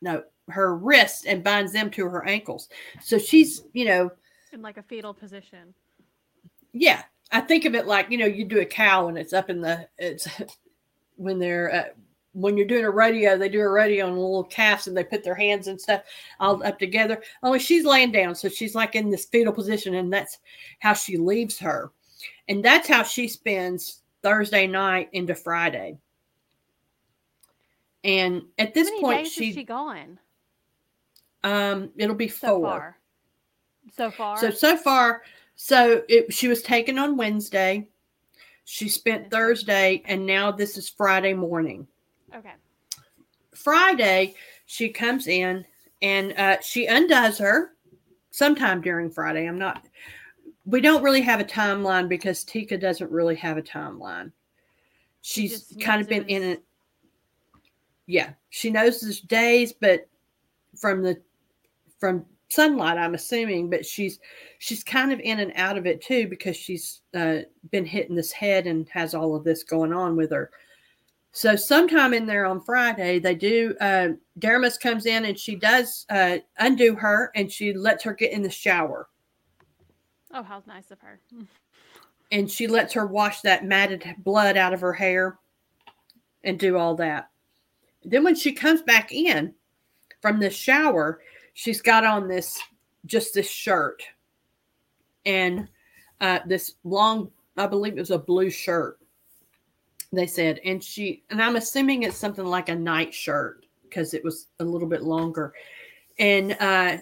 no 0.01 0.23
her 0.49 0.75
wrists 0.75 1.25
and 1.25 1.43
binds 1.43 1.71
them 1.71 1.89
to 1.91 2.05
her 2.05 2.27
ankles. 2.27 2.69
So 3.01 3.17
she's, 3.17 3.63
you 3.73 3.85
know, 3.85 4.11
in 4.51 4.61
like 4.61 4.77
a 4.77 4.83
fetal 4.83 5.13
position. 5.13 5.73
Yeah, 6.73 7.03
I 7.31 7.41
think 7.41 7.65
of 7.65 7.75
it 7.75 7.87
like 7.87 8.09
you 8.11 8.17
know 8.17 8.25
you 8.25 8.45
do 8.45 8.59
a 8.59 8.65
cow 8.65 9.07
and 9.07 9.17
it's 9.17 9.33
up 9.33 9.49
in 9.49 9.61
the 9.61 9.87
it's 9.97 10.27
when 11.15 11.39
they're 11.39 11.73
uh, 11.73 11.83
when 12.33 12.57
you're 12.57 12.67
doing 12.67 12.85
a 12.85 12.89
rodeo 12.89 13.37
they 13.37 13.49
do 13.49 13.61
a 13.61 13.69
rodeo 13.69 14.05
on 14.07 14.13
a 14.13 14.15
little 14.15 14.43
calves 14.43 14.87
and 14.87 14.97
they 14.97 15.03
put 15.03 15.23
their 15.23 15.35
hands 15.35 15.67
and 15.67 15.79
stuff 15.79 16.01
all 16.39 16.63
up 16.63 16.77
together. 16.79 17.21
Only 17.41 17.59
she's 17.59 17.85
laying 17.85 18.11
down, 18.11 18.35
so 18.35 18.49
she's 18.49 18.75
like 18.75 18.95
in 18.95 19.09
this 19.09 19.25
fetal 19.25 19.53
position, 19.53 19.95
and 19.95 20.11
that's 20.11 20.39
how 20.79 20.93
she 20.93 21.17
leaves 21.17 21.57
her, 21.59 21.91
and 22.47 22.63
that's 22.63 22.87
how 22.87 23.03
she 23.03 23.27
spends 23.27 24.01
Thursday 24.21 24.67
night 24.67 25.09
into 25.13 25.35
Friday. 25.35 25.97
And 28.03 28.43
at 28.57 28.73
this 28.73 28.89
point, 28.99 29.27
she, 29.27 29.53
she 29.53 29.63
gone. 29.63 30.19
Um, 31.43 31.91
it'll 31.97 32.15
be 32.15 32.27
so 32.27 32.59
four. 32.59 32.67
Far. 32.67 32.97
So 33.95 34.11
far. 34.11 34.37
So 34.37 34.49
so 34.49 34.77
far, 34.77 35.23
so 35.55 36.03
it, 36.09 36.33
she 36.33 36.47
was 36.47 36.61
taken 36.61 36.97
on 36.97 37.17
Wednesday. 37.17 37.87
She 38.65 38.87
spent 38.87 39.29
Thursday, 39.29 40.01
and 40.05 40.25
now 40.25 40.51
this 40.51 40.77
is 40.77 40.89
Friday 40.89 41.33
morning. 41.33 41.85
Okay. 42.35 42.53
Friday, 43.53 44.35
she 44.65 44.89
comes 44.89 45.27
in 45.27 45.65
and 46.01 46.33
uh, 46.37 46.57
she 46.61 46.87
undoes 46.87 47.37
her 47.37 47.73
sometime 48.31 48.81
during 48.81 49.09
Friday. 49.09 49.47
I'm 49.47 49.59
not. 49.59 49.85
We 50.65 50.81
don't 50.81 51.03
really 51.03 51.21
have 51.21 51.39
a 51.39 51.45
timeline 51.45 52.07
because 52.07 52.45
Teka 52.45 52.79
doesn't 52.79 53.11
really 53.11 53.35
have 53.35 53.57
a 53.57 53.61
timeline. 53.61 54.31
She's 55.21 55.73
kind 55.81 56.01
of 56.01 56.07
been 56.07 56.25
in 56.25 56.43
it 56.43 56.63
yeah, 58.05 58.31
she 58.49 58.69
knows 58.69 58.99
the 58.99 59.13
days, 59.27 59.73
but 59.73 60.07
from 60.75 61.03
the 61.03 61.21
from 61.99 62.25
sunlight, 62.49 62.97
I'm 62.97 63.13
assuming, 63.13 63.69
but 63.69 63.85
she's 63.85 64.19
she's 64.59 64.83
kind 64.83 65.11
of 65.11 65.19
in 65.21 65.39
and 65.39 65.53
out 65.55 65.77
of 65.77 65.85
it 65.85 66.01
too 66.01 66.27
because 66.27 66.57
she's 66.57 67.01
uh, 67.13 67.39
been 67.71 67.85
hitting 67.85 68.15
this 68.15 68.31
head 68.31 68.67
and 68.67 68.87
has 68.89 69.13
all 69.13 69.35
of 69.35 69.43
this 69.43 69.63
going 69.63 69.93
on 69.93 70.15
with 70.15 70.31
her. 70.31 70.51
So 71.31 71.55
sometime 71.55 72.13
in 72.13 72.27
there 72.27 72.45
on 72.45 72.61
Friday, 72.61 73.19
they 73.19 73.33
do. 73.33 73.75
Uh, 73.81 74.09
Deramus 74.39 74.79
comes 74.79 75.05
in 75.07 75.25
and 75.25 75.39
she 75.39 75.55
does 75.55 76.05
uh, 76.09 76.37
undo 76.59 76.95
her 76.95 77.31
and 77.35 77.51
she 77.51 77.73
lets 77.73 78.03
her 78.03 78.13
get 78.13 78.31
in 78.31 78.43
the 78.43 78.51
shower. 78.51 79.07
Oh, 80.33 80.43
how 80.43 80.63
nice 80.67 80.91
of 80.91 80.99
her! 80.99 81.19
and 82.33 82.49
she 82.49 82.65
lets 82.65 82.93
her 82.93 83.05
wash 83.05 83.41
that 83.41 83.63
matted 83.63 84.03
blood 84.17 84.57
out 84.57 84.73
of 84.73 84.81
her 84.81 84.91
hair 84.91 85.37
and 86.43 86.57
do 86.57 86.77
all 86.77 86.95
that. 86.95 87.29
Then 88.03 88.23
when 88.23 88.35
she 88.35 88.51
comes 88.51 88.81
back 88.81 89.11
in 89.11 89.53
from 90.19 90.39
the 90.39 90.49
shower, 90.49 91.21
she's 91.53 91.81
got 91.81 92.03
on 92.03 92.27
this 92.27 92.59
just 93.05 93.35
this 93.35 93.47
shirt 93.47 94.01
and 95.25 95.67
uh, 96.21 96.39
this 96.47 96.73
long, 96.83 97.29
I 97.55 97.67
believe 97.67 97.93
it 97.93 97.99
was 97.99 98.11
a 98.11 98.17
blue 98.17 98.49
shirt. 98.49 98.99
They 100.11 100.27
said, 100.27 100.59
and 100.65 100.83
she, 100.83 101.23
and 101.29 101.41
I'm 101.41 101.55
assuming 101.55 102.03
it's 102.03 102.17
something 102.17 102.45
like 102.45 102.69
a 102.69 102.75
night 102.75 103.13
shirt 103.13 103.65
because 103.83 104.13
it 104.15 104.23
was 104.23 104.47
a 104.59 104.63
little 104.63 104.87
bit 104.87 105.03
longer. 105.03 105.53
And 106.17 106.55
uh, 106.59 106.97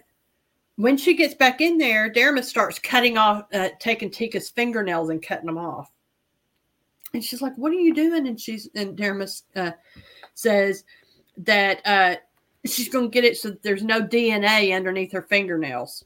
when 0.76 0.98
she 0.98 1.14
gets 1.14 1.34
back 1.34 1.62
in 1.62 1.78
there, 1.78 2.12
Deramus 2.12 2.46
starts 2.46 2.80
cutting 2.80 3.18
off, 3.18 3.46
uh, 3.54 3.70
taking 3.80 4.10
Teka's 4.10 4.50
fingernails 4.50 5.10
and 5.10 5.22
cutting 5.22 5.46
them 5.46 5.58
off. 5.58 5.92
And 7.14 7.24
she's 7.24 7.42
like, 7.42 7.56
"What 7.58 7.72
are 7.72 7.76
you 7.76 7.94
doing?" 7.94 8.28
And 8.28 8.40
she's 8.40 8.70
and 8.76 8.98
Deramus 8.98 9.44
uh, 9.56 9.72
says 10.34 10.86
that 11.38 11.82
uh, 11.86 12.16
she's 12.66 12.90
going 12.90 13.06
to 13.06 13.14
get 13.14 13.26
it 13.26 13.38
so 13.38 13.50
that 13.50 13.64
there's 13.64 13.84
no 13.84 14.02
DNA 14.02 14.76
underneath 14.76 15.12
her 15.12 15.22
fingernails. 15.22 16.06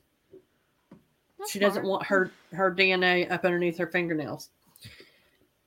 That's 1.38 1.52
she 1.52 1.60
doesn't 1.60 1.86
want 1.86 2.06
her 2.08 2.32
her 2.54 2.74
DNA 2.74 3.30
up 3.32 3.46
underneath 3.46 3.78
her 3.78 3.88
fingernails. 3.88 4.50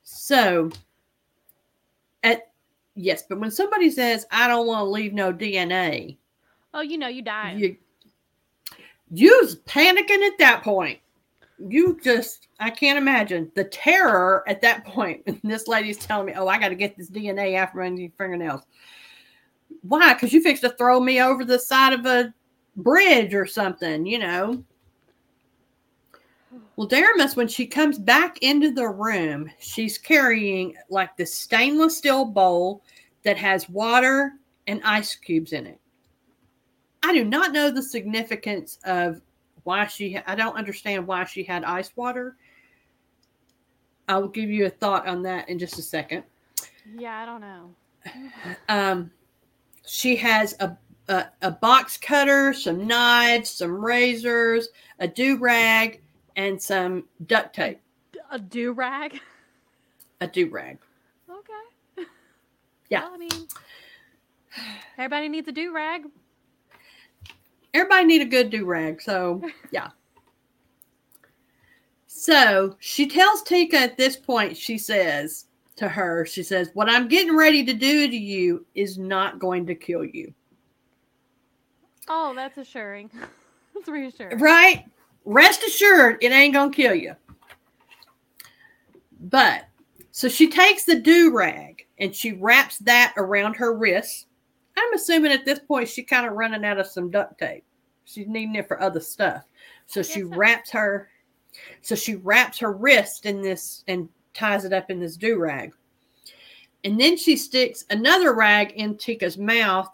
So, 0.03 0.71
at 2.25 2.51
yes, 2.95 3.23
but 3.29 3.39
when 3.39 3.53
somebody 3.53 3.91
says, 3.91 4.27
"I 4.33 4.49
don't 4.49 4.67
want 4.67 4.81
to 4.81 4.91
leave 4.91 5.13
no 5.13 5.33
DNA," 5.33 6.17
oh, 6.75 6.81
you 6.81 6.99
know, 6.99 7.09
you 7.09 7.23
die. 7.23 7.53
You 7.53 7.77
you's 9.11 9.57
panicking 9.61 10.27
at 10.27 10.39
that 10.39 10.63
point. 10.63 10.99
You 11.59 11.99
just, 12.03 12.49
I 12.61 12.71
can't 12.71 12.99
imagine 12.99 13.51
the 13.55 13.65
terror 13.65 14.45
at 14.47 14.61
that 14.63 14.85
point. 14.85 15.23
This 15.43 15.67
lady's 15.67 15.99
telling 15.99 16.27
me, 16.27 16.35
"Oh, 16.37 16.47
I 16.47 16.59
got 16.59 16.69
to 16.69 16.75
get 16.75 16.97
this 16.97 17.11
DNA 17.11 17.55
after 17.55 17.79
my 17.79 18.11
fingernails." 18.17 18.63
Why? 19.83 20.15
Because 20.15 20.33
you 20.33 20.43
fixed 20.43 20.63
to 20.63 20.71
throw 20.71 21.01
me 21.01 21.21
over 21.21 21.45
the 21.45 21.59
side 21.59 21.93
of 21.93 22.07
a 22.07 22.33
bridge 22.77 23.35
or 23.35 23.47
something, 23.47 24.07
you 24.07 24.19
know. 24.19 24.63
Well, 26.77 26.89
Deramus, 26.89 27.37
when 27.37 27.49
she 27.49 27.67
comes 27.67 27.99
back 27.99 28.39
into 28.39 28.71
the 28.71 28.89
room, 28.89 29.51
she's 29.59 29.99
carrying 29.99 30.77
like 30.91 31.17
this 31.17 31.35
stainless 31.35 31.99
steel 31.99 32.25
bowl 32.25 32.83
that 33.25 33.37
has 33.37 33.69
water 33.69 34.35
and 34.69 34.81
ice 34.85 35.17
cubes 35.17 35.53
in 35.53 35.67
it. 35.67 35.81
I 37.03 37.13
do 37.13 37.25
not 37.25 37.53
know 37.53 37.71
the 37.71 37.83
significance 37.83 38.79
of 38.85 39.21
why 39.65 39.87
she, 39.87 40.19
I 40.27 40.35
don't 40.35 40.57
understand 40.57 41.07
why 41.07 41.25
she 41.25 41.43
had 41.43 41.65
ice 41.65 41.91
water. 41.97 42.37
I 44.09 44.19
will 44.19 44.29
give 44.29 44.51
you 44.51 44.67
a 44.67 44.71
thought 44.71 45.07
on 45.07 45.23
that 45.23 45.49
in 45.49 45.59
just 45.59 45.79
a 45.79 45.83
second. 45.83 46.25
Yeah, 46.97 47.19
I 47.19 47.27
don't 47.27 47.41
know. 47.41 47.75
Um, 48.69 49.11
she 49.87 50.17
has 50.17 50.55
a, 50.61 50.77
a, 51.09 51.27
a 51.43 51.51
box 51.51 51.97
cutter, 51.97 52.53
some 52.53 52.87
knives, 52.87 53.51
some 53.51 53.85
razors, 53.85 54.69
a 54.99 55.09
do 55.09 55.39
rag, 55.39 56.01
and 56.37 56.61
some 56.61 57.05
duct 57.27 57.55
tape. 57.55 57.81
A 58.31 58.39
do 58.39 58.73
rag? 58.73 59.21
A 60.21 60.27
do 60.27 60.49
rag. 60.49 60.79
Okay. 61.31 62.07
Yeah. 62.91 63.03
Well, 63.05 63.15
I 63.15 63.17
mean, 63.19 63.31
everybody 64.99 65.29
needs 65.29 65.49
a 65.49 65.53
do 65.53 65.75
rag. 65.75 66.05
Everybody 67.75 68.07
need 68.07 68.23
a 68.23 68.27
good 68.27 68.51
do 68.51 68.65
rag. 68.65 69.01
So, 69.01 69.43
yeah. 69.71 69.89
so 72.07 72.77
she 72.81 73.07
tells 73.07 73.43
Teka 73.43 73.75
at 73.75 73.97
this 73.97 74.17
point, 74.17 74.57
she 74.57 74.79
says, 74.79 75.47
to 75.79 75.89
her, 75.89 76.27
she 76.27 76.43
says, 76.43 76.71
What 76.75 76.91
I'm 76.91 77.09
getting 77.09 77.37
ready 77.37 77.65
to 77.65 77.73
do 77.73 78.09
to 78.09 78.17
you 78.17 78.67
is 78.75 78.99
not 78.99 79.39
going 79.39 79.67
to 79.67 79.75
kill 79.75 80.05
you. 80.05 80.35
Oh, 82.09 82.35
that's 82.35 82.59
assuring. 82.59 83.11
that's 83.75 83.89
reassuring. 83.89 84.39
Right? 84.39 84.85
Rest 85.25 85.63
assured, 85.63 86.19
it 86.21 86.33
ain't 86.33 86.55
going 86.55 86.73
to 86.73 86.77
kill 86.77 86.95
you. 86.95 87.15
But 89.21 89.69
so 90.11 90.29
she 90.29 90.49
takes 90.49 90.85
the 90.85 90.99
do 90.99 91.33
rag 91.37 91.87
and 91.99 92.15
she 92.15 92.33
wraps 92.33 92.79
that 92.79 93.15
around 93.17 93.55
her 93.55 93.77
wrist. 93.77 94.27
I'm 94.79 94.95
assuming 94.95 95.33
at 95.33 95.45
this 95.45 95.59
point 95.59 95.89
she's 95.89 96.07
kind 96.07 96.27
of 96.27 96.35
running 96.35 96.65
out 96.65 96.79
of 96.79 96.87
some 96.87 97.11
duct 97.11 97.39
tape. 97.39 97.65
She's 98.05 98.27
needing 98.27 98.55
it 98.55 98.69
for 98.69 98.81
other 98.81 99.01
stuff. 99.01 99.45
So 99.87 100.03
she 100.03 100.23
wraps 100.23 100.71
her 100.71 101.11
so 101.83 101.95
she 101.95 102.17
wraps 102.17 102.59
her 102.59 102.73
wrist 102.73 103.27
in 103.27 103.43
this 103.43 103.85
and 103.89 104.09
ties 104.35 104.65
it 104.65 104.73
up 104.73 104.91
in 104.91 105.01
this 105.01 105.17
do 105.17 105.39
rag. 105.39 105.73
And 106.85 107.01
then 107.01 107.17
she 107.17 107.37
sticks 107.37 107.85
another 107.91 108.35
rag 108.35 108.73
in 108.73 108.97
Teka's 108.97 109.37
mouth 109.37 109.91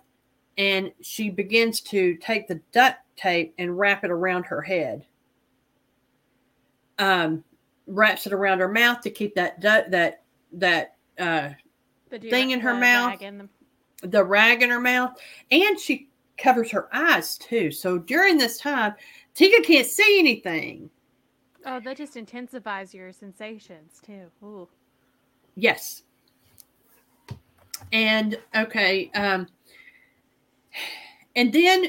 and 0.59 0.93
she 1.01 1.31
begins 1.31 1.81
to 1.81 2.17
take 2.17 2.47
the 2.47 2.61
duct 2.73 2.99
tape 3.17 3.55
and 3.59 3.79
wrap 3.79 4.05
it 4.05 4.11
around 4.11 4.45
her 4.47 4.61
head. 4.61 5.07
Um, 6.99 7.43
wraps 7.87 8.27
it 8.27 8.33
around 8.33 8.61
her 8.61 8.69
mouth 8.69 9.01
to 9.01 9.11
keep 9.11 9.35
that 9.35 9.61
that 9.61 10.23
that 10.53 10.97
uh, 11.19 11.51
thing 12.11 12.51
in 12.53 12.61
her 12.61 12.75
mouth, 12.75 13.21
in 13.21 13.39
the-, 13.39 13.49
the 14.05 14.25
rag 14.25 14.63
in 14.63 14.71
her 14.71 14.81
mouth, 14.81 15.19
and 15.51 15.79
she 15.79 16.09
covers 16.39 16.71
her 16.71 16.89
eyes 16.95 17.39
too. 17.39 17.71
So 17.71 17.99
during 17.99 18.39
this 18.39 18.59
time, 18.59 18.95
Teka 19.35 19.65
can't 19.65 19.87
see 19.87 20.19
anything. 20.19 20.91
Oh, 21.67 21.81
that 21.81 21.97
just 21.97 22.17
intensifies 22.17 22.93
your 22.93 23.13
sensations 23.13 24.01
too. 24.05 24.31
Ooh. 24.43 24.69
Yes. 25.57 26.03
And 27.93 28.39
okay, 28.55 29.11
um, 29.15 29.47
and 31.37 31.53
then 31.53 31.87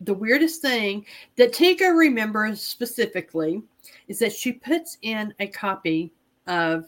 the 0.00 0.14
weirdest 0.14 0.62
thing 0.62 1.04
that 1.36 1.52
Teka 1.52 1.96
remembers 1.96 2.62
specifically 2.62 3.62
is 4.06 4.18
that 4.20 4.32
she 4.32 4.52
puts 4.52 4.98
in 5.02 5.34
a 5.40 5.46
copy 5.46 6.12
of 6.46 6.86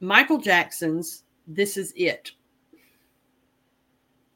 Michael 0.00 0.38
Jackson's 0.38 1.22
"This 1.46 1.76
Is 1.76 1.92
It." 1.96 2.32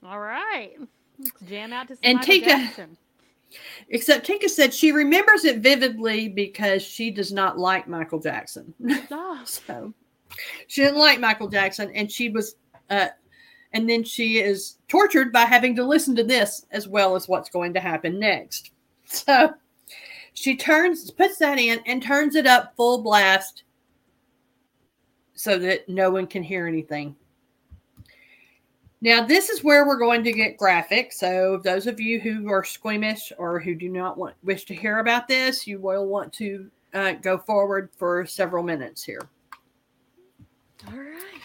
All 0.08 0.20
right, 0.20 0.76
Let's 1.18 1.32
jam 1.48 1.72
out 1.72 1.88
to 1.88 1.96
and 2.04 2.18
Michael 2.18 2.34
Teka. 2.34 2.44
Jackson. 2.44 2.96
Except 3.88 4.26
Teka 4.26 4.48
said 4.48 4.72
she 4.72 4.92
remembers 4.92 5.44
it 5.44 5.58
vividly 5.58 6.28
because 6.28 6.82
she 6.82 7.10
does 7.10 7.32
not 7.32 7.58
like 7.58 7.88
Michael 7.88 8.20
Jackson. 8.20 8.72
Oh. 9.10 9.40
so 9.44 9.92
she 10.68 10.82
didn't 10.82 11.00
like 11.00 11.18
Michael 11.18 11.48
Jackson, 11.48 11.90
and 11.92 12.10
she 12.10 12.28
was, 12.28 12.54
uh, 12.90 13.08
and 13.72 13.88
then 13.88 14.04
she 14.04 14.38
is 14.38 14.78
tortured 14.86 15.32
by 15.32 15.44
having 15.44 15.74
to 15.74 15.84
listen 15.84 16.14
to 16.16 16.24
this 16.24 16.66
as 16.70 16.86
well 16.86 17.16
as 17.16 17.28
what's 17.28 17.50
going 17.50 17.74
to 17.74 17.80
happen 17.80 18.18
next. 18.18 18.70
So 19.06 19.54
she 20.34 20.56
turns, 20.56 21.10
puts 21.10 21.38
that 21.38 21.58
in, 21.58 21.80
and 21.86 22.02
turns 22.02 22.36
it 22.36 22.46
up 22.46 22.74
full 22.76 23.02
blast 23.02 23.64
so 25.34 25.58
that 25.58 25.88
no 25.88 26.10
one 26.10 26.26
can 26.26 26.42
hear 26.44 26.66
anything. 26.66 27.16
Now, 29.02 29.24
this 29.24 29.50
is 29.50 29.62
where 29.62 29.86
we're 29.86 29.98
going 29.98 30.24
to 30.24 30.32
get 30.32 30.56
graphic. 30.56 31.12
So, 31.12 31.60
those 31.62 31.86
of 31.86 32.00
you 32.00 32.18
who 32.18 32.50
are 32.50 32.64
squeamish 32.64 33.30
or 33.36 33.60
who 33.60 33.74
do 33.74 33.88
not 33.88 34.16
want 34.16 34.34
wish 34.42 34.64
to 34.66 34.74
hear 34.74 35.00
about 35.00 35.28
this, 35.28 35.66
you 35.66 35.78
will 35.78 36.06
want 36.06 36.32
to 36.34 36.70
uh, 36.94 37.12
go 37.12 37.36
forward 37.36 37.90
for 37.96 38.24
several 38.24 38.62
minutes 38.62 39.04
here. 39.04 39.20
All 40.88 40.94
right. 40.98 41.40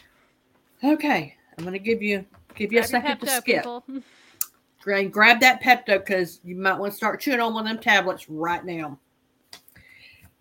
Okay, 0.84 1.36
I'm 1.58 1.64
going 1.64 1.74
to 1.74 1.80
give 1.80 2.02
you 2.02 2.26
give 2.56 2.72
you 2.72 2.80
grab 2.80 2.86
a 2.86 2.88
second 2.88 3.20
to 3.20 3.28
skip. 3.28 3.66
Grab, 4.82 5.12
grab 5.12 5.40
that 5.42 5.62
Pepto 5.62 6.00
because 6.00 6.40
you 6.44 6.56
might 6.56 6.80
want 6.80 6.92
to 6.92 6.98
start 6.98 7.22
chewing 7.22 7.40
on 7.40 7.54
one 7.54 7.68
of 7.68 7.70
them 7.70 7.84
tablets 7.84 8.28
right 8.28 8.66
now. 8.66 8.98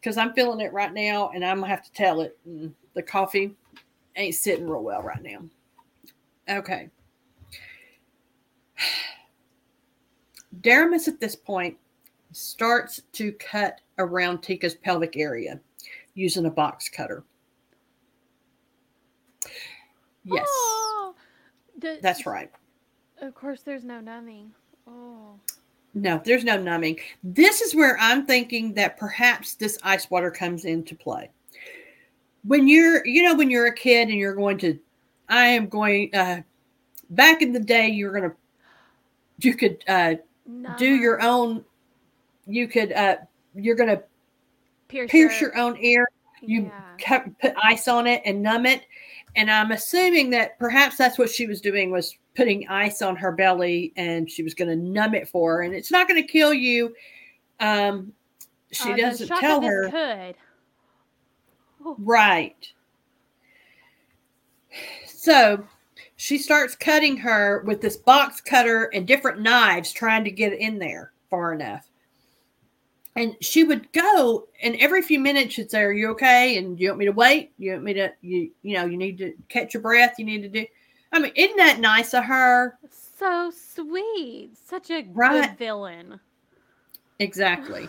Because 0.01 0.17
I'm 0.17 0.33
feeling 0.33 0.61
it 0.61 0.73
right 0.73 0.95
now, 0.95 1.31
and 1.35 1.45
I'm 1.45 1.61
gonna 1.61 1.69
have 1.69 1.85
to 1.85 1.93
tell 1.93 2.23
it. 2.23 2.39
Mm, 2.49 2.73
the 2.95 3.03
coffee 3.03 3.55
ain't 4.17 4.35
sitting 4.35 4.67
real 4.67 4.83
well 4.83 5.03
right 5.03 5.23
now. 5.23 5.43
Okay. 6.49 6.89
Deramus 10.61 11.09
at 11.09 11.21
this 11.21 11.37
point 11.37 11.77
starts 12.33 13.01
to 13.13 13.33
cut 13.33 13.81
around 13.99 14.39
Teka's 14.39 14.75
pelvic 14.75 15.17
area 15.17 15.61
using 16.15 16.47
a 16.47 16.51
box 16.51 16.89
cutter. 16.89 17.25
Yes. 20.25 20.47
Oh, 20.49 21.15
That's 21.81 22.27
right. 22.27 22.51
Of 23.21 23.35
course, 23.35 23.63
there's 23.63 23.85
no 23.85 24.01
numbing. 24.01 24.53
Oh. 24.87 25.35
No, 25.95 26.21
there's 26.25 26.45
no 26.45 26.61
numbing. 26.61 26.99
This 27.25 27.61
is 27.61 27.75
where 27.75 27.99
I'm 27.99 28.27
thinking 28.27 28.75
that 28.75 28.97
perhaps 28.97 29.55
this 29.55 29.79
ice 29.83 30.11
water 30.11 30.31
comes 30.31 30.65
into 30.65 30.95
play. 30.95 31.31
When 32.45 32.69
you're, 32.69 33.07
you 33.07 33.23
know, 33.23 33.35
when 33.35 33.51
you're 33.51 33.67
a 33.67 33.75
kid 33.75 34.09
and 34.09 34.17
you're 34.17 34.35
going 34.35 34.59
to, 34.59 34.79
I 35.29 35.47
am 35.47 35.69
going, 35.69 36.15
uh, 36.15 36.43
back 37.11 37.43
in 37.43 37.53
the 37.53 37.61
day, 37.61 37.89
you're 37.89 38.13
going 38.13 38.31
to 38.31 38.37
you 39.41 39.55
could 39.55 39.83
uh, 39.89 40.15
do 40.77 40.95
your 40.95 41.23
own. 41.23 41.65
You 42.47 42.69
could. 42.69 42.93
Uh, 42.93 43.17
you're 43.55 43.77
gonna 43.77 44.03
pierce, 44.89 45.11
pierce 45.11 45.41
your, 45.41 45.51
your, 45.55 45.59
own 45.59 45.77
ear. 45.79 46.07
You 46.43 46.71
yeah. 47.09 47.25
put 47.41 47.55
ice 47.63 47.89
on 47.89 48.07
it 48.07 48.23
and 48.25 48.43
numb 48.43 48.67
it. 48.67 48.83
And 49.37 49.51
I'm 49.51 49.71
assuming 49.71 50.31
that 50.31 50.59
perhaps 50.59 50.97
that's 50.97 51.19
what 51.19 51.31
she 51.31 51.47
was 51.47 51.61
doing 51.61 51.91
was 51.91 52.17
putting 52.35 52.67
ice 52.69 53.03
on 53.03 53.17
her 53.17 53.33
belly 53.33 53.93
and 53.97 54.31
she 54.31 54.43
was 54.43 54.55
going 54.55 54.69
to 54.69 54.77
numb 54.77 55.15
it 55.15 55.29
for 55.29 55.57
her. 55.57 55.63
And 55.63 55.75
it's 55.75 55.91
not 55.91 56.09
going 56.09 56.21
to 56.21 56.27
kill 56.27 56.53
you. 56.53 56.95
Um, 57.61 58.13
she 58.73 58.93
uh, 58.93 58.97
doesn't 58.97 59.29
tell 59.29 59.61
her. 59.61 59.91
Could. 59.91 60.37
Right. 61.99 62.73
So 65.07 65.65
she 66.21 66.37
starts 66.37 66.77
cutting 66.77 67.17
her 67.17 67.63
with 67.65 67.81
this 67.81 67.97
box 67.97 68.43
cutter 68.43 68.91
and 68.93 69.07
different 69.07 69.41
knives, 69.41 69.91
trying 69.91 70.23
to 70.23 70.31
get 70.31 70.53
in 70.53 70.79
there 70.79 71.13
far 71.31 71.55
enough. 71.55 71.89
And 73.17 73.37
she 73.41 73.65
would 73.65 73.91
go, 73.93 74.47
and 74.63 74.77
every 74.77 75.01
few 75.01 75.19
minutes 75.19 75.55
she'd 75.55 75.71
say, 75.71 75.81
"Are 75.81 75.93
you 75.93 76.11
okay?" 76.11 76.59
And 76.59 76.77
do 76.77 76.83
you 76.83 76.91
want 76.91 76.99
me 76.99 77.05
to 77.07 77.13
wait? 77.13 77.53
You 77.57 77.73
want 77.73 77.85
me 77.85 77.95
to 77.95 78.13
you 78.21 78.51
you 78.61 78.75
know 78.75 78.85
you 78.85 78.99
need 78.99 79.17
to 79.17 79.33
catch 79.49 79.73
your 79.73 79.83
breath. 79.83 80.17
You 80.19 80.27
need 80.27 80.43
to 80.43 80.51
do. 80.51 80.67
I 81.11 81.21
mean, 81.21 81.33
isn't 81.35 81.57
that 81.57 81.81
nice 81.81 82.13
of 82.13 82.25
her? 82.25 82.79
So 82.91 83.51
sweet, 83.51 84.51
such 84.63 84.91
a 84.91 85.07
right. 85.15 85.49
good 85.49 85.59
villain. 85.59 86.21
Exactly. 87.19 87.89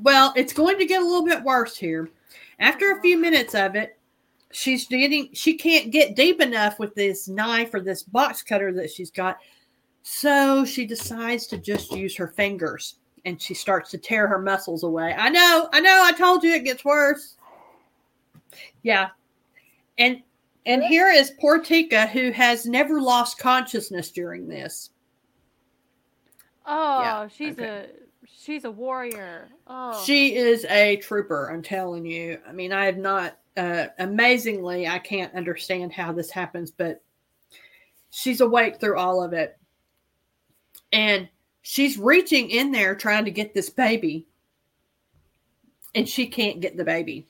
Well, 0.00 0.32
it's 0.34 0.54
going 0.54 0.78
to 0.78 0.86
get 0.86 1.02
a 1.02 1.04
little 1.04 1.26
bit 1.26 1.42
worse 1.42 1.76
here. 1.76 2.08
After 2.58 2.90
a 2.90 3.02
few 3.02 3.18
minutes 3.18 3.54
of 3.54 3.76
it, 3.76 3.98
she's 4.52 4.86
getting 4.86 5.30
she 5.32 5.54
can't 5.54 5.90
get 5.90 6.16
deep 6.16 6.40
enough 6.40 6.78
with 6.78 6.94
this 6.94 7.28
knife 7.28 7.74
or 7.74 7.80
this 7.80 8.02
box 8.02 8.42
cutter 8.42 8.72
that 8.72 8.90
she's 8.90 9.10
got. 9.10 9.38
So 10.02 10.64
she 10.64 10.86
decides 10.86 11.46
to 11.48 11.58
just 11.58 11.92
use 11.92 12.16
her 12.16 12.28
fingers 12.28 12.96
and 13.24 13.40
she 13.40 13.54
starts 13.54 13.90
to 13.90 13.98
tear 13.98 14.26
her 14.26 14.40
muscles 14.40 14.82
away. 14.82 15.14
I 15.16 15.28
know, 15.28 15.68
I 15.72 15.80
know, 15.80 16.02
I 16.04 16.12
told 16.12 16.42
you 16.42 16.54
it 16.54 16.64
gets 16.64 16.84
worse. 16.84 17.36
Yeah. 18.82 19.08
And 19.98 20.22
and 20.66 20.82
here 20.82 21.10
is 21.10 21.32
poor 21.40 21.60
Teka 21.60 22.08
who 22.08 22.30
has 22.30 22.66
never 22.66 23.00
lost 23.00 23.38
consciousness 23.38 24.10
during 24.10 24.48
this. 24.48 24.90
Oh, 26.64 27.00
yeah, 27.00 27.28
she's 27.28 27.54
okay. 27.54 27.66
a 27.66 27.86
she's 28.40 28.64
a 28.64 28.70
warrior. 28.70 29.48
Oh. 29.66 30.02
She 30.04 30.34
is 30.34 30.64
a 30.66 30.96
trooper, 30.96 31.50
I'm 31.50 31.62
telling 31.62 32.06
you. 32.06 32.38
I 32.46 32.52
mean, 32.52 32.72
I 32.72 32.86
have 32.86 32.96
not 32.96 33.38
uh, 33.56 33.86
amazingly, 33.98 34.86
I 34.88 34.98
can't 34.98 35.34
understand 35.34 35.92
how 35.92 36.12
this 36.12 36.30
happens, 36.30 36.70
but 36.70 37.02
she's 38.10 38.40
awake 38.40 38.80
through 38.80 38.98
all 38.98 39.22
of 39.22 39.32
it. 39.32 39.58
And 40.92 41.28
she's 41.62 41.98
reaching 41.98 42.50
in 42.50 42.72
there 42.72 42.94
trying 42.94 43.24
to 43.24 43.30
get 43.30 43.54
this 43.54 43.70
baby, 43.70 44.26
and 45.94 46.08
she 46.08 46.26
can't 46.26 46.60
get 46.60 46.76
the 46.76 46.84
baby. 46.84 47.26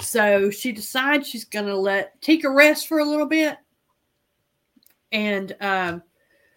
So 0.00 0.50
she 0.50 0.72
decides 0.72 1.28
she's 1.28 1.44
going 1.44 1.66
to 1.66 1.76
let 1.76 2.20
Teka 2.20 2.54
rest 2.54 2.88
for 2.88 2.98
a 2.98 3.04
little 3.04 3.26
bit 3.26 3.56
and 5.12 5.54
um, 5.60 6.02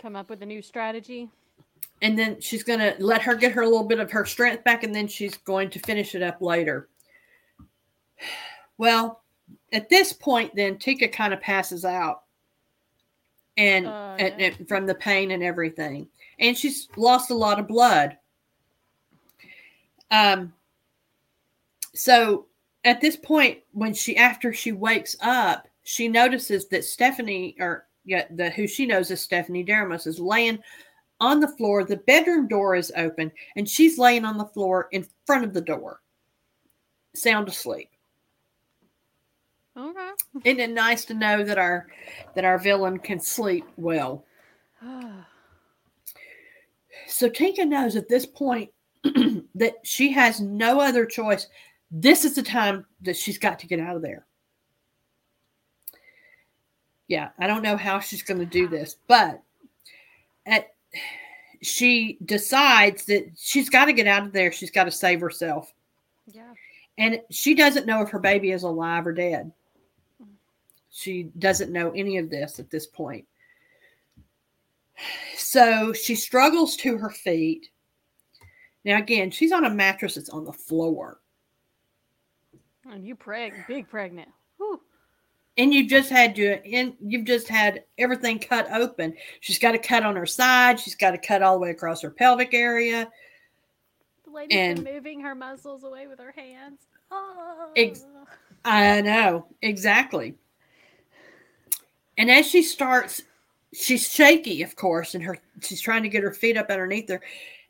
come 0.02 0.16
up 0.16 0.30
with 0.30 0.42
a 0.42 0.46
new 0.46 0.62
strategy. 0.62 1.30
And 2.02 2.18
then 2.18 2.40
she's 2.40 2.64
going 2.64 2.80
to 2.80 2.96
let 3.00 3.22
her 3.24 3.36
get 3.36 3.54
her 3.54 3.62
a 3.62 3.70
little 3.70 3.88
bit 3.88 4.00
of 4.00 4.12
her 4.12 4.26
strength 4.26 4.64
back, 4.64 4.84
and 4.84 4.94
then 4.94 5.08
she's 5.08 5.36
going 5.38 5.70
to 5.72 5.80
finish 5.80 6.14
it 6.14 6.22
up 6.22 6.42
later. 6.42 6.90
Well, 8.78 9.24
at 9.74 9.90
this 9.90 10.14
point, 10.14 10.56
then 10.56 10.78
Teka 10.78 11.12
kind 11.12 11.34
of 11.34 11.42
passes 11.42 11.86
out, 11.86 12.24
and, 13.58 13.88
uh, 13.88 14.16
yeah. 14.20 14.26
and, 14.26 14.42
and 14.42 14.68
from 14.68 14.86
the 14.86 14.96
pain 14.96 15.32
and 15.32 15.42
everything, 15.42 16.08
and 16.40 16.56
she's 16.56 16.88
lost 16.96 17.32
a 17.32 17.36
lot 17.36 17.60
of 17.60 17.68
blood. 17.68 18.18
Um. 20.12 20.54
So 21.96 22.46
at 22.84 23.02
this 23.02 23.16
point, 23.16 23.60
when 23.72 23.94
she 23.94 24.16
after 24.18 24.54
she 24.54 24.72
wakes 24.72 25.16
up, 25.22 25.68
she 25.84 26.08
notices 26.08 26.68
that 26.68 26.86
Stephanie, 26.86 27.56
or 27.60 27.88
yeah, 28.06 28.26
the 28.30 28.52
who 28.52 28.68
she 28.68 28.86
knows 28.86 29.10
as 29.10 29.20
Stephanie 29.20 29.66
Deramus, 29.66 30.06
is 30.06 30.20
laying 30.20 30.60
on 31.20 31.40
the 31.40 31.48
floor. 31.48 31.84
The 31.84 31.98
bedroom 31.98 32.48
door 32.48 32.76
is 32.76 32.92
open, 32.96 33.32
and 33.56 33.68
she's 33.68 33.98
laying 33.98 34.26
on 34.26 34.38
the 34.38 34.46
floor 34.46 34.88
in 34.92 35.08
front 35.26 35.44
of 35.44 35.54
the 35.54 35.62
door, 35.62 36.02
sound 37.14 37.48
asleep. 37.48 37.90
Okay. 39.78 40.10
Isn't 40.44 40.60
it 40.60 40.72
nice 40.72 41.06
to 41.06 41.14
know 41.14 41.44
that 41.44 41.60
our 41.60 41.88
that 42.34 42.46
our 42.46 42.58
villain 42.58 42.98
can 42.98 43.20
sleep 43.20 43.66
well? 43.78 44.26
so 47.08 47.30
Teka 47.30 47.68
knows 47.68 47.96
at 47.96 48.10
this 48.10 48.26
point 48.26 48.72
that 49.04 49.76
she 49.84 50.12
has 50.12 50.42
no 50.42 50.80
other 50.82 51.06
choice. 51.06 51.48
This 51.92 52.26
is 52.26 52.36
the 52.36 52.44
time 52.44 52.86
that 53.02 53.16
she's 53.16 53.38
got 53.38 53.60
to 53.60 53.68
get 53.68 53.80
out 53.80 53.96
of 53.96 54.02
there. 54.02 54.26
Yeah, 57.08 57.30
I 57.40 57.48
don't 57.48 57.62
know 57.62 57.78
how 57.78 58.00
she's 58.00 58.24
going 58.24 58.40
to 58.40 58.46
do 58.46 58.68
this, 58.68 58.98
but 59.08 59.42
at 60.46 60.74
she 61.62 62.18
decides 62.26 63.06
that 63.06 63.32
she's 63.38 63.70
got 63.70 63.86
to 63.86 63.94
get 63.94 64.08
out 64.08 64.24
of 64.24 64.34
there. 64.34 64.52
She's 64.52 64.72
got 64.72 64.86
to 64.86 64.92
save 64.92 65.22
herself. 65.22 65.74
Yeah. 66.32 66.54
And 66.98 67.22
she 67.30 67.54
doesn't 67.54 67.86
know 67.86 68.02
if 68.02 68.10
her 68.10 68.20
baby 68.20 68.52
is 68.52 68.64
alive 68.64 69.06
or 69.06 69.14
dead. 69.14 69.52
She 70.92 71.24
doesn't 71.38 71.72
know 71.72 71.92
any 71.92 72.18
of 72.18 72.30
this 72.30 72.60
at 72.60 72.72
this 72.72 72.88
point. 72.88 73.26
So 75.36 75.94
she 75.94 76.16
struggles 76.16 76.76
to 76.78 76.98
her 76.98 77.12
feet. 77.12 77.70
Now, 78.84 78.98
again, 78.98 79.30
she's 79.30 79.52
on 79.52 79.66
a 79.66 79.70
mattress 79.70 80.16
that's 80.16 80.30
on 80.30 80.44
the 80.44 80.54
floor. 80.54 81.20
And 82.90 83.06
you 83.06 83.16
preg, 83.16 83.68
big 83.68 83.88
pregnant. 83.90 84.30
And 85.58 85.74
you've 85.74 85.90
just 85.90 86.10
had 86.10 86.38
you, 86.38 86.52
and 86.72 86.94
you've 87.02 87.26
just 87.26 87.48
had 87.48 87.84
everything 87.98 88.38
cut 88.38 88.72
open. 88.72 89.16
She's 89.40 89.58
got 89.58 89.74
a 89.74 89.80
cut 89.80 90.04
on 90.04 90.16
her 90.16 90.26
side. 90.26 90.80
She's 90.80 90.96
got 90.96 91.16
a 91.16 91.18
cut 91.18 91.42
all 91.42 91.56
the 91.56 91.60
way 91.60 91.72
across 91.72 92.02
her 92.02 92.12
pelvic 92.12 92.54
area. 92.54 93.10
The 94.26 94.32
lady's 94.32 94.58
and, 94.58 94.84
been 94.84 94.94
moving 94.94 95.20
her 95.22 95.34
muscles 95.34 95.84
away 95.84 96.06
with 96.06 96.20
her 96.20 96.34
hands. 96.36 96.82
Oh. 97.10 97.72
Ex- 97.76 98.06
I 98.66 99.02
know 99.02 99.46
exactly. 99.62 100.36
And 102.18 102.30
as 102.30 102.48
she 102.48 102.62
starts, 102.62 103.22
she's 103.74 104.12
shaky, 104.12 104.62
of 104.64 104.76
course, 104.76 105.16
and 105.16 105.24
her 105.24 105.40
she's 105.62 105.82
trying 105.82 106.04
to 106.04 106.10
get 106.10 106.24
her 106.24 106.34
feet 106.34 106.58
up 106.58 106.70
underneath 106.70 107.10
her. 107.10 107.22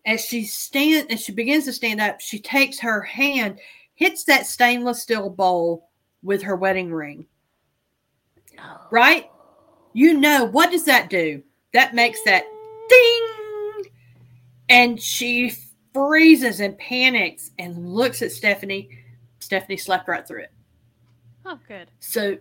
As 0.05 0.25
she 0.25 0.43
stand, 0.43 1.11
as 1.11 1.21
she 1.21 1.33
begins 1.33 1.65
to 1.65 1.73
stand 1.73 1.99
up, 1.99 2.21
she 2.21 2.39
takes 2.39 2.79
her 2.79 3.01
hand, 3.01 3.59
hits 3.95 4.23
that 4.23 4.47
stainless 4.47 5.03
steel 5.03 5.29
bowl 5.29 5.89
with 6.23 6.41
her 6.43 6.55
wedding 6.55 6.91
ring. 6.91 7.25
Right? 8.91 9.29
You 9.93 10.13
know 10.13 10.45
what 10.45 10.71
does 10.71 10.85
that 10.85 11.09
do? 11.09 11.43
That 11.73 11.93
makes 11.93 12.21
that 12.23 12.45
ding, 12.89 13.91
and 14.69 15.01
she 15.01 15.53
freezes 15.93 16.59
and 16.59 16.77
panics 16.77 17.51
and 17.59 17.93
looks 17.93 18.21
at 18.21 18.31
Stephanie. 18.31 18.89
Stephanie 19.39 19.77
slept 19.77 20.07
right 20.07 20.27
through 20.27 20.43
it. 20.43 20.51
Oh, 21.45 21.59
good. 21.67 21.89
So 21.99 22.37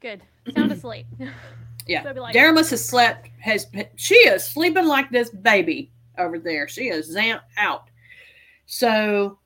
good 0.00 0.22
sound 0.54 0.72
asleep. 0.72 1.06
yeah. 1.86 2.02
So 2.02 2.20
like, 2.20 2.34
Deramus 2.34 2.70
has 2.70 2.86
slept, 2.86 3.28
has 3.40 3.66
she 3.96 4.14
is 4.14 4.44
sleeping 4.44 4.86
like 4.86 5.10
this 5.10 5.30
baby 5.30 5.90
over 6.18 6.38
there. 6.38 6.68
She 6.68 6.88
is 6.88 7.14
zamped 7.14 7.40
out. 7.56 7.88
So 8.66 9.38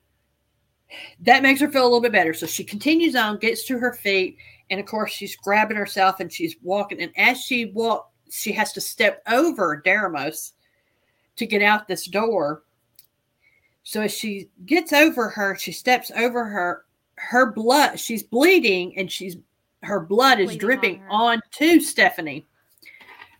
that 1.21 1.43
makes 1.43 1.59
her 1.61 1.71
feel 1.71 1.83
a 1.83 1.85
little 1.85 2.01
bit 2.01 2.11
better. 2.11 2.33
So 2.33 2.45
she 2.45 2.63
continues 2.63 3.15
on, 3.15 3.37
gets 3.37 3.65
to 3.65 3.77
her 3.77 3.93
feet, 3.93 4.37
and 4.69 4.79
of 4.79 4.85
course 4.85 5.11
she's 5.11 5.35
grabbing 5.35 5.77
herself 5.77 6.19
and 6.19 6.31
she's 6.31 6.55
walking. 6.61 7.01
And 7.01 7.11
as 7.17 7.41
she 7.41 7.65
walks, 7.65 8.09
she 8.31 8.51
has 8.53 8.73
to 8.73 8.81
step 8.81 9.23
over 9.27 9.81
Deramus 9.85 10.53
to 11.37 11.45
get 11.45 11.61
out 11.61 11.87
this 11.87 12.05
door. 12.05 12.63
So 13.83 14.01
as 14.01 14.13
she 14.13 14.49
gets 14.65 14.93
over 14.93 15.29
her, 15.29 15.55
she 15.55 15.71
steps 15.71 16.11
over 16.15 16.45
her, 16.45 16.85
her 17.15 17.51
blood, 17.51 17.99
she's 17.99 18.23
bleeding 18.23 18.97
and 18.97 19.11
she's 19.11 19.37
her 19.81 20.01
blood 20.01 20.39
is 20.39 20.57
dripping 20.57 21.01
on 21.09 21.41
onto 21.41 21.79
Stephanie 21.79 22.45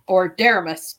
or 0.07 0.35
Deramus. 0.35 0.95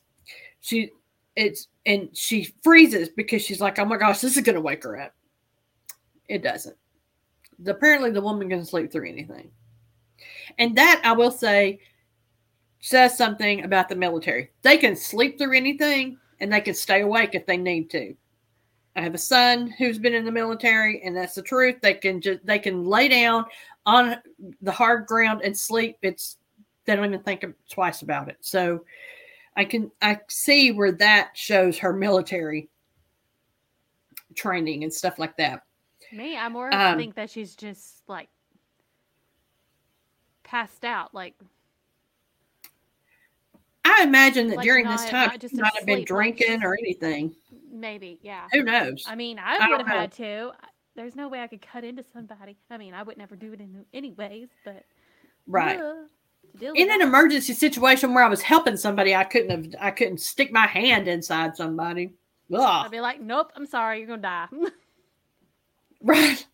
She 0.61 0.91
it's 1.35 1.67
and 1.85 2.15
she 2.15 2.53
freezes 2.63 3.09
because 3.09 3.41
she's 3.41 3.59
like, 3.59 3.79
oh 3.79 3.85
my 3.85 3.97
gosh, 3.97 4.19
this 4.19 4.37
is 4.37 4.43
gonna 4.43 4.61
wake 4.61 4.83
her 4.83 4.99
up. 4.99 5.13
It 6.27 6.43
doesn't. 6.43 6.77
Apparently 7.65 8.11
the 8.11 8.21
woman 8.21 8.49
can 8.49 8.63
sleep 8.63 8.91
through 8.91 9.09
anything. 9.09 9.51
And 10.57 10.75
that 10.77 11.01
I 11.03 11.13
will 11.13 11.31
say 11.31 11.79
says 12.79 13.17
something 13.17 13.63
about 13.63 13.89
the 13.89 13.95
military. 13.95 14.51
They 14.63 14.77
can 14.77 14.95
sleep 14.95 15.37
through 15.37 15.55
anything 15.55 16.17
and 16.39 16.51
they 16.51 16.61
can 16.61 16.73
stay 16.73 17.01
awake 17.01 17.31
if 17.33 17.45
they 17.45 17.57
need 17.57 17.89
to. 17.91 18.15
I 18.95 19.01
have 19.01 19.13
a 19.13 19.19
son 19.19 19.69
who's 19.77 19.99
been 19.99 20.13
in 20.13 20.25
the 20.25 20.31
military, 20.31 21.01
and 21.01 21.15
that's 21.15 21.35
the 21.35 21.41
truth. 21.41 21.77
They 21.81 21.93
can 21.93 22.19
just 22.19 22.45
they 22.45 22.59
can 22.59 22.83
lay 22.83 23.07
down 23.07 23.45
on 23.85 24.17
the 24.61 24.71
hard 24.71 25.05
ground 25.05 25.41
and 25.43 25.57
sleep. 25.57 25.97
It's 26.01 26.37
they 26.85 26.95
don't 26.95 27.05
even 27.05 27.23
think 27.23 27.45
twice 27.69 28.01
about 28.01 28.27
it. 28.27 28.37
So 28.41 28.83
I 29.55 29.63
can 29.63 29.91
I 30.01 30.19
see 30.27 30.71
where 30.71 30.91
that 30.93 31.31
shows 31.35 31.77
her 31.77 31.93
military 31.93 32.69
training 34.35 34.83
and 34.83 34.93
stuff 34.93 35.19
like 35.19 35.37
that. 35.37 35.61
Me, 36.11 36.35
I 36.35 36.49
more 36.49 36.73
um, 36.73 36.97
think 36.97 37.15
that 37.15 37.29
she's 37.29 37.55
just 37.55 38.01
like 38.07 38.27
passed 40.51 40.83
out, 40.83 41.15
like. 41.15 41.33
I 43.85 44.03
imagine 44.03 44.49
that 44.49 44.57
like 44.57 44.65
during 44.65 44.83
not, 44.83 44.99
this 44.99 45.09
time, 45.09 45.31
she 45.39 45.55
might 45.55 45.73
have 45.75 45.85
been 45.85 46.03
drinking 46.03 46.59
like 46.59 46.65
or 46.65 46.77
anything. 46.77 47.33
Maybe, 47.71 48.19
yeah. 48.21 48.47
Who 48.51 48.61
knows? 48.63 49.05
I 49.07 49.15
mean, 49.15 49.39
I, 49.39 49.57
I 49.59 49.69
would 49.69 49.79
have 49.79 49.87
had 49.87 50.11
to. 50.13 50.51
There's 50.95 51.15
no 51.15 51.29
way 51.29 51.41
I 51.41 51.47
could 51.47 51.61
cut 51.61 51.83
into 51.83 52.03
somebody. 52.13 52.57
I 52.69 52.77
mean, 52.77 52.93
I 52.93 53.01
would 53.01 53.17
never 53.17 53.35
do 53.35 53.53
it 53.53 53.61
in 53.61 53.85
anyways, 53.93 54.49
but 54.65 54.83
right. 55.47 55.79
Uh. 55.79 56.73
in 56.75 56.91
an 56.91 57.01
emergency 57.01 57.53
situation 57.53 58.13
where 58.13 58.23
I 58.23 58.29
was 58.29 58.41
helping 58.41 58.75
somebody, 58.75 59.15
I 59.15 59.23
couldn't 59.23 59.49
have 59.49 59.81
I 59.81 59.91
couldn't 59.91 60.19
stick 60.19 60.51
my 60.51 60.67
hand 60.67 61.07
inside 61.07 61.55
somebody. 61.55 62.13
Ugh. 62.53 62.59
I'd 62.59 62.91
be 62.91 62.99
like, 62.99 63.21
nope, 63.21 63.51
I'm 63.55 63.65
sorry, 63.65 63.99
you're 63.99 64.07
gonna 64.07 64.21
die. 64.21 64.47
right. 66.01 66.45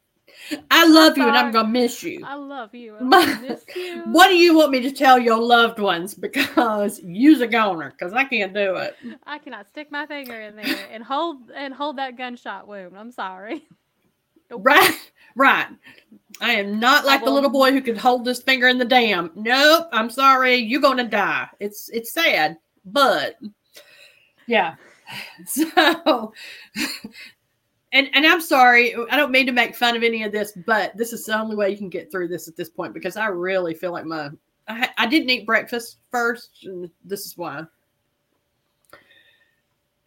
I 0.72 0.88
love 0.88 1.18
you 1.18 1.28
and 1.28 1.36
I'm 1.36 1.52
gonna 1.52 1.68
miss 1.68 2.04
you. 2.04 2.24
I 2.26 2.36
love 2.36 2.74
you. 2.74 2.96
I 3.00 3.40
miss 3.42 3.64
you. 3.76 4.04
what 4.06 4.30
do 4.30 4.36
you 4.36 4.56
want 4.56 4.72
me 4.72 4.82
to 4.82 4.92
tell 4.92 5.20
your 5.20 5.40
loved 5.40 5.80
ones? 5.80 6.14
Because 6.14 7.02
you's 7.04 7.42
a 7.42 7.48
goner, 7.48 7.92
because 7.92 8.14
I 8.14 8.24
can't 8.24 8.54
do 8.54 8.76
it. 8.76 8.96
I 9.26 9.38
cannot 9.40 9.68
stick 9.68 9.92
my 9.92 10.06
finger 10.06 10.40
in 10.40 10.56
there 10.56 10.88
and 10.92 11.04
hold 11.04 11.52
and 11.56 11.74
hold 11.74 11.98
that 11.98 12.18
gunshot 12.18 12.68
wound. 12.68 12.98
I'm 12.98 13.12
sorry. 13.12 13.68
Nope. 14.50 14.62
Right, 14.64 15.12
right. 15.36 15.68
I 16.40 16.54
am 16.54 16.80
not 16.80 17.06
like 17.06 17.26
the 17.26 17.32
little 17.32 17.50
boy 17.50 17.74
who 17.74 17.82
could 17.82 17.98
hold 17.98 18.26
his 18.26 18.42
finger 18.42 18.70
in 18.70 18.78
the 18.78 18.86
dam. 18.86 19.30
Nope, 19.36 19.90
I'm 19.92 20.10
sorry, 20.10 20.56
you're 20.56 20.80
gonna 20.80 21.04
die. 21.04 21.50
It's 21.60 21.90
it's 21.90 22.14
sad, 22.14 22.56
but 22.86 23.36
yeah. 24.48 24.76
So 25.46 26.34
and 27.98 28.10
and 28.14 28.26
I'm 28.26 28.42
sorry, 28.42 28.96
I 29.10 29.16
don't 29.18 29.32
mean 29.32 29.46
to 29.48 29.52
make 29.52 29.76
fun 29.76 29.96
of 29.96 30.04
any 30.04 30.24
of 30.24 30.32
this, 30.32 30.54
but 30.66 30.96
this 30.96 31.14
is 31.14 31.26
the 31.26 31.40
only 31.40 31.56
way 31.56 31.70
you 31.70 31.78
can 31.78 31.90
get 31.90 32.12
through 32.12 32.28
this 32.28 32.48
at 32.48 32.56
this 32.56 32.70
point 32.70 32.94
because 32.94 33.18
I 33.18 33.28
really 33.28 33.74
feel 33.74 33.92
like 33.92 34.06
my 34.06 34.30
I, 34.68 34.90
I 34.98 35.08
didn't 35.08 35.30
eat 35.30 35.46
breakfast 35.46 35.98
first, 36.12 36.64
and 36.64 36.90
this 37.04 37.26
is 37.26 37.38
why. 37.38 37.64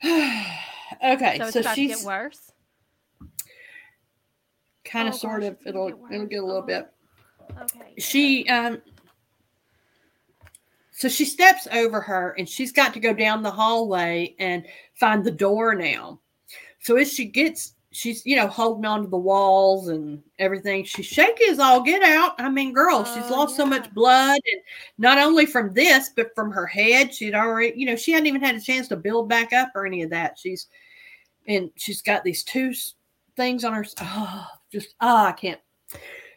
okay, 0.04 1.38
so, 1.38 1.50
so 1.50 1.62
she's 1.74 2.04
worse. 2.04 2.52
Kind 4.84 5.08
of, 5.08 5.14
oh, 5.14 5.18
sort 5.18 5.40
gosh, 5.40 5.50
of. 5.50 5.58
It'll 5.66 5.88
it'll 6.10 6.26
get 6.26 6.42
a 6.42 6.46
little 6.46 6.62
oh. 6.62 6.66
bit. 6.66 6.90
Okay. 7.60 7.94
She 7.98 8.48
um. 8.48 8.80
So 10.92 11.08
she 11.08 11.24
steps 11.24 11.66
over 11.72 12.00
her, 12.00 12.34
and 12.38 12.48
she's 12.48 12.72
got 12.72 12.92
to 12.92 13.00
go 13.00 13.14
down 13.14 13.42
the 13.42 13.50
hallway 13.50 14.34
and 14.38 14.64
find 14.94 15.24
the 15.24 15.30
door 15.30 15.74
now 15.74 16.20
so 16.80 16.96
as 16.96 17.12
she 17.12 17.26
gets, 17.26 17.74
she's 17.92 18.24
you 18.24 18.36
know 18.36 18.46
holding 18.46 18.84
on 18.84 19.02
to 19.02 19.08
the 19.08 19.16
walls 19.16 19.88
and 19.88 20.22
everything. 20.38 20.84
She's 20.84 21.06
shaky 21.06 21.44
as 21.48 21.58
all 21.58 21.82
get 21.82 22.02
out. 22.02 22.34
I 22.38 22.48
mean, 22.48 22.72
girl, 22.72 23.04
she's 23.04 23.24
oh, 23.24 23.32
lost 23.32 23.52
yeah. 23.52 23.56
so 23.58 23.66
much 23.66 23.92
blood, 23.92 24.40
and 24.44 24.62
not 24.98 25.18
only 25.18 25.46
from 25.46 25.72
this, 25.72 26.10
but 26.14 26.34
from 26.34 26.50
her 26.50 26.66
head. 26.66 27.14
She'd 27.14 27.34
already, 27.34 27.72
you 27.76 27.86
know, 27.86 27.96
she 27.96 28.12
hadn't 28.12 28.26
even 28.26 28.42
had 28.42 28.54
a 28.54 28.60
chance 28.60 28.88
to 28.88 28.96
build 28.96 29.28
back 29.28 29.52
up 29.52 29.70
or 29.74 29.86
any 29.86 30.02
of 30.02 30.10
that. 30.10 30.38
She's 30.38 30.68
and 31.46 31.70
she's 31.76 32.02
got 32.02 32.24
these 32.24 32.44
two 32.44 32.72
things 33.36 33.64
on 33.64 33.72
her. 33.72 33.84
Oh, 34.00 34.46
just 34.72 34.94
ah, 35.00 35.24
oh, 35.24 35.28
I 35.28 35.32
can't. 35.32 35.60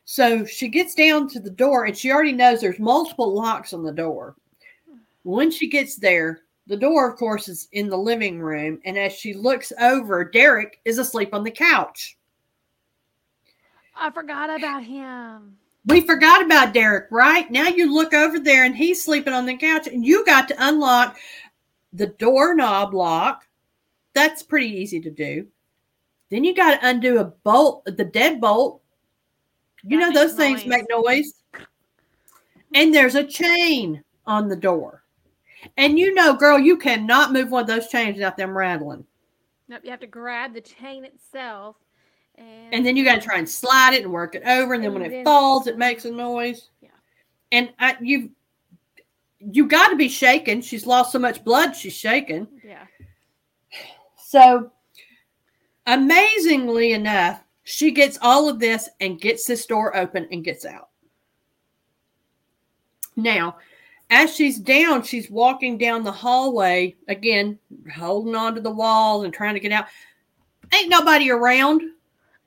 So 0.06 0.44
she 0.46 0.68
gets 0.68 0.96
down 0.96 1.30
to 1.30 1.40
the 1.40 1.50
door 1.50 1.86
and 1.86 1.96
she 1.96 2.12
already 2.12 2.34
knows 2.34 2.60
there's 2.60 2.80
multiple 2.80 3.34
locks 3.34 3.74
on 3.74 3.84
the 3.84 3.92
door. 3.92 4.36
When 5.24 5.50
she 5.50 5.70
gets 5.70 5.96
there, 5.96 6.42
the 6.68 6.78
door, 6.78 7.10
of 7.10 7.18
course, 7.18 7.48
is 7.48 7.68
in 7.72 7.90
the 7.90 7.98
living 7.98 8.40
room, 8.40 8.80
and 8.86 8.98
as 8.98 9.14
she 9.14 9.34
looks 9.34 9.74
over, 9.80 10.24
Derek 10.24 10.80
is 10.86 10.98
asleep 10.98 11.34
on 11.34 11.44
the 11.44 11.52
couch. 11.52 12.18
I 13.96 14.10
forgot 14.12 14.50
about 14.50 14.84
him. 14.84 15.58
We 15.86 16.02
forgot 16.02 16.44
about 16.44 16.74
Derek, 16.74 17.12
right? 17.12 17.50
Now 17.52 17.68
you 17.68 17.94
look 17.94 18.14
over 18.14 18.40
there 18.40 18.64
and 18.64 18.76
he's 18.76 19.04
sleeping 19.04 19.34
on 19.34 19.46
the 19.46 19.58
couch, 19.58 19.88
and 19.88 20.06
you 20.06 20.26
got 20.26 20.48
to 20.48 20.68
unlock 20.68 21.18
the 21.92 22.08
doorknob 22.08 22.94
lock. 22.94 23.46
That's 24.14 24.44
pretty 24.44 24.68
easy 24.68 25.02
to 25.02 25.12
do. 25.12 25.48
Then 26.30 26.44
you 26.44 26.56
got 26.56 26.80
to 26.80 26.88
undo 26.88 27.20
a 27.20 27.26
bolt, 27.26 27.84
the 27.86 28.06
deadbolt. 28.06 28.80
You 29.84 30.00
that 30.00 30.14
know 30.14 30.14
those 30.14 30.36
things 30.36 30.66
make 30.66 30.86
noise. 30.90 31.34
And 32.74 32.94
there's 32.94 33.16
a 33.16 33.24
chain 33.24 34.04
on 34.26 34.48
the 34.48 34.56
door. 34.56 35.03
And 35.78 35.98
you 35.98 36.14
know, 36.14 36.34
girl, 36.34 36.60
you 36.60 36.78
cannot 36.78 37.34
move 37.34 37.52
one 37.52 37.62
of 37.62 37.68
those 37.68 37.88
chains 37.88 38.16
without 38.16 38.38
them 38.38 38.58
rattling. 38.58 39.06
Nope, 39.68 39.82
you 39.84 39.92
have 39.92 40.00
to 40.02 40.08
grab 40.08 40.54
the 40.54 40.62
chain 40.62 41.06
itself. 41.06 41.78
And, 42.36 42.74
and 42.74 42.86
then 42.86 42.98
you 42.98 43.06
got 43.06 43.16
to 43.16 43.22
try 43.22 43.38
and 43.38 43.50
slide 43.50 43.94
it 43.94 44.04
and 44.04 44.12
work 44.12 44.36
it 44.36 44.44
over. 44.46 44.74
And, 44.74 44.84
and 44.84 44.94
then 44.96 45.02
when 45.02 45.10
then, 45.10 45.22
it 45.22 45.24
falls, 45.24 45.68
it 45.68 45.78
makes 45.78 46.06
a 46.06 46.12
noise. 46.12 46.70
Yeah. 46.82 46.90
And 47.52 47.72
I, 47.80 47.96
you, 48.02 48.32
you 49.40 49.68
got 49.68 49.90
to 49.90 49.96
be 49.96 50.10
shaken. 50.10 50.62
She's 50.62 50.86
lost 50.86 51.12
so 51.12 51.20
much 51.20 51.44
blood, 51.44 51.76
she's 51.76 51.94
shaken. 51.94 52.48
Yeah. 52.64 52.86
So, 54.18 54.72
amazingly 55.86 56.94
enough, 56.94 57.44
she 57.64 57.92
gets 57.92 58.18
all 58.22 58.50
of 58.50 58.60
this 58.60 58.90
and 59.00 59.22
gets 59.22 59.46
this 59.46 59.66
door 59.66 59.96
open 59.96 60.28
and 60.32 60.44
gets 60.44 60.66
out. 60.66 60.90
Now, 63.16 63.58
as 64.14 64.36
she's 64.36 64.60
down, 64.60 65.02
she's 65.02 65.32
walking 65.32 65.78
down 65.78 66.04
the 66.04 66.12
hallway 66.12 66.96
again, 67.08 67.58
holding 67.94 68.36
on 68.36 68.54
to 68.56 68.62
the 68.62 68.72
wall 68.72 69.24
and 69.24 69.34
trying 69.34 69.56
to 69.56 69.60
get 69.60 69.72
out. 69.72 69.88
Ain't 70.74 70.90
nobody 70.90 71.32
around. 71.32 71.82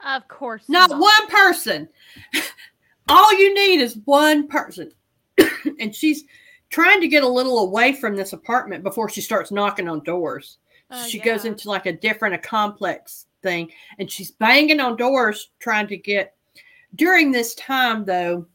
Of 0.05 0.29
course, 0.29 0.69
not, 0.69 0.91
not. 0.91 1.01
one 1.01 1.27
person. 1.29 1.89
All 3.09 3.37
you 3.39 3.53
need 3.55 3.81
is 3.81 3.99
one 4.05 4.47
person, 4.47 4.93
and 5.81 5.95
she's 5.95 6.25
trying 6.71 7.01
to 7.01 7.09
get 7.09 7.23
a 7.23 7.29
little 7.29 7.59
away 7.59 7.93
from 7.93 8.17
this 8.17 8.33
apartment 8.33 8.85
before 8.85 9.09
she 9.09 9.21
starts 9.21 9.51
knocking 9.51 9.89
on 9.89 10.03
doors. 10.05 10.59
Uh, 10.91 11.05
she 11.05 11.19
yeah. 11.19 11.25
goes 11.25 11.45
into 11.45 11.69
like 11.69 11.87
a 11.87 11.93
different, 11.93 12.35
a 12.35 12.39
complex 12.39 13.27
thing, 13.43 13.71
and 13.99 14.11
she's 14.11 14.31
banging 14.33 14.81
on 14.81 14.97
doors 14.97 15.51
trying 15.59 15.89
to 15.89 15.97
get. 15.97 16.35
During 16.95 17.31
this 17.31 17.55
time, 17.57 18.05
though, 18.05 18.47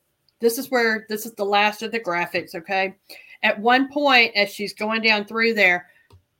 this 0.41 0.57
is 0.57 0.69
where 0.69 1.05
this 1.07 1.25
is 1.25 1.33
the 1.33 1.45
last 1.45 1.81
of 1.83 1.91
the 1.91 1.99
graphics, 1.99 2.55
okay? 2.55 2.95
At 3.43 3.59
one 3.59 3.89
point, 3.89 4.35
as 4.35 4.49
she's 4.49 4.73
going 4.73 5.01
down 5.01 5.25
through 5.25 5.53
there, 5.53 5.87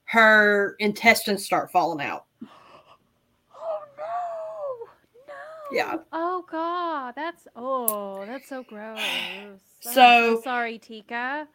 her 0.05 0.75
intestines 0.79 1.45
start 1.45 1.71
falling 1.71 2.05
out. 2.05 2.25
Oh 3.55 3.79
no! 3.97 5.27
No. 5.27 5.33
Yeah. 5.71 5.95
Oh 6.11 6.45
god, 6.49 7.13
that's 7.15 7.47
oh, 7.55 8.25
that's 8.25 8.49
so 8.49 8.63
gross. 8.63 8.99
So, 9.79 9.91
so 9.91 10.41
sorry, 10.43 10.79
Teka. 10.79 11.47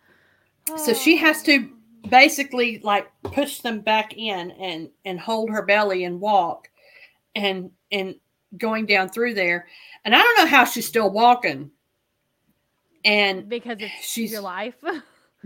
Oh. 0.70 0.76
So 0.76 0.94
she 0.94 1.16
has 1.18 1.42
to 1.44 1.70
basically 2.08 2.80
like 2.82 3.08
push 3.22 3.60
them 3.60 3.80
back 3.80 4.16
in 4.16 4.52
and 4.52 4.88
and 5.04 5.20
hold 5.20 5.50
her 5.50 5.62
belly 5.62 6.04
and 6.04 6.20
walk 6.20 6.68
and 7.34 7.70
and 7.92 8.14
going 8.56 8.86
down 8.86 9.08
through 9.08 9.34
there. 9.34 9.66
And 10.04 10.14
I 10.14 10.22
don't 10.22 10.38
know 10.38 10.46
how 10.46 10.64
she's 10.64 10.86
still 10.86 11.10
walking 11.10 11.70
and 13.04 13.48
because 13.48 13.78
it's 13.80 13.92
she's 14.02 14.32
your 14.32 14.40
life 14.40 14.74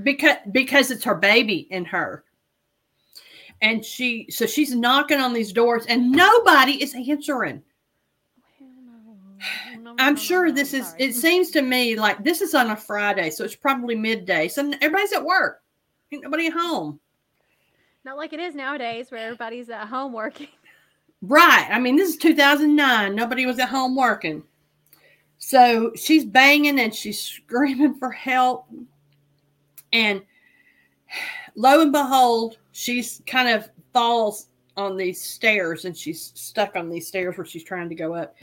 because 0.03 0.37
because 0.53 0.91
it's 0.91 1.05
her 1.05 1.15
baby 1.15 1.67
in 1.71 1.85
her 1.85 2.25
and 3.63 3.85
she 3.85 4.27
so 4.31 4.47
she's 4.47 4.75
knocking 4.75 5.21
on 5.21 5.33
these 5.33 5.53
doors 5.53 5.85
and 5.87 6.11
nobody 6.11 6.83
is 6.83 6.95
answering 6.95 7.63
I'm 9.99 10.17
sure 10.17 10.53
this 10.53 10.75
is 10.75 10.95
it 10.99 11.15
seems 11.15 11.51
to 11.53 11.63
me 11.63 11.97
like 11.97 12.23
this 12.23 12.41
is 12.41 12.55
on 12.55 12.71
a 12.71 12.77
Friday, 12.77 13.31
so 13.31 13.45
it's 13.45 13.57
probably 13.57 13.95
midday. 13.95 14.49
So 14.49 14.71
everybody's 14.81 15.13
at 15.13 15.25
work. 15.25 15.63
Ain't 16.13 16.25
nobody 16.25 16.49
at 16.49 16.53
home. 16.53 17.01
Not 18.05 18.17
like 18.17 18.33
it 18.33 18.41
is 18.41 18.55
nowadays 18.55 19.11
where 19.11 19.25
everybody's 19.25 19.71
at 19.71 19.87
home 19.87 20.13
working. 20.13 20.49
Right. 21.23 21.69
I 21.71 21.79
mean, 21.79 21.97
this 21.97 22.11
is 22.11 22.17
2009. 22.17 23.15
Nobody 23.15 23.45
was 23.45 23.59
at 23.59 23.69
home 23.69 23.95
working. 23.95 24.43
So 25.41 25.91
she's 25.97 26.25
banging 26.25 26.79
and 26.79 26.95
she's 26.95 27.21
screaming 27.21 27.95
for 27.95 28.11
help. 28.11 28.67
And 29.93 30.23
lo 31.57 31.81
and 31.81 31.91
behold, 31.91 32.59
she's 32.73 33.23
kind 33.27 33.49
of 33.49 33.69
falls 33.93 34.47
on 34.77 34.97
these 34.97 35.21
stairs 35.21 35.87
and 35.87 35.97
she's 35.97 36.31
stuck 36.35 36.77
on 36.77 36.89
these 36.89 37.09
stairs 37.09 37.37
where 37.37 37.47
she's 37.47 37.65
trying 37.65 37.89
to 37.89 37.95
go 37.95 38.15
up. 38.15 38.37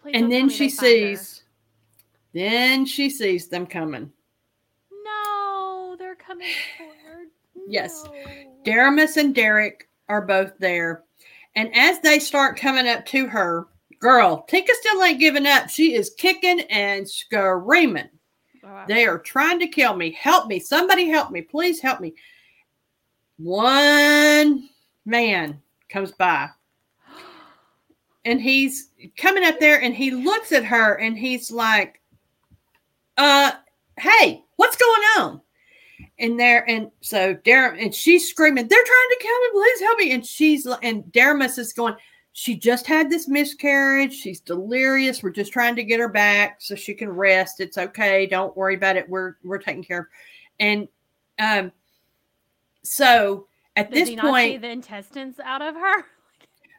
Please 0.00 0.16
and 0.16 0.32
then 0.32 0.48
she 0.48 0.68
sees, 0.70 1.44
then 2.32 2.86
she 2.86 3.10
sees 3.10 3.48
them 3.48 3.66
coming. 3.66 4.10
No, 5.04 5.94
they're 5.98 6.16
coming 6.16 6.48
forward. 6.78 7.28
No. 7.54 7.62
Yes. 7.68 8.08
Deramus 8.64 9.18
and 9.18 9.34
Derek 9.34 9.88
are 10.08 10.22
both 10.22 10.58
there. 10.58 11.04
And 11.54 11.70
as 11.76 12.00
they 12.00 12.18
start 12.18 12.56
coming 12.58 12.88
up 12.88 13.04
to 13.06 13.26
her, 13.26 13.68
Girl, 14.04 14.44
Teka 14.50 14.68
still 14.68 15.02
ain't 15.02 15.18
giving 15.18 15.46
up. 15.46 15.70
She 15.70 15.94
is 15.94 16.10
kicking 16.18 16.60
and 16.68 17.08
screaming. 17.08 18.10
Wow. 18.62 18.84
They 18.86 19.06
are 19.06 19.18
trying 19.18 19.58
to 19.60 19.66
kill 19.66 19.96
me. 19.96 20.10
Help 20.10 20.46
me. 20.46 20.60
Somebody 20.60 21.08
help 21.08 21.30
me. 21.30 21.40
Please 21.40 21.80
help 21.80 22.02
me. 22.02 22.12
One 23.38 24.68
man 25.06 25.58
comes 25.88 26.12
by 26.12 26.50
and 28.26 28.42
he's 28.42 28.90
coming 29.16 29.42
up 29.42 29.58
there 29.58 29.80
and 29.80 29.94
he 29.94 30.10
looks 30.10 30.52
at 30.52 30.66
her 30.66 30.96
and 30.96 31.16
he's 31.16 31.50
like, 31.50 32.02
uh, 33.16 33.52
hey, 33.98 34.44
what's 34.56 34.76
going 34.76 35.02
on? 35.16 35.40
And 36.18 36.38
there, 36.38 36.68
and 36.68 36.90
so 37.00 37.34
Darren, 37.36 37.82
and 37.82 37.94
she's 37.94 38.28
screaming, 38.28 38.68
they're 38.68 38.84
trying 38.84 39.08
to 39.08 39.18
kill 39.18 39.40
me, 39.40 39.48
please 39.52 39.80
help 39.80 39.98
me. 39.98 40.12
And 40.12 40.26
she's, 40.26 40.66
and 40.82 41.04
Deramus 41.04 41.58
is 41.58 41.72
going, 41.72 41.94
she 42.36 42.56
just 42.56 42.84
had 42.84 43.08
this 43.08 43.28
miscarriage. 43.28 44.12
She's 44.12 44.40
delirious. 44.40 45.22
We're 45.22 45.30
just 45.30 45.52
trying 45.52 45.76
to 45.76 45.84
get 45.84 46.00
her 46.00 46.08
back 46.08 46.60
so 46.60 46.74
she 46.74 46.92
can 46.92 47.08
rest. 47.08 47.60
It's 47.60 47.78
okay. 47.78 48.26
Don't 48.26 48.56
worry 48.56 48.74
about 48.74 48.96
it. 48.96 49.08
We're 49.08 49.36
we're 49.44 49.58
taking 49.58 49.84
care 49.84 50.00
of. 50.00 50.04
Her. 50.06 50.10
And 50.58 50.88
um, 51.38 51.72
so 52.82 53.46
at 53.76 53.92
Did 53.92 54.08
this 54.08 54.20
point, 54.20 54.62
the 54.62 54.68
intestines 54.68 55.38
out 55.40 55.62
of 55.62 55.74
her. 55.76 56.04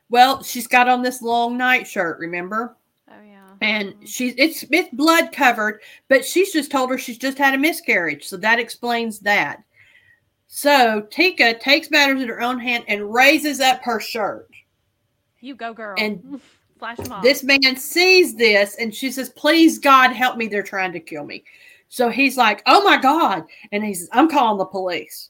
Well, 0.08 0.44
she's 0.44 0.68
got 0.68 0.88
on 0.88 1.02
this 1.02 1.24
long 1.24 1.58
night 1.58 1.88
shirt. 1.88 2.20
Remember? 2.20 2.78
Oh 3.10 3.24
yeah. 3.28 3.56
And 3.62 3.90
mm-hmm. 3.90 4.06
she's 4.06 4.36
it's 4.38 4.64
it's 4.70 4.90
blood 4.94 5.32
covered, 5.32 5.82
but 6.10 6.24
she's 6.24 6.54
just 6.54 6.70
told 6.70 6.92
her 6.92 6.98
she's 7.00 7.18
just 7.18 7.40
had 7.40 7.56
a 7.56 7.58
miscarriage, 7.58 8.28
so 8.28 8.38
that 8.38 8.60
explains 8.60 9.18
that. 9.22 9.64
So 10.46 11.08
Teka 11.10 11.60
takes 11.60 11.90
matters 11.90 12.22
in 12.22 12.28
her 12.28 12.40
own 12.40 12.60
hand 12.60 12.84
and 12.88 13.12
raises 13.12 13.60
up 13.60 13.82
her 13.84 14.00
shirt. 14.00 14.48
You 15.46 15.54
go, 15.54 15.76
girl. 15.76 15.94
And 16.00 16.42
flash 16.80 16.98
them 16.98 17.12
off. 17.12 17.22
This 17.22 17.44
man 17.44 17.76
sees 17.76 18.36
this 18.36 18.76
and 18.78 18.94
she 18.94 19.12
says, 19.12 19.30
Please, 19.30 19.78
God, 19.78 20.12
help 20.12 20.38
me. 20.38 20.48
They're 20.48 20.64
trying 20.64 20.92
to 20.94 21.00
kill 21.00 21.24
me. 21.24 21.44
So 21.88 22.10
he's 22.10 22.36
like, 22.36 22.64
Oh 22.66 22.84
my 22.84 22.98
God. 22.98 23.44
And 23.72 23.84
he 23.84 23.94
says, 23.94 24.10
I'm 24.12 24.28
calling 24.28 24.58
the 24.58 24.66
police. 24.66 25.30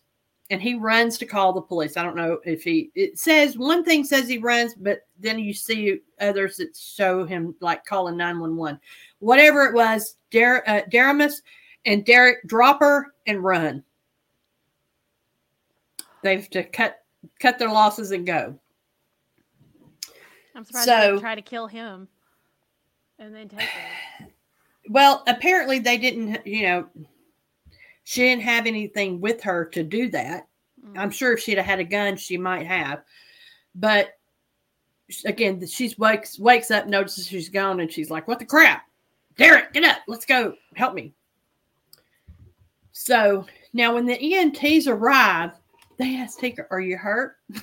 And 0.51 0.61
he 0.61 0.75
runs 0.75 1.17
to 1.17 1.25
call 1.25 1.51
the 1.51 1.61
police. 1.61 1.97
I 1.97 2.03
don't 2.03 2.15
know 2.15 2.39
if 2.45 2.63
he, 2.63 2.91
it 2.95 3.19
says 3.19 3.57
one 3.57 3.83
thing 3.83 4.05
says 4.05 4.29
he 4.29 4.37
runs, 4.37 4.73
but 4.73 5.01
then 5.19 5.37
you 5.37 5.53
see 5.53 5.99
others 6.21 6.57
that 6.57 6.77
show 6.77 7.25
him 7.25 7.53
like 7.59 7.83
calling 7.83 8.15
911. 8.15 8.79
Whatever 9.19 9.65
it 9.65 9.73
was, 9.73 10.15
Dar- 10.31 10.63
uh, 10.65 10.83
Deramus 10.89 11.41
and 11.85 12.05
Derek 12.05 12.47
drop 12.47 12.79
her 12.79 13.13
and 13.27 13.43
run. 13.43 13.83
They've 16.21 16.49
to 16.51 16.63
cut 16.63 16.99
cut 17.41 17.59
their 17.59 17.69
losses 17.69 18.11
and 18.11 18.25
go. 18.25 18.57
I'm 20.55 20.63
surprised 20.63 20.87
so, 20.87 21.15
they 21.15 21.21
try 21.21 21.35
to 21.35 21.41
kill 21.41 21.67
him 21.67 22.07
and 23.19 23.35
then 23.35 23.49
take 23.49 23.61
him. 23.61 24.27
Well, 24.87 25.23
apparently 25.25 25.79
they 25.79 25.97
didn't, 25.97 26.45
you 26.45 26.61
know, 26.61 26.87
she 28.03 28.21
didn't 28.21 28.43
have 28.43 28.67
anything 28.67 29.19
with 29.19 29.41
her 29.41 29.65
to 29.65 29.81
do 29.81 30.09
that. 30.09 30.47
Mm. 30.85 30.99
I'm 30.99 31.09
sure 31.09 31.33
if 31.33 31.39
she'd 31.39 31.57
have 31.57 31.65
had 31.65 31.79
a 31.79 31.83
gun, 31.83 32.15
she 32.17 32.37
might 32.37 32.67
have. 32.67 33.01
But 33.73 34.09
again, 35.25 35.65
she's 35.65 35.97
wakes 35.97 36.39
wakes 36.39 36.69
up, 36.71 36.85
notices 36.87 37.27
she's 37.27 37.49
gone, 37.49 37.79
and 37.79 37.91
she's 37.91 38.11
like, 38.11 38.27
"What 38.27 38.37
the 38.37 38.45
crap, 38.45 38.83
Derek? 39.37 39.73
Get 39.73 39.83
up, 39.83 39.97
let's 40.07 40.25
go, 40.25 40.53
help 40.75 40.93
me." 40.93 41.13
So 42.91 43.45
now, 43.73 43.95
when 43.95 44.05
the 44.05 44.17
EMTs 44.17 44.87
arrive, 44.87 45.51
they 45.97 46.15
ask 46.17 46.39
Teka, 46.39 46.67
"Are 46.69 46.79
you 46.79 46.95
hurt?" 46.95 47.37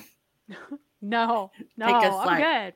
no, 1.01 1.51
no, 1.77 1.85
I'm 1.85 2.25
like, 2.25 2.43
good. 2.43 2.73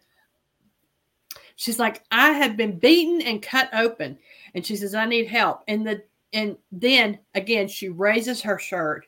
She's 1.57 1.79
like, 1.79 2.03
I 2.11 2.31
have 2.33 2.55
been 2.55 2.77
beaten 2.77 3.21
and 3.21 3.41
cut 3.41 3.69
open. 3.73 4.17
And 4.53 4.65
she 4.65 4.75
says, 4.75 4.95
I 4.95 5.05
need 5.05 5.27
help. 5.27 5.63
And 5.67 5.85
the 5.85 6.03
and 6.31 6.55
then 6.71 7.19
again, 7.35 7.67
she 7.67 7.89
raises 7.89 8.41
her 8.43 8.59
shirt 8.59 9.07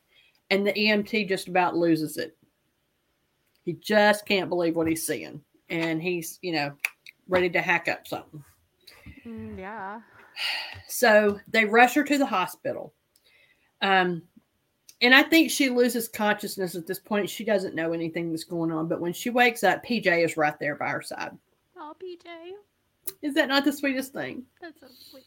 and 0.50 0.66
the 0.66 0.74
EMT 0.74 1.30
just 1.30 1.47
about 1.47 1.78
loses 1.78 2.18
it. 2.18 2.36
He 3.64 3.74
just 3.74 4.26
can't 4.26 4.50
believe 4.50 4.76
what 4.76 4.88
he's 4.88 5.06
seeing. 5.06 5.41
And 5.70 6.02
he's, 6.02 6.39
you 6.41 6.54
know, 6.54 6.74
ready 7.28 7.50
to 7.52 7.62
hack 7.62 7.88
up 7.88 8.08
something. 8.08 8.43
Mm, 9.26 9.60
yeah. 9.60 10.02
So 10.88 11.39
they 11.47 11.66
rush 11.66 11.93
her 11.93 12.04
to 12.04 12.18
the 12.18 12.26
hospital. 12.26 12.93
Um, 13.82 14.24
and 15.02 15.14
I 15.14 15.22
think 15.22 15.52
she 15.52 15.70
loses 15.70 16.08
consciousness 16.08 16.76
at 16.76 16.88
this 16.88 17.00
point. 17.00 17.30
She 17.30 17.43
doesn't 17.43 17.76
know 17.76 17.93
anything 17.93 18.32
that's 18.32 18.43
going 18.43 18.72
on. 18.72 18.88
But 18.88 19.02
when 19.02 19.14
she 19.14 19.30
wakes 19.30 19.64
up, 19.64 19.86
PJ 19.86 20.26
is 20.26 20.36
right 20.36 20.58
there 20.60 20.76
by 20.76 20.89
her 20.89 21.04
side. 21.04 21.38
Oh, 21.90 21.96
PJ. 21.96 22.52
Is 23.24 23.34
that 23.34 23.48
not 23.48 23.66
the 23.66 23.74
sweetest 23.74 24.14
thing? 24.14 24.44
That's 24.62 24.80
so 24.80 24.88
sweet. 25.10 25.26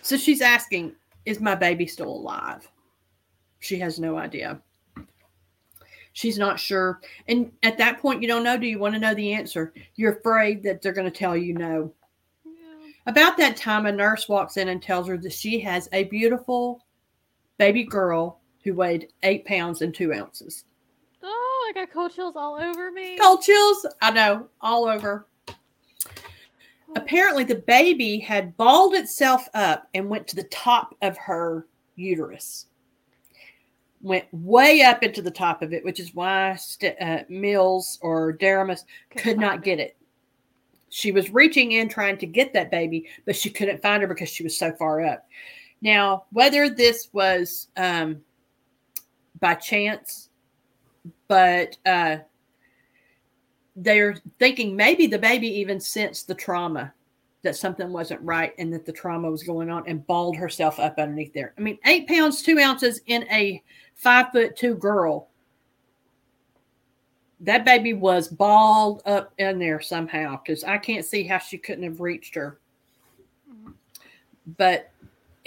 So 0.00 0.16
she's 0.16 0.40
asking, 0.40 0.94
Is 1.24 1.40
my 1.40 1.56
baby 1.56 1.86
still 1.86 2.08
alive? 2.08 2.70
She 3.58 3.76
has 3.80 3.98
no 3.98 4.16
idea. 4.16 4.60
She's 6.12 6.38
not 6.38 6.60
sure. 6.60 7.00
And 7.26 7.50
at 7.64 7.78
that 7.78 7.98
point, 7.98 8.22
you 8.22 8.28
don't 8.28 8.44
know. 8.44 8.56
Do 8.56 8.66
you 8.66 8.78
want 8.78 8.94
to 8.94 9.00
know 9.00 9.14
the 9.14 9.32
answer? 9.32 9.72
You're 9.96 10.18
afraid 10.18 10.62
that 10.62 10.82
they're 10.82 10.92
going 10.92 11.10
to 11.10 11.18
tell 11.18 11.36
you 11.36 11.54
no. 11.54 11.92
Yeah. 12.44 12.90
About 13.06 13.36
that 13.38 13.56
time, 13.56 13.86
a 13.86 13.92
nurse 13.92 14.28
walks 14.28 14.56
in 14.56 14.68
and 14.68 14.80
tells 14.80 15.08
her 15.08 15.18
that 15.18 15.32
she 15.32 15.58
has 15.60 15.88
a 15.92 16.04
beautiful 16.04 16.84
baby 17.58 17.82
girl 17.82 18.40
who 18.62 18.74
weighed 18.74 19.08
eight 19.24 19.44
pounds 19.46 19.82
and 19.82 19.92
two 19.92 20.12
ounces. 20.12 20.64
Oh, 21.22 21.66
I 21.68 21.72
got 21.72 21.92
cold 21.92 22.14
chills 22.14 22.36
all 22.36 22.54
over 22.54 22.92
me. 22.92 23.18
Cold 23.18 23.42
chills? 23.42 23.86
I 24.00 24.10
know, 24.12 24.48
all 24.60 24.86
over. 24.86 25.26
Apparently, 26.96 27.44
the 27.44 27.62
baby 27.66 28.18
had 28.18 28.56
balled 28.56 28.94
itself 28.94 29.48
up 29.54 29.88
and 29.94 30.08
went 30.08 30.26
to 30.28 30.36
the 30.36 30.44
top 30.44 30.94
of 31.02 31.16
her 31.16 31.66
uterus. 31.96 32.66
Went 34.02 34.24
way 34.32 34.82
up 34.82 35.02
into 35.02 35.22
the 35.22 35.30
top 35.30 35.62
of 35.62 35.72
it, 35.72 35.84
which 35.84 36.00
is 36.00 36.14
why 36.14 36.56
St- 36.56 37.00
uh, 37.00 37.24
Mills 37.28 37.98
or 38.00 38.32
Deramus 38.32 38.84
could 39.16 39.38
not 39.38 39.62
get 39.62 39.78
it. 39.78 39.96
She 40.88 41.12
was 41.12 41.30
reaching 41.30 41.72
in 41.72 41.88
trying 41.88 42.18
to 42.18 42.26
get 42.26 42.52
that 42.52 42.70
baby, 42.70 43.08
but 43.24 43.36
she 43.36 43.50
couldn't 43.50 43.82
find 43.82 44.02
her 44.02 44.08
because 44.08 44.28
she 44.28 44.42
was 44.42 44.58
so 44.58 44.72
far 44.72 45.04
up. 45.04 45.28
Now, 45.82 46.24
whether 46.32 46.68
this 46.68 47.08
was 47.12 47.68
um, 47.76 48.20
by 49.38 49.54
chance, 49.54 50.30
but 51.28 51.76
uh, 51.86 52.18
they're 53.76 54.16
thinking 54.38 54.76
maybe 54.76 55.06
the 55.06 55.18
baby 55.18 55.48
even 55.48 55.80
sensed 55.80 56.26
the 56.26 56.34
trauma 56.34 56.92
that 57.42 57.56
something 57.56 57.92
wasn't 57.92 58.20
right 58.22 58.52
and 58.58 58.72
that 58.72 58.84
the 58.84 58.92
trauma 58.92 59.30
was 59.30 59.42
going 59.42 59.70
on 59.70 59.84
and 59.86 60.06
balled 60.06 60.36
herself 60.36 60.78
up 60.78 60.98
underneath 60.98 61.32
there. 61.32 61.54
I 61.56 61.62
mean, 61.62 61.78
eight 61.86 62.06
pounds, 62.06 62.42
two 62.42 62.58
ounces 62.58 63.00
in 63.06 63.26
a 63.30 63.62
five 63.94 64.30
foot 64.32 64.56
two 64.56 64.74
girl. 64.74 65.28
That 67.40 67.64
baby 67.64 67.94
was 67.94 68.28
balled 68.28 69.02
up 69.06 69.32
in 69.38 69.58
there 69.58 69.80
somehow 69.80 70.40
because 70.44 70.62
I 70.62 70.76
can't 70.76 71.06
see 71.06 71.22
how 71.22 71.38
she 71.38 71.56
couldn't 71.56 71.84
have 71.84 72.00
reached 72.00 72.34
her. 72.34 72.60
But 74.58 74.90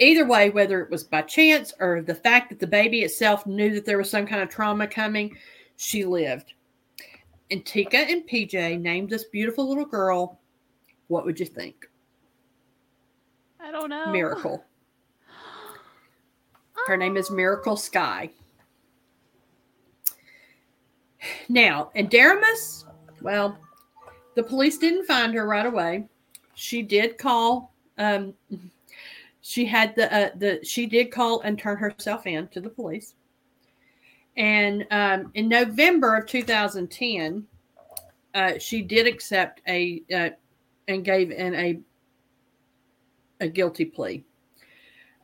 either 0.00 0.26
way, 0.26 0.50
whether 0.50 0.80
it 0.80 0.90
was 0.90 1.04
by 1.04 1.22
chance 1.22 1.72
or 1.78 2.02
the 2.02 2.14
fact 2.14 2.48
that 2.50 2.58
the 2.58 2.66
baby 2.66 3.02
itself 3.02 3.46
knew 3.46 3.72
that 3.74 3.86
there 3.86 3.98
was 3.98 4.10
some 4.10 4.26
kind 4.26 4.42
of 4.42 4.48
trauma 4.48 4.88
coming, 4.88 5.36
she 5.76 6.04
lived. 6.04 6.54
And 7.50 7.64
Teka 7.64 8.10
and 8.10 8.28
PJ 8.28 8.80
named 8.80 9.10
this 9.10 9.24
beautiful 9.24 9.68
little 9.68 9.84
girl. 9.84 10.40
What 11.08 11.24
would 11.24 11.38
you 11.38 11.46
think? 11.46 11.88
I 13.60 13.70
don't 13.70 13.90
know. 13.90 14.10
Miracle. 14.10 14.64
Her 16.86 16.96
name 16.96 17.16
is 17.16 17.30
Miracle 17.30 17.76
Sky. 17.76 18.30
Now, 21.48 21.90
and 21.94 22.10
Deramus, 22.10 22.84
well, 23.22 23.58
the 24.34 24.42
police 24.42 24.78
didn't 24.78 25.06
find 25.06 25.34
her 25.34 25.46
right 25.46 25.66
away. 25.66 26.04
She 26.54 26.82
did 26.82 27.18
call. 27.18 27.72
Um, 27.98 28.34
she 29.40 29.64
had 29.64 29.94
the 29.96 30.14
uh, 30.14 30.30
the 30.36 30.60
she 30.64 30.86
did 30.86 31.10
call 31.10 31.40
and 31.40 31.58
turn 31.58 31.76
herself 31.76 32.26
in 32.26 32.48
to 32.48 32.60
the 32.60 32.70
police. 32.70 33.14
And 34.36 34.86
um, 34.90 35.30
in 35.34 35.48
November 35.48 36.16
of 36.16 36.26
2010, 36.26 37.46
uh, 38.34 38.58
she 38.58 38.82
did 38.82 39.06
accept 39.06 39.60
a 39.68 40.02
uh, 40.14 40.30
and 40.88 41.04
gave 41.04 41.30
in 41.30 41.54
a 41.54 41.80
a 43.40 43.48
guilty 43.48 43.84
plea 43.84 44.24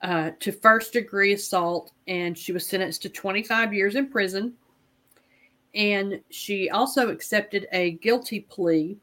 uh, 0.02 0.30
to 0.40 0.52
first 0.52 0.92
degree 0.92 1.32
assault, 1.32 1.92
and 2.06 2.36
she 2.36 2.52
was 2.52 2.66
sentenced 2.66 3.02
to 3.02 3.08
25 3.08 3.74
years 3.74 3.96
in 3.96 4.08
prison. 4.08 4.54
And 5.74 6.20
she 6.30 6.70
also 6.70 7.10
accepted 7.10 7.68
a 7.72 7.92
guilty 7.92 8.40
plea. 8.40 8.96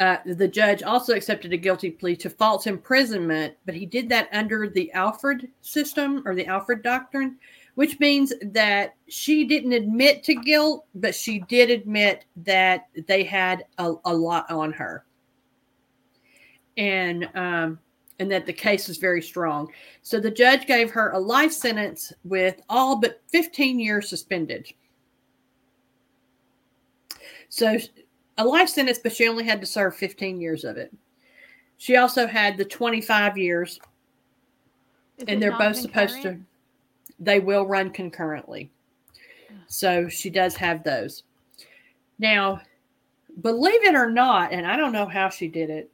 Uh, 0.00 0.16
the 0.24 0.48
judge 0.48 0.82
also 0.82 1.14
accepted 1.14 1.52
a 1.52 1.56
guilty 1.56 1.90
plea 1.90 2.16
to 2.16 2.30
false 2.30 2.66
imprisonment, 2.66 3.54
but 3.66 3.74
he 3.74 3.86
did 3.86 4.08
that 4.08 4.28
under 4.32 4.68
the 4.68 4.90
Alford 4.92 5.48
system 5.60 6.22
or 6.24 6.34
the 6.34 6.46
Alford 6.46 6.82
doctrine, 6.82 7.36
which 7.74 7.98
means 8.00 8.32
that 8.42 8.96
she 9.08 9.44
didn't 9.44 9.72
admit 9.72 10.22
to 10.24 10.34
guilt, 10.34 10.86
but 10.94 11.14
she 11.14 11.40
did 11.48 11.70
admit 11.70 12.24
that 12.36 12.88
they 13.06 13.24
had 13.24 13.64
a, 13.78 13.94
a 14.04 14.14
lot 14.14 14.50
on 14.50 14.72
her. 14.72 15.04
And 16.76 17.28
um, 17.34 17.78
and 18.18 18.30
that 18.30 18.46
the 18.46 18.52
case 18.52 18.88
was 18.88 18.98
very 18.98 19.20
strong. 19.20 19.68
So 20.02 20.20
the 20.20 20.30
judge 20.30 20.66
gave 20.66 20.90
her 20.90 21.10
a 21.10 21.18
life 21.18 21.52
sentence 21.52 22.12
with 22.24 22.62
all 22.68 22.96
but 22.96 23.20
15 23.28 23.80
years 23.80 24.08
suspended. 24.08 24.72
So 27.48 27.76
a 28.38 28.44
life 28.44 28.68
sentence, 28.68 28.98
but 29.02 29.12
she 29.12 29.28
only 29.28 29.44
had 29.44 29.60
to 29.60 29.66
serve 29.66 29.96
15 29.96 30.40
years 30.40 30.64
of 30.64 30.76
it. 30.76 30.94
She 31.78 31.96
also 31.96 32.26
had 32.26 32.56
the 32.56 32.64
25 32.64 33.36
years, 33.36 33.80
Is 35.18 35.24
and 35.26 35.42
they're 35.42 35.50
both 35.50 35.80
concurrent? 35.80 35.82
supposed 36.12 36.22
to 36.22 36.40
they 37.22 37.40
will 37.40 37.66
run 37.66 37.90
concurrently. 37.90 38.70
So 39.68 40.08
she 40.08 40.28
does 40.28 40.54
have 40.56 40.82
those. 40.82 41.22
Now, 42.18 42.60
believe 43.40 43.82
it 43.84 43.94
or 43.94 44.10
not, 44.10 44.52
and 44.52 44.66
I 44.66 44.76
don't 44.76 44.92
know 44.92 45.06
how 45.06 45.30
she 45.30 45.48
did 45.48 45.70
it, 45.70 45.90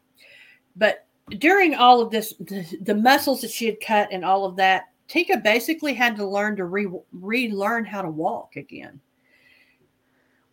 but 0.74 1.06
during 1.38 1.74
all 1.74 2.00
of 2.00 2.10
this, 2.10 2.34
the, 2.40 2.66
the 2.80 2.94
muscles 2.94 3.42
that 3.42 3.50
she 3.50 3.66
had 3.66 3.80
cut 3.80 4.08
and 4.10 4.24
all 4.24 4.44
of 4.44 4.56
that, 4.56 4.88
Teka 5.08 5.42
basically 5.42 5.94
had 5.94 6.16
to 6.16 6.26
learn 6.26 6.56
to 6.56 6.64
re 6.64 6.88
relearn 7.12 7.84
how 7.84 8.02
to 8.02 8.10
walk 8.10 8.56
again. 8.56 9.00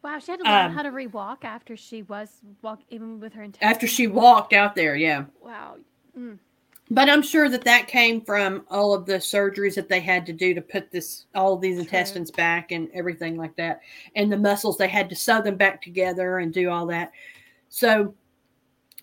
Wow, 0.03 0.19
she 0.19 0.31
had 0.31 0.39
to 0.41 0.43
learn 0.43 0.65
um, 0.67 0.71
how 0.73 0.83
to 0.83 0.91
re-walk 0.91 1.43
after 1.43 1.75
she 1.75 2.03
was 2.03 2.29
walk, 2.61 2.81
even 2.91 3.19
with 3.19 3.33
her. 3.33 3.47
After 3.59 3.87
she 3.87 4.05
walked 4.05 4.53
out 4.53 4.75
there, 4.75 4.95
yeah. 4.95 5.25
Wow. 5.41 5.77
Mm. 6.17 6.37
But 6.91 7.09
I'm 7.09 7.23
sure 7.23 7.49
that 7.49 7.63
that 7.63 7.87
came 7.87 8.21
from 8.21 8.63
all 8.69 8.93
of 8.93 9.07
the 9.07 9.15
surgeries 9.15 9.73
that 9.75 9.89
they 9.89 9.99
had 9.99 10.25
to 10.27 10.33
do 10.33 10.53
to 10.53 10.61
put 10.61 10.91
this 10.91 11.25
all 11.33 11.57
these 11.57 11.79
intestines 11.79 12.29
back 12.29 12.71
and 12.71 12.89
everything 12.93 13.37
like 13.37 13.55
that, 13.55 13.81
and 14.15 14.31
the 14.31 14.37
muscles 14.37 14.77
they 14.77 14.87
had 14.87 15.09
to 15.09 15.15
sew 15.15 15.41
them 15.41 15.55
back 15.55 15.81
together 15.81 16.39
and 16.39 16.53
do 16.53 16.69
all 16.69 16.85
that. 16.87 17.11
So, 17.69 18.13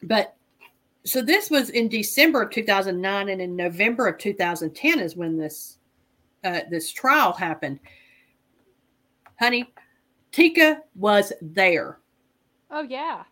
but 0.04 0.36
so 1.04 1.22
this 1.22 1.50
was 1.50 1.70
in 1.70 1.88
December 1.88 2.42
of 2.42 2.50
2009, 2.50 3.28
and 3.28 3.42
in 3.42 3.56
November 3.56 4.06
of 4.06 4.18
2010 4.18 5.00
is 5.00 5.16
when 5.16 5.36
this 5.36 5.78
uh, 6.44 6.60
this 6.70 6.92
trial 6.92 7.32
happened. 7.32 7.80
Honey, 9.40 9.72
Teka 10.32 10.78
was 10.94 11.32
there. 11.42 11.98
Oh, 12.70 12.82
yeah. 12.82 13.24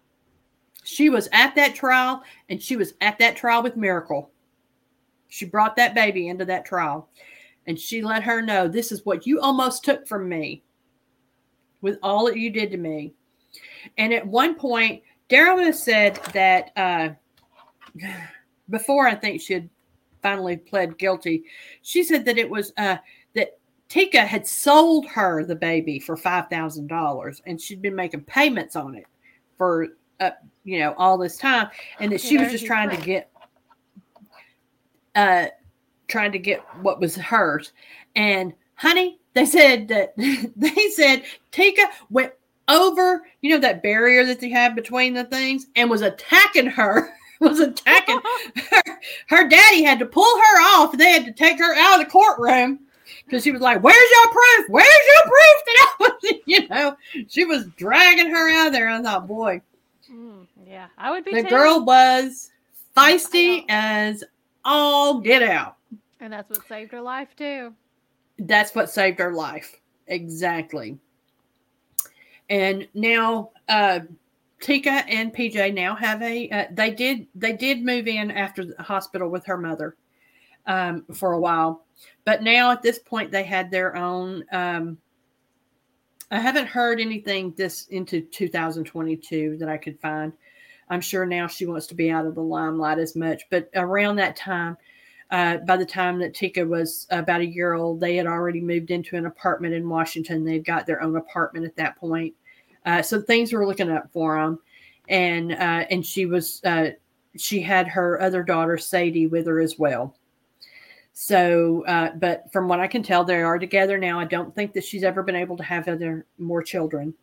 She 0.84 1.08
was 1.08 1.28
at 1.32 1.54
that 1.54 1.74
trial 1.74 2.22
and 2.48 2.62
she 2.62 2.76
was 2.76 2.94
at 3.00 3.18
that 3.18 3.36
trial 3.36 3.62
with 3.62 3.76
Miracle. 3.76 4.30
She 5.30 5.46
brought 5.46 5.76
that 5.76 5.94
baby 5.94 6.28
into 6.28 6.44
that 6.44 6.66
trial 6.66 7.08
and 7.66 7.78
she 7.78 8.02
let 8.02 8.22
her 8.22 8.42
know 8.42 8.68
this 8.68 8.92
is 8.92 9.06
what 9.06 9.26
you 9.26 9.40
almost 9.40 9.84
took 9.84 10.06
from 10.06 10.28
me 10.28 10.62
with 11.80 11.98
all 12.02 12.26
that 12.26 12.36
you 12.36 12.50
did 12.50 12.70
to 12.72 12.76
me. 12.76 13.14
And 13.96 14.12
at 14.12 14.26
one 14.26 14.54
point, 14.54 15.02
Daryl 15.28 15.64
has 15.64 15.82
said 15.82 16.16
that 16.32 16.72
uh, 16.76 17.10
before 18.70 19.06
I 19.06 19.14
think 19.14 19.40
she 19.40 19.54
had 19.54 19.68
finally 20.22 20.56
pled 20.56 20.98
guilty, 20.98 21.44
she 21.82 22.02
said 22.02 22.24
that 22.24 22.38
it 22.38 22.48
was 22.48 22.72
uh, 22.76 22.96
that 23.34 23.58
Teka 23.88 24.26
had 24.26 24.46
sold 24.46 25.06
her 25.06 25.44
the 25.44 25.56
baby 25.56 25.98
for 25.98 26.16
five 26.16 26.48
thousand 26.48 26.88
dollars, 26.88 27.40
and 27.46 27.60
she'd 27.60 27.82
been 27.82 27.94
making 27.94 28.22
payments 28.22 28.76
on 28.76 28.94
it 28.94 29.06
for 29.56 29.88
uh, 30.20 30.30
you 30.64 30.80
know 30.80 30.94
all 30.98 31.16
this 31.16 31.36
time, 31.36 31.68
and 32.00 32.12
that 32.12 32.20
she 32.20 32.36
was 32.36 32.50
just 32.50 32.66
trying 32.66 32.90
to 32.90 32.96
get 33.04 33.30
uh 35.14 35.46
trying 36.08 36.32
to 36.32 36.38
get 36.38 36.60
what 36.82 37.00
was 37.00 37.16
hers. 37.16 37.72
And 38.16 38.52
honey, 38.74 39.18
they 39.34 39.46
said 39.46 39.88
that 39.88 40.14
they 40.16 40.88
said 40.94 41.24
Teka 41.52 41.84
went 42.10 42.32
over, 42.68 43.26
you 43.40 43.50
know, 43.50 43.60
that 43.60 43.82
barrier 43.82 44.24
that 44.26 44.40
they 44.40 44.50
had 44.50 44.74
between 44.74 45.14
the 45.14 45.24
things 45.24 45.66
and 45.76 45.90
was 45.90 46.02
attacking 46.02 46.66
her. 46.66 47.14
Was 47.40 47.58
attacking 47.58 48.20
her. 48.70 49.00
Her 49.28 49.48
daddy 49.48 49.82
had 49.82 49.98
to 50.00 50.04
pull 50.04 50.22
her 50.36 50.60
off. 50.60 50.92
They 50.92 51.10
had 51.10 51.24
to 51.24 51.32
take 51.32 51.58
her 51.58 51.74
out 51.74 51.98
of 51.98 52.04
the 52.04 52.10
courtroom 52.10 52.80
because 53.24 53.42
she 53.42 53.50
was 53.50 53.62
like, 53.62 53.82
"Where's 53.82 53.96
your 53.96 54.30
proof? 54.30 54.68
Where's 54.68 54.86
your 54.86 55.22
proof?" 55.22 55.62
That 55.64 55.78
I 55.78 55.94
was, 56.00 56.34
you 56.44 56.68
know, 56.68 56.96
she 57.28 57.46
was 57.46 57.64
dragging 57.78 58.28
her 58.28 58.50
out 58.50 58.72
there. 58.72 58.90
I 58.90 59.00
thought, 59.00 59.26
boy, 59.26 59.62
mm, 60.12 60.46
yeah, 60.66 60.88
I 60.98 61.12
would 61.12 61.24
be. 61.24 61.32
The 61.32 61.44
too. 61.44 61.48
girl 61.48 61.82
was 61.82 62.50
feisty 62.94 63.64
as 63.70 64.22
all 64.64 65.20
get 65.20 65.42
out, 65.42 65.76
and 66.20 66.32
that's 66.32 66.50
what 66.50 66.66
saved 66.66 66.92
her 66.92 67.00
life 67.00 67.34
too. 67.36 67.74
That's 68.38 68.74
what 68.74 68.90
saved 68.90 69.18
her 69.18 69.32
life, 69.32 69.80
exactly. 70.06 70.98
And 72.48 72.88
now, 72.94 73.50
uh, 73.68 74.00
Teka 74.60 75.04
and 75.08 75.34
PJ 75.34 75.74
now 75.74 75.94
have 75.94 76.22
a. 76.22 76.48
Uh, 76.50 76.64
they 76.72 76.90
did. 76.90 77.26
They 77.34 77.52
did 77.52 77.84
move 77.84 78.08
in 78.08 78.30
after 78.30 78.64
the 78.64 78.82
hospital 78.82 79.28
with 79.28 79.44
her 79.46 79.56
mother 79.56 79.96
um, 80.66 81.04
for 81.14 81.32
a 81.32 81.40
while 81.40 81.84
but 82.24 82.42
now 82.42 82.70
at 82.70 82.82
this 82.82 82.98
point, 82.98 83.30
they 83.30 83.44
had 83.44 83.70
their 83.70 83.96
own. 83.96 84.44
Um, 84.52 84.98
I 86.30 86.38
haven't 86.38 86.68
heard 86.68 87.00
anything 87.00 87.52
this 87.56 87.86
into 87.88 88.20
2022 88.20 89.56
that 89.58 89.68
I 89.68 89.76
could 89.76 89.98
find. 90.00 90.32
I'm 90.90 91.00
sure 91.00 91.24
now 91.24 91.46
she 91.46 91.66
wants 91.66 91.86
to 91.86 91.94
be 91.94 92.10
out 92.10 92.26
of 92.26 92.34
the 92.34 92.42
limelight 92.42 92.98
as 92.98 93.14
much, 93.16 93.44
but 93.48 93.70
around 93.74 94.16
that 94.16 94.36
time, 94.36 94.76
uh, 95.30 95.58
by 95.58 95.76
the 95.76 95.86
time 95.86 96.18
that 96.18 96.34
Teka 96.34 96.66
was 96.66 97.06
about 97.10 97.40
a 97.40 97.46
year 97.46 97.74
old, 97.74 98.00
they 98.00 98.16
had 98.16 98.26
already 98.26 98.60
moved 98.60 98.90
into 98.90 99.16
an 99.16 99.26
apartment 99.26 99.72
in 99.72 99.88
Washington. 99.88 100.44
They'd 100.44 100.64
got 100.64 100.86
their 100.86 101.00
own 101.00 101.16
apartment 101.16 101.64
at 101.64 101.76
that 101.76 101.96
point, 101.96 102.34
uh, 102.84 103.02
so 103.02 103.20
things 103.20 103.52
were 103.52 103.66
looking 103.66 103.90
up 103.90 104.10
for 104.12 104.40
them. 104.40 104.58
And 105.08 105.52
uh, 105.52 105.86
and 105.90 106.04
she 106.04 106.26
was 106.26 106.60
uh, 106.64 106.90
she 107.36 107.60
had 107.60 107.86
her 107.88 108.20
other 108.20 108.42
daughter 108.42 108.76
Sadie 108.76 109.28
with 109.28 109.46
her 109.46 109.60
as 109.60 109.78
well. 109.78 110.16
So, 111.12 111.84
uh, 111.86 112.10
but 112.16 112.50
from 112.52 112.68
what 112.68 112.80
I 112.80 112.86
can 112.86 113.02
tell, 113.02 113.24
they 113.24 113.42
are 113.42 113.58
together 113.58 113.98
now. 113.98 114.18
I 114.18 114.24
don't 114.24 114.54
think 114.54 114.72
that 114.72 114.84
she's 114.84 115.02
ever 115.02 115.22
been 115.22 115.36
able 115.36 115.56
to 115.56 115.62
have 115.62 115.86
other 115.88 116.26
more 116.38 116.62
children 116.62 117.14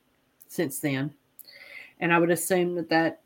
since 0.48 0.80
then, 0.80 1.14
and 2.00 2.14
I 2.14 2.20
would 2.20 2.32
assume 2.32 2.76
that 2.76 2.90
that 2.90 3.22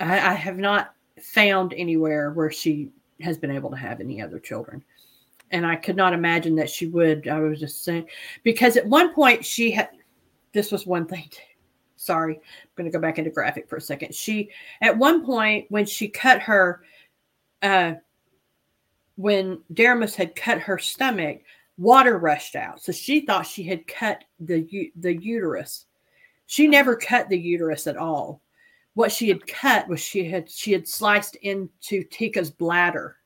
I, 0.00 0.30
I 0.30 0.34
have 0.34 0.58
not 0.58 0.94
found 1.20 1.72
anywhere 1.74 2.32
where 2.32 2.50
she 2.50 2.90
has 3.20 3.38
been 3.38 3.50
able 3.50 3.70
to 3.70 3.76
have 3.76 4.00
any 4.00 4.20
other 4.20 4.38
children, 4.38 4.84
and 5.50 5.66
I 5.66 5.76
could 5.76 5.96
not 5.96 6.12
imagine 6.12 6.54
that 6.56 6.70
she 6.70 6.86
would. 6.86 7.28
I 7.28 7.38
was 7.40 7.60
just 7.60 7.84
saying 7.84 8.08
because 8.42 8.76
at 8.76 8.86
one 8.86 9.14
point 9.14 9.44
she 9.44 9.70
had. 9.70 9.90
This 10.52 10.72
was 10.72 10.86
one 10.86 11.06
thing. 11.06 11.28
Too. 11.30 11.42
Sorry, 11.96 12.34
I'm 12.34 12.68
going 12.76 12.90
to 12.90 12.96
go 12.96 13.00
back 13.00 13.18
into 13.18 13.30
graphic 13.30 13.68
for 13.68 13.76
a 13.76 13.80
second. 13.80 14.14
She 14.14 14.50
at 14.82 14.96
one 14.96 15.24
point 15.24 15.66
when 15.70 15.86
she 15.86 16.08
cut 16.08 16.40
her. 16.42 16.82
Uh, 17.62 17.94
when 19.16 19.58
Deramus 19.72 20.14
had 20.14 20.36
cut 20.36 20.60
her 20.60 20.78
stomach, 20.78 21.40
water 21.78 22.18
rushed 22.18 22.54
out. 22.54 22.82
So 22.82 22.92
she 22.92 23.20
thought 23.20 23.46
she 23.46 23.62
had 23.62 23.86
cut 23.86 24.24
the 24.40 24.92
the 24.96 25.16
uterus. 25.16 25.86
She 26.46 26.68
never 26.68 26.96
cut 26.96 27.28
the 27.28 27.38
uterus 27.38 27.86
at 27.86 27.96
all. 27.96 28.40
What 28.96 29.12
she 29.12 29.28
had 29.28 29.46
cut 29.46 29.88
was 29.88 30.00
she 30.00 30.24
had 30.24 30.50
she 30.50 30.72
had 30.72 30.88
sliced 30.88 31.36
into 31.36 32.02
Teka's 32.02 32.50
bladder. 32.50 33.18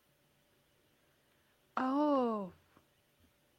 Oh. 1.76 2.52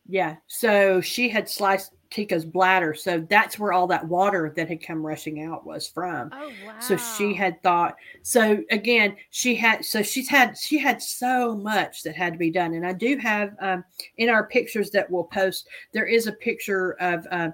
Yeah. 0.09 0.35
So 0.47 0.99
she 0.99 1.29
had 1.29 1.47
sliced 1.47 1.93
Teka's 2.09 2.43
bladder. 2.43 2.93
So 2.93 3.25
that's 3.29 3.57
where 3.57 3.71
all 3.71 3.87
that 3.87 4.05
water 4.05 4.51
that 4.57 4.67
had 4.67 4.85
come 4.85 5.05
rushing 5.05 5.41
out 5.41 5.65
was 5.65 5.87
from. 5.87 6.31
Oh 6.33 6.51
wow. 6.65 6.75
So 6.81 6.97
she 6.97 7.33
had 7.33 7.63
thought 7.63 7.95
so 8.23 8.61
again, 8.71 9.15
she 9.29 9.55
had 9.55 9.85
so 9.85 10.03
she's 10.03 10.27
had 10.27 10.57
she 10.57 10.77
had 10.77 11.01
so 11.01 11.55
much 11.55 12.03
that 12.03 12.17
had 12.17 12.33
to 12.33 12.39
be 12.39 12.51
done. 12.51 12.73
And 12.73 12.85
I 12.85 12.91
do 12.91 13.15
have 13.19 13.55
um 13.61 13.85
in 14.17 14.27
our 14.27 14.47
pictures 14.47 14.89
that 14.89 15.09
we'll 15.09 15.23
post, 15.23 15.69
there 15.93 16.07
is 16.07 16.27
a 16.27 16.33
picture 16.33 16.97
of 16.99 17.25
uh, 17.31 17.51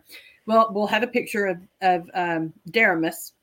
well, 0.47 0.72
we'll 0.72 0.88
have 0.88 1.03
a 1.03 1.08
picture 1.08 1.45
of 1.45 1.60
of 1.82 2.10
um 2.16 2.53
Deramus. 2.72 3.34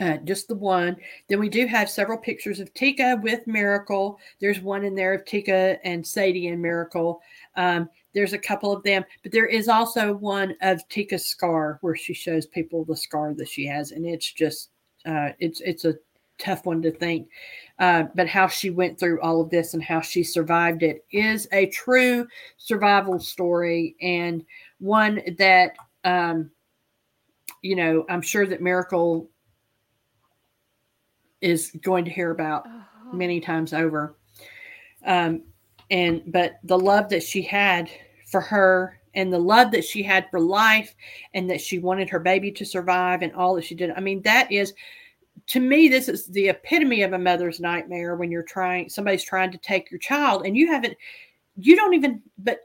Uh, 0.00 0.16
just 0.18 0.48
the 0.48 0.54
one. 0.54 0.96
Then 1.28 1.38
we 1.38 1.48
do 1.48 1.66
have 1.66 1.88
several 1.88 2.18
pictures 2.18 2.60
of 2.60 2.72
Teka 2.74 3.22
with 3.22 3.46
Miracle. 3.46 4.18
There's 4.40 4.60
one 4.60 4.84
in 4.84 4.94
there 4.94 5.14
of 5.14 5.24
Teka 5.24 5.78
and 5.84 6.06
Sadie 6.06 6.48
and 6.48 6.60
Miracle. 6.60 7.20
Um, 7.56 7.88
there's 8.12 8.32
a 8.32 8.38
couple 8.38 8.72
of 8.72 8.82
them, 8.82 9.04
but 9.22 9.32
there 9.32 9.46
is 9.46 9.68
also 9.68 10.14
one 10.14 10.54
of 10.62 10.86
Teka's 10.88 11.26
scar 11.26 11.78
where 11.80 11.96
she 11.96 12.14
shows 12.14 12.46
people 12.46 12.84
the 12.84 12.96
scar 12.96 13.34
that 13.34 13.48
she 13.48 13.66
has, 13.66 13.90
and 13.92 14.06
it's 14.06 14.32
just 14.32 14.70
uh, 15.06 15.30
it's 15.38 15.60
it's 15.60 15.84
a 15.84 15.94
tough 16.38 16.66
one 16.66 16.82
to 16.82 16.90
think. 16.90 17.28
Uh, 17.78 18.04
but 18.14 18.28
how 18.28 18.46
she 18.46 18.70
went 18.70 18.98
through 18.98 19.20
all 19.20 19.40
of 19.40 19.50
this 19.50 19.74
and 19.74 19.82
how 19.82 20.00
she 20.00 20.22
survived 20.22 20.82
it 20.82 21.04
is 21.10 21.48
a 21.52 21.66
true 21.66 22.26
survival 22.56 23.18
story 23.18 23.96
and 24.00 24.44
one 24.78 25.20
that 25.38 25.76
um, 26.04 26.50
you 27.62 27.76
know 27.76 28.04
I'm 28.08 28.22
sure 28.22 28.46
that 28.46 28.62
Miracle 28.62 29.28
is 31.44 31.70
going 31.82 32.04
to 32.06 32.10
hear 32.10 32.30
about 32.30 32.66
uh-huh. 32.66 33.12
many 33.12 33.40
times 33.40 33.72
over. 33.72 34.16
Um, 35.04 35.42
and 35.90 36.22
but 36.26 36.58
the 36.64 36.78
love 36.78 37.10
that 37.10 37.22
she 37.22 37.42
had 37.42 37.90
for 38.26 38.40
her 38.40 38.98
and 39.14 39.32
the 39.32 39.38
love 39.38 39.70
that 39.72 39.84
she 39.84 40.02
had 40.02 40.26
for 40.30 40.40
life 40.40 40.94
and 41.34 41.48
that 41.50 41.60
she 41.60 41.78
wanted 41.78 42.08
her 42.08 42.18
baby 42.18 42.50
to 42.50 42.64
survive 42.64 43.22
and 43.22 43.32
all 43.34 43.54
that 43.54 43.64
she 43.64 43.74
did. 43.74 43.90
I 43.90 44.00
mean, 44.00 44.22
that 44.22 44.50
is 44.50 44.72
to 45.48 45.60
me, 45.60 45.88
this 45.88 46.08
is 46.08 46.26
the 46.26 46.48
epitome 46.48 47.02
of 47.02 47.12
a 47.12 47.18
mother's 47.18 47.60
nightmare 47.60 48.16
when 48.16 48.30
you're 48.30 48.42
trying, 48.42 48.88
somebody's 48.88 49.24
trying 49.24 49.52
to 49.52 49.58
take 49.58 49.90
your 49.90 50.00
child 50.00 50.46
and 50.46 50.56
you 50.56 50.68
haven't, 50.68 50.96
you 51.56 51.76
don't 51.76 51.94
even, 51.94 52.22
but 52.38 52.60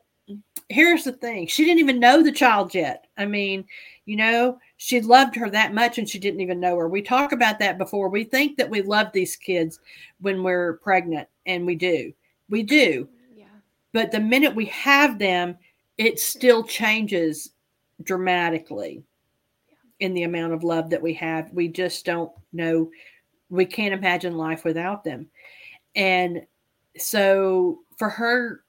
here's 0.70 1.04
the 1.04 1.12
thing 1.12 1.48
she 1.48 1.66
didn't 1.66 1.80
even 1.80 2.00
know 2.00 2.24
the 2.24 2.32
child 2.32 2.74
yet. 2.74 3.06
I 3.18 3.26
mean, 3.26 3.66
you 4.06 4.16
know, 4.16 4.58
she 4.82 5.02
loved 5.02 5.36
her 5.36 5.50
that 5.50 5.74
much 5.74 5.98
and 5.98 6.08
she 6.08 6.18
didn't 6.18 6.40
even 6.40 6.60
know 6.60 6.78
her. 6.78 6.88
We 6.88 7.02
talk 7.02 7.34
about 7.34 7.60
that 7.60 7.78
before. 7.78 8.08
We 8.08 8.24
think 8.24 8.58
that 8.58 8.70
we 8.70 8.82
love 8.82 9.12
these 9.12 9.36
kids 9.36 9.82
when 10.22 10.42
we're 10.42 10.78
pregnant, 10.78 11.28
and 11.46 11.66
we 11.66 11.76
do. 11.76 12.14
We 12.50 12.64
do. 12.64 13.10
But 13.92 14.12
the 14.12 14.20
minute 14.20 14.56
we 14.56 14.66
have 14.66 15.20
them, 15.20 15.58
it 15.98 16.20
still 16.20 16.64
changes 16.64 17.52
dramatically. 18.04 19.04
in 20.00 20.14
the 20.14 20.24
amount 20.24 20.54
of 20.54 20.64
love 20.64 20.90
that 20.90 21.02
we 21.02 21.14
have. 21.14 21.52
We 21.54 21.68
just 21.68 22.06
don't 22.06 22.32
know. 22.54 22.90
We 23.50 23.66
can't 23.66 23.94
imagine 23.94 24.38
life 24.38 24.64
without 24.64 25.04
them. 25.04 25.28
And 25.96 26.46
so 26.98 27.80
for 27.98 28.10
her, 28.10 28.64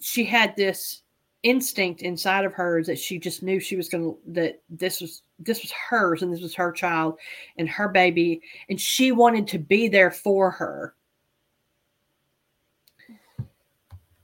she 0.00 0.24
had 0.24 0.56
this 0.56 1.02
instinct 1.42 2.02
inside 2.02 2.44
of 2.44 2.52
her 2.52 2.82
that 2.84 2.98
she 2.98 3.18
just 3.18 3.42
knew 3.42 3.58
she 3.58 3.76
was 3.76 3.88
going 3.88 4.04
to 4.04 4.18
that 4.28 4.62
this 4.70 5.00
was 5.00 5.22
this 5.38 5.62
was 5.62 5.72
hers 5.72 6.22
and 6.22 6.32
this 6.32 6.40
was 6.40 6.54
her 6.54 6.70
child 6.70 7.18
and 7.58 7.68
her 7.68 7.88
baby 7.88 8.40
and 8.68 8.80
she 8.80 9.12
wanted 9.12 9.46
to 9.48 9.58
be 9.58 9.88
there 9.88 10.10
for 10.10 10.50
her. 10.50 10.94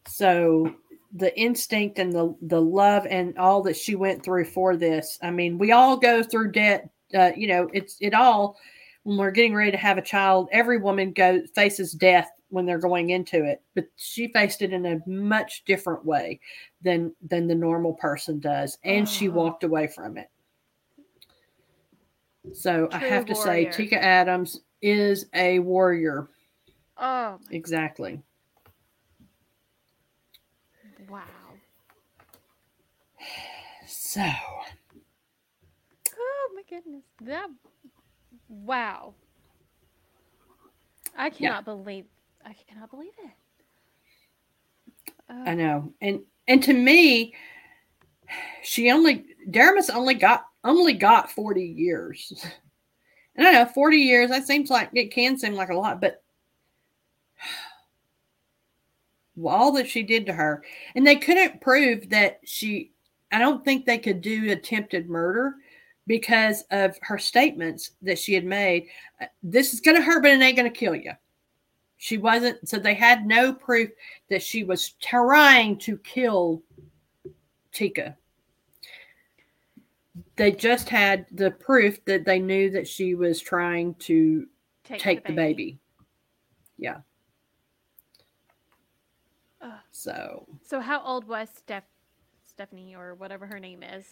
So 0.06 0.74
the 1.14 1.36
instinct 1.38 1.98
and 1.98 2.12
the 2.12 2.34
the 2.42 2.60
love 2.60 3.06
and 3.08 3.36
all 3.38 3.62
that 3.62 3.76
she 3.76 3.94
went 3.94 4.22
through 4.22 4.44
for 4.44 4.76
this 4.76 5.18
i 5.22 5.30
mean 5.30 5.56
we 5.56 5.72
all 5.72 5.96
go 5.96 6.22
through 6.22 6.52
debt 6.52 6.90
uh, 7.14 7.30
you 7.34 7.48
know 7.48 7.68
it's 7.72 7.96
it 8.00 8.12
all 8.12 8.58
when 9.04 9.16
we're 9.16 9.30
getting 9.30 9.54
ready 9.54 9.70
to 9.70 9.78
have 9.78 9.96
a 9.96 10.02
child 10.02 10.48
every 10.52 10.76
woman 10.76 11.12
goes 11.12 11.48
faces 11.54 11.92
death 11.92 12.30
when 12.50 12.66
they're 12.66 12.78
going 12.78 13.10
into 13.10 13.44
it 13.44 13.62
but 13.74 13.86
she 13.96 14.28
faced 14.28 14.62
it 14.62 14.72
in 14.72 14.86
a 14.86 15.00
much 15.06 15.64
different 15.64 16.04
way 16.04 16.40
than 16.82 17.14
than 17.28 17.46
the 17.46 17.54
normal 17.54 17.94
person 17.94 18.38
does 18.38 18.78
and 18.84 19.06
oh. 19.06 19.10
she 19.10 19.28
walked 19.28 19.64
away 19.64 19.86
from 19.86 20.16
it. 20.16 20.30
So 22.54 22.86
True 22.86 22.88
i 22.92 22.98
have 22.98 23.26
to 23.26 23.34
warrior. 23.34 23.72
say 23.72 23.86
Teka 23.86 23.98
Adams 23.98 24.60
is 24.80 25.26
a 25.34 25.58
warrior. 25.58 26.28
Oh. 26.96 27.38
Exactly. 27.50 28.20
Wow. 31.08 31.24
So. 33.86 34.22
Oh 36.16 36.50
my 36.54 36.62
goodness. 36.68 37.04
That 37.22 37.48
wow. 38.48 39.14
I 41.16 41.30
cannot 41.30 41.40
yeah. 41.40 41.60
believe 41.60 42.04
I 42.44 42.54
cannot 42.68 42.90
believe 42.90 43.12
it. 43.24 45.12
Uh, 45.30 45.50
I 45.50 45.54
know. 45.54 45.92
And 46.00 46.20
and 46.46 46.62
to 46.62 46.72
me, 46.72 47.34
she 48.62 48.90
only 48.90 49.26
Deramus 49.50 49.94
only 49.94 50.14
got 50.14 50.46
only 50.64 50.94
got 50.94 51.30
40 51.30 51.62
years. 51.62 52.46
And 53.36 53.46
I 53.46 53.52
know 53.52 53.66
40 53.66 53.98
years, 53.98 54.30
that 54.30 54.48
seems 54.48 54.68
like 54.68 54.90
it 54.94 55.12
can 55.12 55.38
seem 55.38 55.54
like 55.54 55.68
a 55.68 55.74
lot, 55.74 56.00
but 56.00 56.24
all 59.46 59.70
that 59.72 59.88
she 59.88 60.02
did 60.02 60.26
to 60.26 60.32
her. 60.32 60.64
And 60.96 61.06
they 61.06 61.14
couldn't 61.14 61.60
prove 61.60 62.08
that 62.10 62.40
she 62.44 62.90
I 63.30 63.38
don't 63.38 63.64
think 63.64 63.84
they 63.84 63.98
could 63.98 64.22
do 64.22 64.50
attempted 64.50 65.08
murder 65.08 65.54
because 66.06 66.64
of 66.70 66.98
her 67.02 67.18
statements 67.18 67.92
that 68.02 68.18
she 68.18 68.34
had 68.34 68.44
made. 68.44 68.86
Uh, 69.20 69.26
this 69.42 69.74
is 69.74 69.80
to 69.96 70.02
hurt, 70.02 70.22
but 70.22 70.32
it 70.32 70.40
ain't 70.40 70.56
to 70.70 70.76
kill 70.76 70.94
you. 70.94 71.12
She 71.98 72.16
wasn't, 72.16 72.68
so 72.68 72.78
they 72.78 72.94
had 72.94 73.26
no 73.26 73.52
proof 73.52 73.90
that 74.30 74.42
she 74.42 74.64
was 74.64 74.90
trying 75.00 75.78
to 75.78 75.98
kill 75.98 76.62
Teka. 77.72 78.14
They 80.36 80.52
just 80.52 80.88
had 80.88 81.26
the 81.32 81.50
proof 81.50 82.04
that 82.04 82.24
they 82.24 82.38
knew 82.38 82.70
that 82.70 82.88
she 82.88 83.14
was 83.14 83.40
trying 83.40 83.94
to 83.96 84.46
take, 84.84 85.00
take 85.00 85.26
the, 85.26 85.32
baby. 85.32 85.34
the, 85.34 85.62
baby. 85.64 85.78
Yeah. 86.78 86.98
So. 89.90 90.46
So 90.62 90.80
how 90.80 91.02
old 91.02 91.26
was 91.26 91.48
Steph, 91.52 91.82
Stephanie 92.46 92.94
or 92.94 93.16
whatever 93.16 93.46
her 93.46 93.58
name 93.58 93.82
is? 93.82 94.06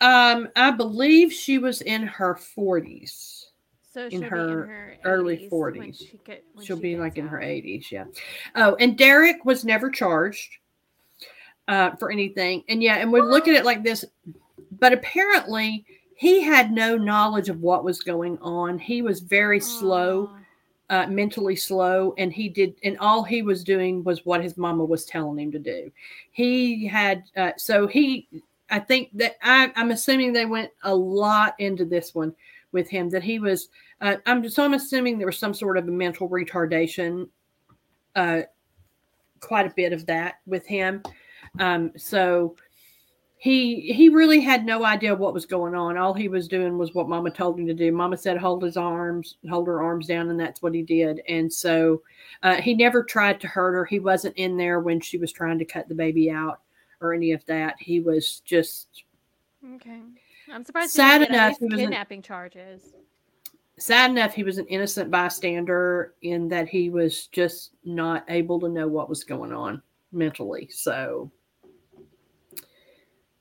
Um, 0.00 0.48
I 0.56 0.72
believe 0.72 1.32
she 1.32 1.58
was 1.58 1.82
in 1.82 2.02
her 2.02 2.34
forties. 2.34 3.49
So 3.92 4.06
in 4.06 4.22
her, 4.22 4.62
in 4.62 4.68
her, 4.68 4.96
early 5.04 5.48
40s. 5.50 5.98
She 5.98 6.20
she'll 6.62 6.76
she 6.76 6.82
be 6.82 6.96
like 6.96 7.18
in 7.18 7.26
her 7.26 7.38
80s, 7.38 7.90
yeah. 7.90 8.04
Oh, 8.54 8.76
and 8.76 8.96
Derek 8.96 9.44
was 9.44 9.64
never 9.64 9.90
charged 9.90 10.58
uh, 11.66 11.96
for 11.96 12.12
anything. 12.12 12.62
And 12.68 12.82
yeah, 12.84 12.98
and 12.98 13.12
we 13.12 13.20
look 13.20 13.48
at 13.48 13.56
it 13.56 13.64
like 13.64 13.82
this, 13.82 14.04
but 14.78 14.92
apparently 14.92 15.84
he 16.14 16.40
had 16.40 16.70
no 16.70 16.96
knowledge 16.96 17.48
of 17.48 17.62
what 17.62 17.82
was 17.82 18.00
going 18.00 18.38
on. 18.38 18.78
He 18.78 19.02
was 19.02 19.18
very 19.18 19.58
slow, 19.58 20.30
uh, 20.88 21.08
mentally 21.08 21.56
slow, 21.56 22.14
and 22.16 22.32
he 22.32 22.48
did, 22.48 22.76
and 22.84 22.96
all 22.98 23.24
he 23.24 23.42
was 23.42 23.64
doing 23.64 24.04
was 24.04 24.24
what 24.24 24.40
his 24.40 24.56
mama 24.56 24.84
was 24.84 25.04
telling 25.04 25.40
him 25.40 25.50
to 25.50 25.58
do. 25.58 25.90
He 26.30 26.86
had, 26.86 27.24
uh, 27.36 27.52
so 27.56 27.88
he, 27.88 28.28
I 28.70 28.78
think 28.78 29.08
that 29.14 29.36
I, 29.42 29.72
I'm 29.74 29.90
assuming 29.90 30.32
they 30.32 30.46
went 30.46 30.70
a 30.84 30.94
lot 30.94 31.56
into 31.58 31.84
this 31.84 32.14
one 32.14 32.36
with 32.72 32.88
him 32.88 33.10
that 33.10 33.22
he 33.22 33.38
was 33.38 33.68
uh, 34.00 34.16
i'm 34.26 34.48
so 34.48 34.64
i'm 34.64 34.74
assuming 34.74 35.18
there 35.18 35.26
was 35.26 35.38
some 35.38 35.54
sort 35.54 35.76
of 35.76 35.88
a 35.88 35.90
mental 35.90 36.28
retardation 36.28 37.26
uh, 38.16 38.42
quite 39.40 39.66
a 39.66 39.74
bit 39.74 39.92
of 39.92 40.06
that 40.06 40.36
with 40.46 40.66
him. 40.66 41.02
Um, 41.58 41.92
so 41.96 42.56
he 43.38 43.92
he 43.92 44.10
really 44.10 44.40
had 44.40 44.66
no 44.66 44.84
idea 44.84 45.14
what 45.14 45.32
was 45.32 45.46
going 45.46 45.74
on. 45.74 45.96
All 45.96 46.12
he 46.12 46.28
was 46.28 46.46
doing 46.46 46.76
was 46.76 46.94
what 46.94 47.08
mama 47.08 47.30
told 47.30 47.58
him 47.58 47.66
to 47.66 47.74
do. 47.74 47.90
Mama 47.90 48.16
said 48.16 48.36
hold 48.36 48.62
his 48.62 48.76
arms 48.76 49.36
hold 49.48 49.66
her 49.66 49.82
arms 49.82 50.06
down 50.06 50.28
and 50.28 50.38
that's 50.38 50.60
what 50.60 50.74
he 50.74 50.82
did. 50.82 51.22
And 51.26 51.50
so 51.50 52.02
uh, 52.42 52.56
he 52.56 52.74
never 52.74 53.02
tried 53.02 53.40
to 53.40 53.48
hurt 53.48 53.72
her. 53.72 53.84
He 53.86 53.98
wasn't 53.98 54.36
in 54.36 54.58
there 54.58 54.80
when 54.80 55.00
she 55.00 55.16
was 55.16 55.32
trying 55.32 55.58
to 55.58 55.64
cut 55.64 55.88
the 55.88 55.94
baby 55.94 56.30
out 56.30 56.60
or 57.00 57.14
any 57.14 57.32
of 57.32 57.44
that. 57.46 57.76
He 57.78 58.00
was 58.00 58.40
just 58.40 59.04
okay 59.74 60.02
I'm 60.52 60.64
surprised. 60.64 60.92
Sad 60.92 61.22
enough, 61.22 61.58
he 61.58 61.66
was 61.66 61.78
kidnapping 61.78 62.22
charges. 62.22 62.94
Sad 63.78 64.10
enough, 64.10 64.34
he 64.34 64.42
was 64.42 64.58
an 64.58 64.66
innocent 64.66 65.10
bystander 65.10 66.14
in 66.22 66.48
that 66.48 66.68
he 66.68 66.90
was 66.90 67.28
just 67.28 67.72
not 67.84 68.24
able 68.28 68.60
to 68.60 68.68
know 68.68 68.86
what 68.86 69.08
was 69.08 69.24
going 69.24 69.52
on 69.52 69.80
mentally. 70.12 70.68
So, 70.70 71.30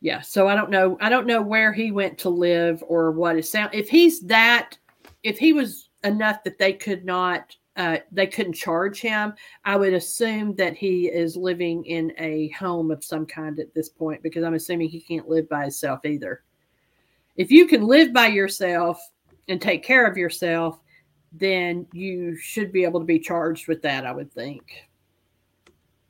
yeah. 0.01 0.22
So 0.22 0.47
I 0.47 0.55
don't 0.55 0.70
know. 0.70 0.97
I 1.01 1.10
don't 1.10 1.28
know 1.28 1.41
where 1.41 1.74
he 1.74 1.91
went 1.91 2.18
to 2.20 2.30
live 2.30 2.84
or 2.88 3.12
what 3.12 3.38
is 3.38 3.51
sound. 3.51 3.74
If 3.74 3.89
he's 3.89 4.22
that, 4.22 4.78
if 5.24 5.38
he 5.38 5.51
was 5.51 5.89
enough 6.03 6.43
that 6.45 6.57
they 6.57 6.74
could 6.74 7.03
not 7.03 7.55
uh, 7.80 7.97
they 8.12 8.28
couldn't 8.28 8.53
charge 8.53 8.99
him. 8.99 9.34
I 9.64 9.78
would 9.78 9.93
assume 9.93 10.53
that 10.55 10.76
he 10.76 11.07
is 11.07 11.38
living 11.38 11.86
in 11.86 12.12
a 12.18 12.49
home 12.49 12.91
of 12.91 13.05
some 13.05 13.26
kind 13.26 13.57
at 13.57 13.74
this 13.74 13.88
point 13.88 14.22
because 14.22 14.43
I'm 14.43 14.55
assuming 14.55 14.89
he 14.89 14.99
can't 14.99 15.30
live 15.30 15.47
by 15.47 15.62
himself 15.62 16.05
either 16.05 16.43
if 17.39 17.49
you 17.49 17.65
can 17.65 17.87
live 17.87 18.11
by 18.11 18.27
yourself 18.27 18.99
and 19.47 19.61
take 19.61 19.81
care 19.81 20.05
of 20.05 20.17
yourself, 20.17 20.81
then 21.31 21.87
you 21.93 22.35
should 22.35 22.73
be 22.73 22.83
able 22.83 22.99
to 22.99 23.05
be 23.05 23.17
charged 23.17 23.69
with 23.69 23.81
that, 23.81 24.05
I 24.05 24.11
would 24.11 24.31
think. 24.31 24.89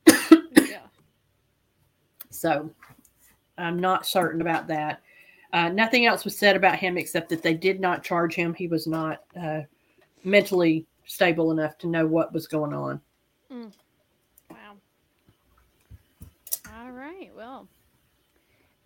yeah. 0.07 0.79
So 2.31 2.71
I'm 3.57 3.79
not 3.79 4.07
certain 4.07 4.41
about 4.41 4.67
that. 4.67 5.01
Uh, 5.53 5.69
nothing 5.69 6.05
else 6.05 6.23
was 6.23 6.37
said 6.37 6.55
about 6.55 6.77
him 6.77 6.97
except 6.97 7.29
that 7.29 7.43
they 7.43 7.53
did 7.53 7.79
not 7.79 8.03
charge 8.03 8.33
him. 8.33 8.53
He 8.53 8.67
was 8.67 8.87
not 8.87 9.23
uh, 9.39 9.61
mentally 10.23 10.87
stable 11.05 11.51
enough 11.51 11.77
to 11.79 11.87
know 11.87 12.07
what 12.07 12.33
was 12.33 12.47
going 12.47 12.73
on. 12.73 13.01
Mm. 13.51 13.71
Wow. 14.49 14.77
All 16.79 16.91
right. 16.91 17.29
Well, 17.35 17.67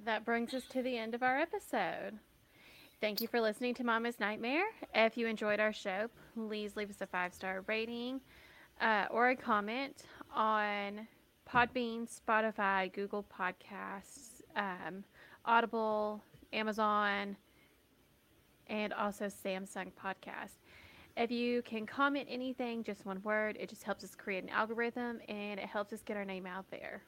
that 0.03 0.25
brings 0.25 0.53
us 0.53 0.63
to 0.71 0.81
the 0.81 0.97
end 0.97 1.13
of 1.13 1.23
our 1.23 1.37
episode. 1.37 2.19
Thank 3.03 3.19
you 3.19 3.27
for 3.27 3.41
listening 3.41 3.73
to 3.73 3.83
Mama's 3.83 4.17
Nightmare. 4.21 4.63
If 4.95 5.17
you 5.17 5.27
enjoyed 5.27 5.59
our 5.59 5.73
show, 5.73 6.07
please 6.35 6.77
leave 6.77 6.89
us 6.89 7.01
a 7.01 7.05
five 7.05 7.33
star 7.33 7.65
rating 7.67 8.21
uh, 8.79 9.07
or 9.11 9.31
a 9.31 9.35
comment 9.35 10.05
on 10.33 11.05
Podbean, 11.45 12.07
Spotify, 12.09 12.93
Google 12.93 13.25
Podcasts, 13.25 14.41
um, 14.55 15.03
Audible, 15.43 16.23
Amazon, 16.53 17.35
and 18.67 18.93
also 18.93 19.25
Samsung 19.25 19.91
Podcast. 20.01 20.61
If 21.17 21.29
you 21.29 21.61
can 21.63 21.85
comment 21.85 22.29
anything, 22.31 22.85
just 22.85 23.05
one 23.05 23.21
word, 23.23 23.57
it 23.59 23.67
just 23.67 23.83
helps 23.83 24.05
us 24.05 24.15
create 24.15 24.45
an 24.45 24.49
algorithm 24.49 25.19
and 25.27 25.59
it 25.59 25.65
helps 25.65 25.91
us 25.91 26.01
get 26.05 26.15
our 26.15 26.23
name 26.23 26.45
out 26.45 26.71
there. 26.71 27.03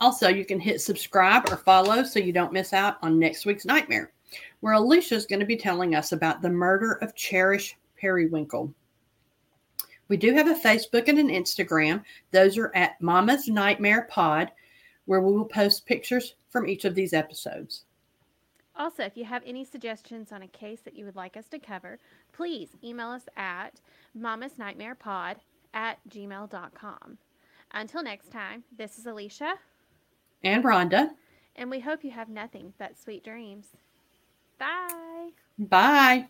Also, 0.00 0.28
you 0.28 0.44
can 0.44 0.58
hit 0.58 0.80
subscribe 0.80 1.48
or 1.48 1.56
follow 1.56 2.02
so 2.02 2.18
you 2.18 2.32
don't 2.32 2.52
miss 2.52 2.72
out 2.72 2.96
on 3.02 3.20
next 3.20 3.46
week's 3.46 3.64
nightmare 3.64 4.10
where 4.60 4.74
Alicia 4.74 5.14
is 5.14 5.26
going 5.26 5.40
to 5.40 5.46
be 5.46 5.56
telling 5.56 5.94
us 5.94 6.12
about 6.12 6.42
the 6.42 6.50
murder 6.50 6.92
of 7.02 7.14
Cherish 7.14 7.76
Periwinkle. 7.96 8.72
We 10.08 10.16
do 10.16 10.34
have 10.34 10.48
a 10.48 10.54
Facebook 10.54 11.08
and 11.08 11.18
an 11.18 11.28
Instagram. 11.28 12.02
Those 12.30 12.56
are 12.58 12.74
at 12.74 13.00
Mama's 13.00 13.48
Nightmare 13.48 14.06
Pod, 14.10 14.52
where 15.06 15.20
we 15.20 15.32
will 15.32 15.44
post 15.44 15.86
pictures 15.86 16.34
from 16.50 16.68
each 16.68 16.84
of 16.84 16.94
these 16.94 17.12
episodes. 17.12 17.84
Also, 18.76 19.02
if 19.02 19.16
you 19.16 19.24
have 19.24 19.42
any 19.46 19.64
suggestions 19.64 20.32
on 20.32 20.42
a 20.42 20.48
case 20.48 20.80
that 20.80 20.94
you 20.94 21.04
would 21.06 21.16
like 21.16 21.36
us 21.36 21.48
to 21.48 21.58
cover, 21.58 21.98
please 22.32 22.68
email 22.84 23.08
us 23.08 23.24
at 23.36 23.80
Mama's 24.14 24.58
Nightmare 24.58 24.94
Pod 24.94 25.38
at 25.72 25.98
gmail.com. 26.08 27.18
Until 27.72 28.02
next 28.02 28.30
time, 28.30 28.64
this 28.76 28.98
is 28.98 29.06
Alicia 29.06 29.54
and 30.44 30.62
Rhonda 30.62 31.10
And 31.56 31.70
we 31.70 31.80
hope 31.80 32.04
you 32.04 32.10
have 32.10 32.28
nothing 32.28 32.74
but 32.78 32.98
sweet 32.98 33.24
dreams. 33.24 33.68
Bye. 34.58 35.30
Bye. 35.58 36.28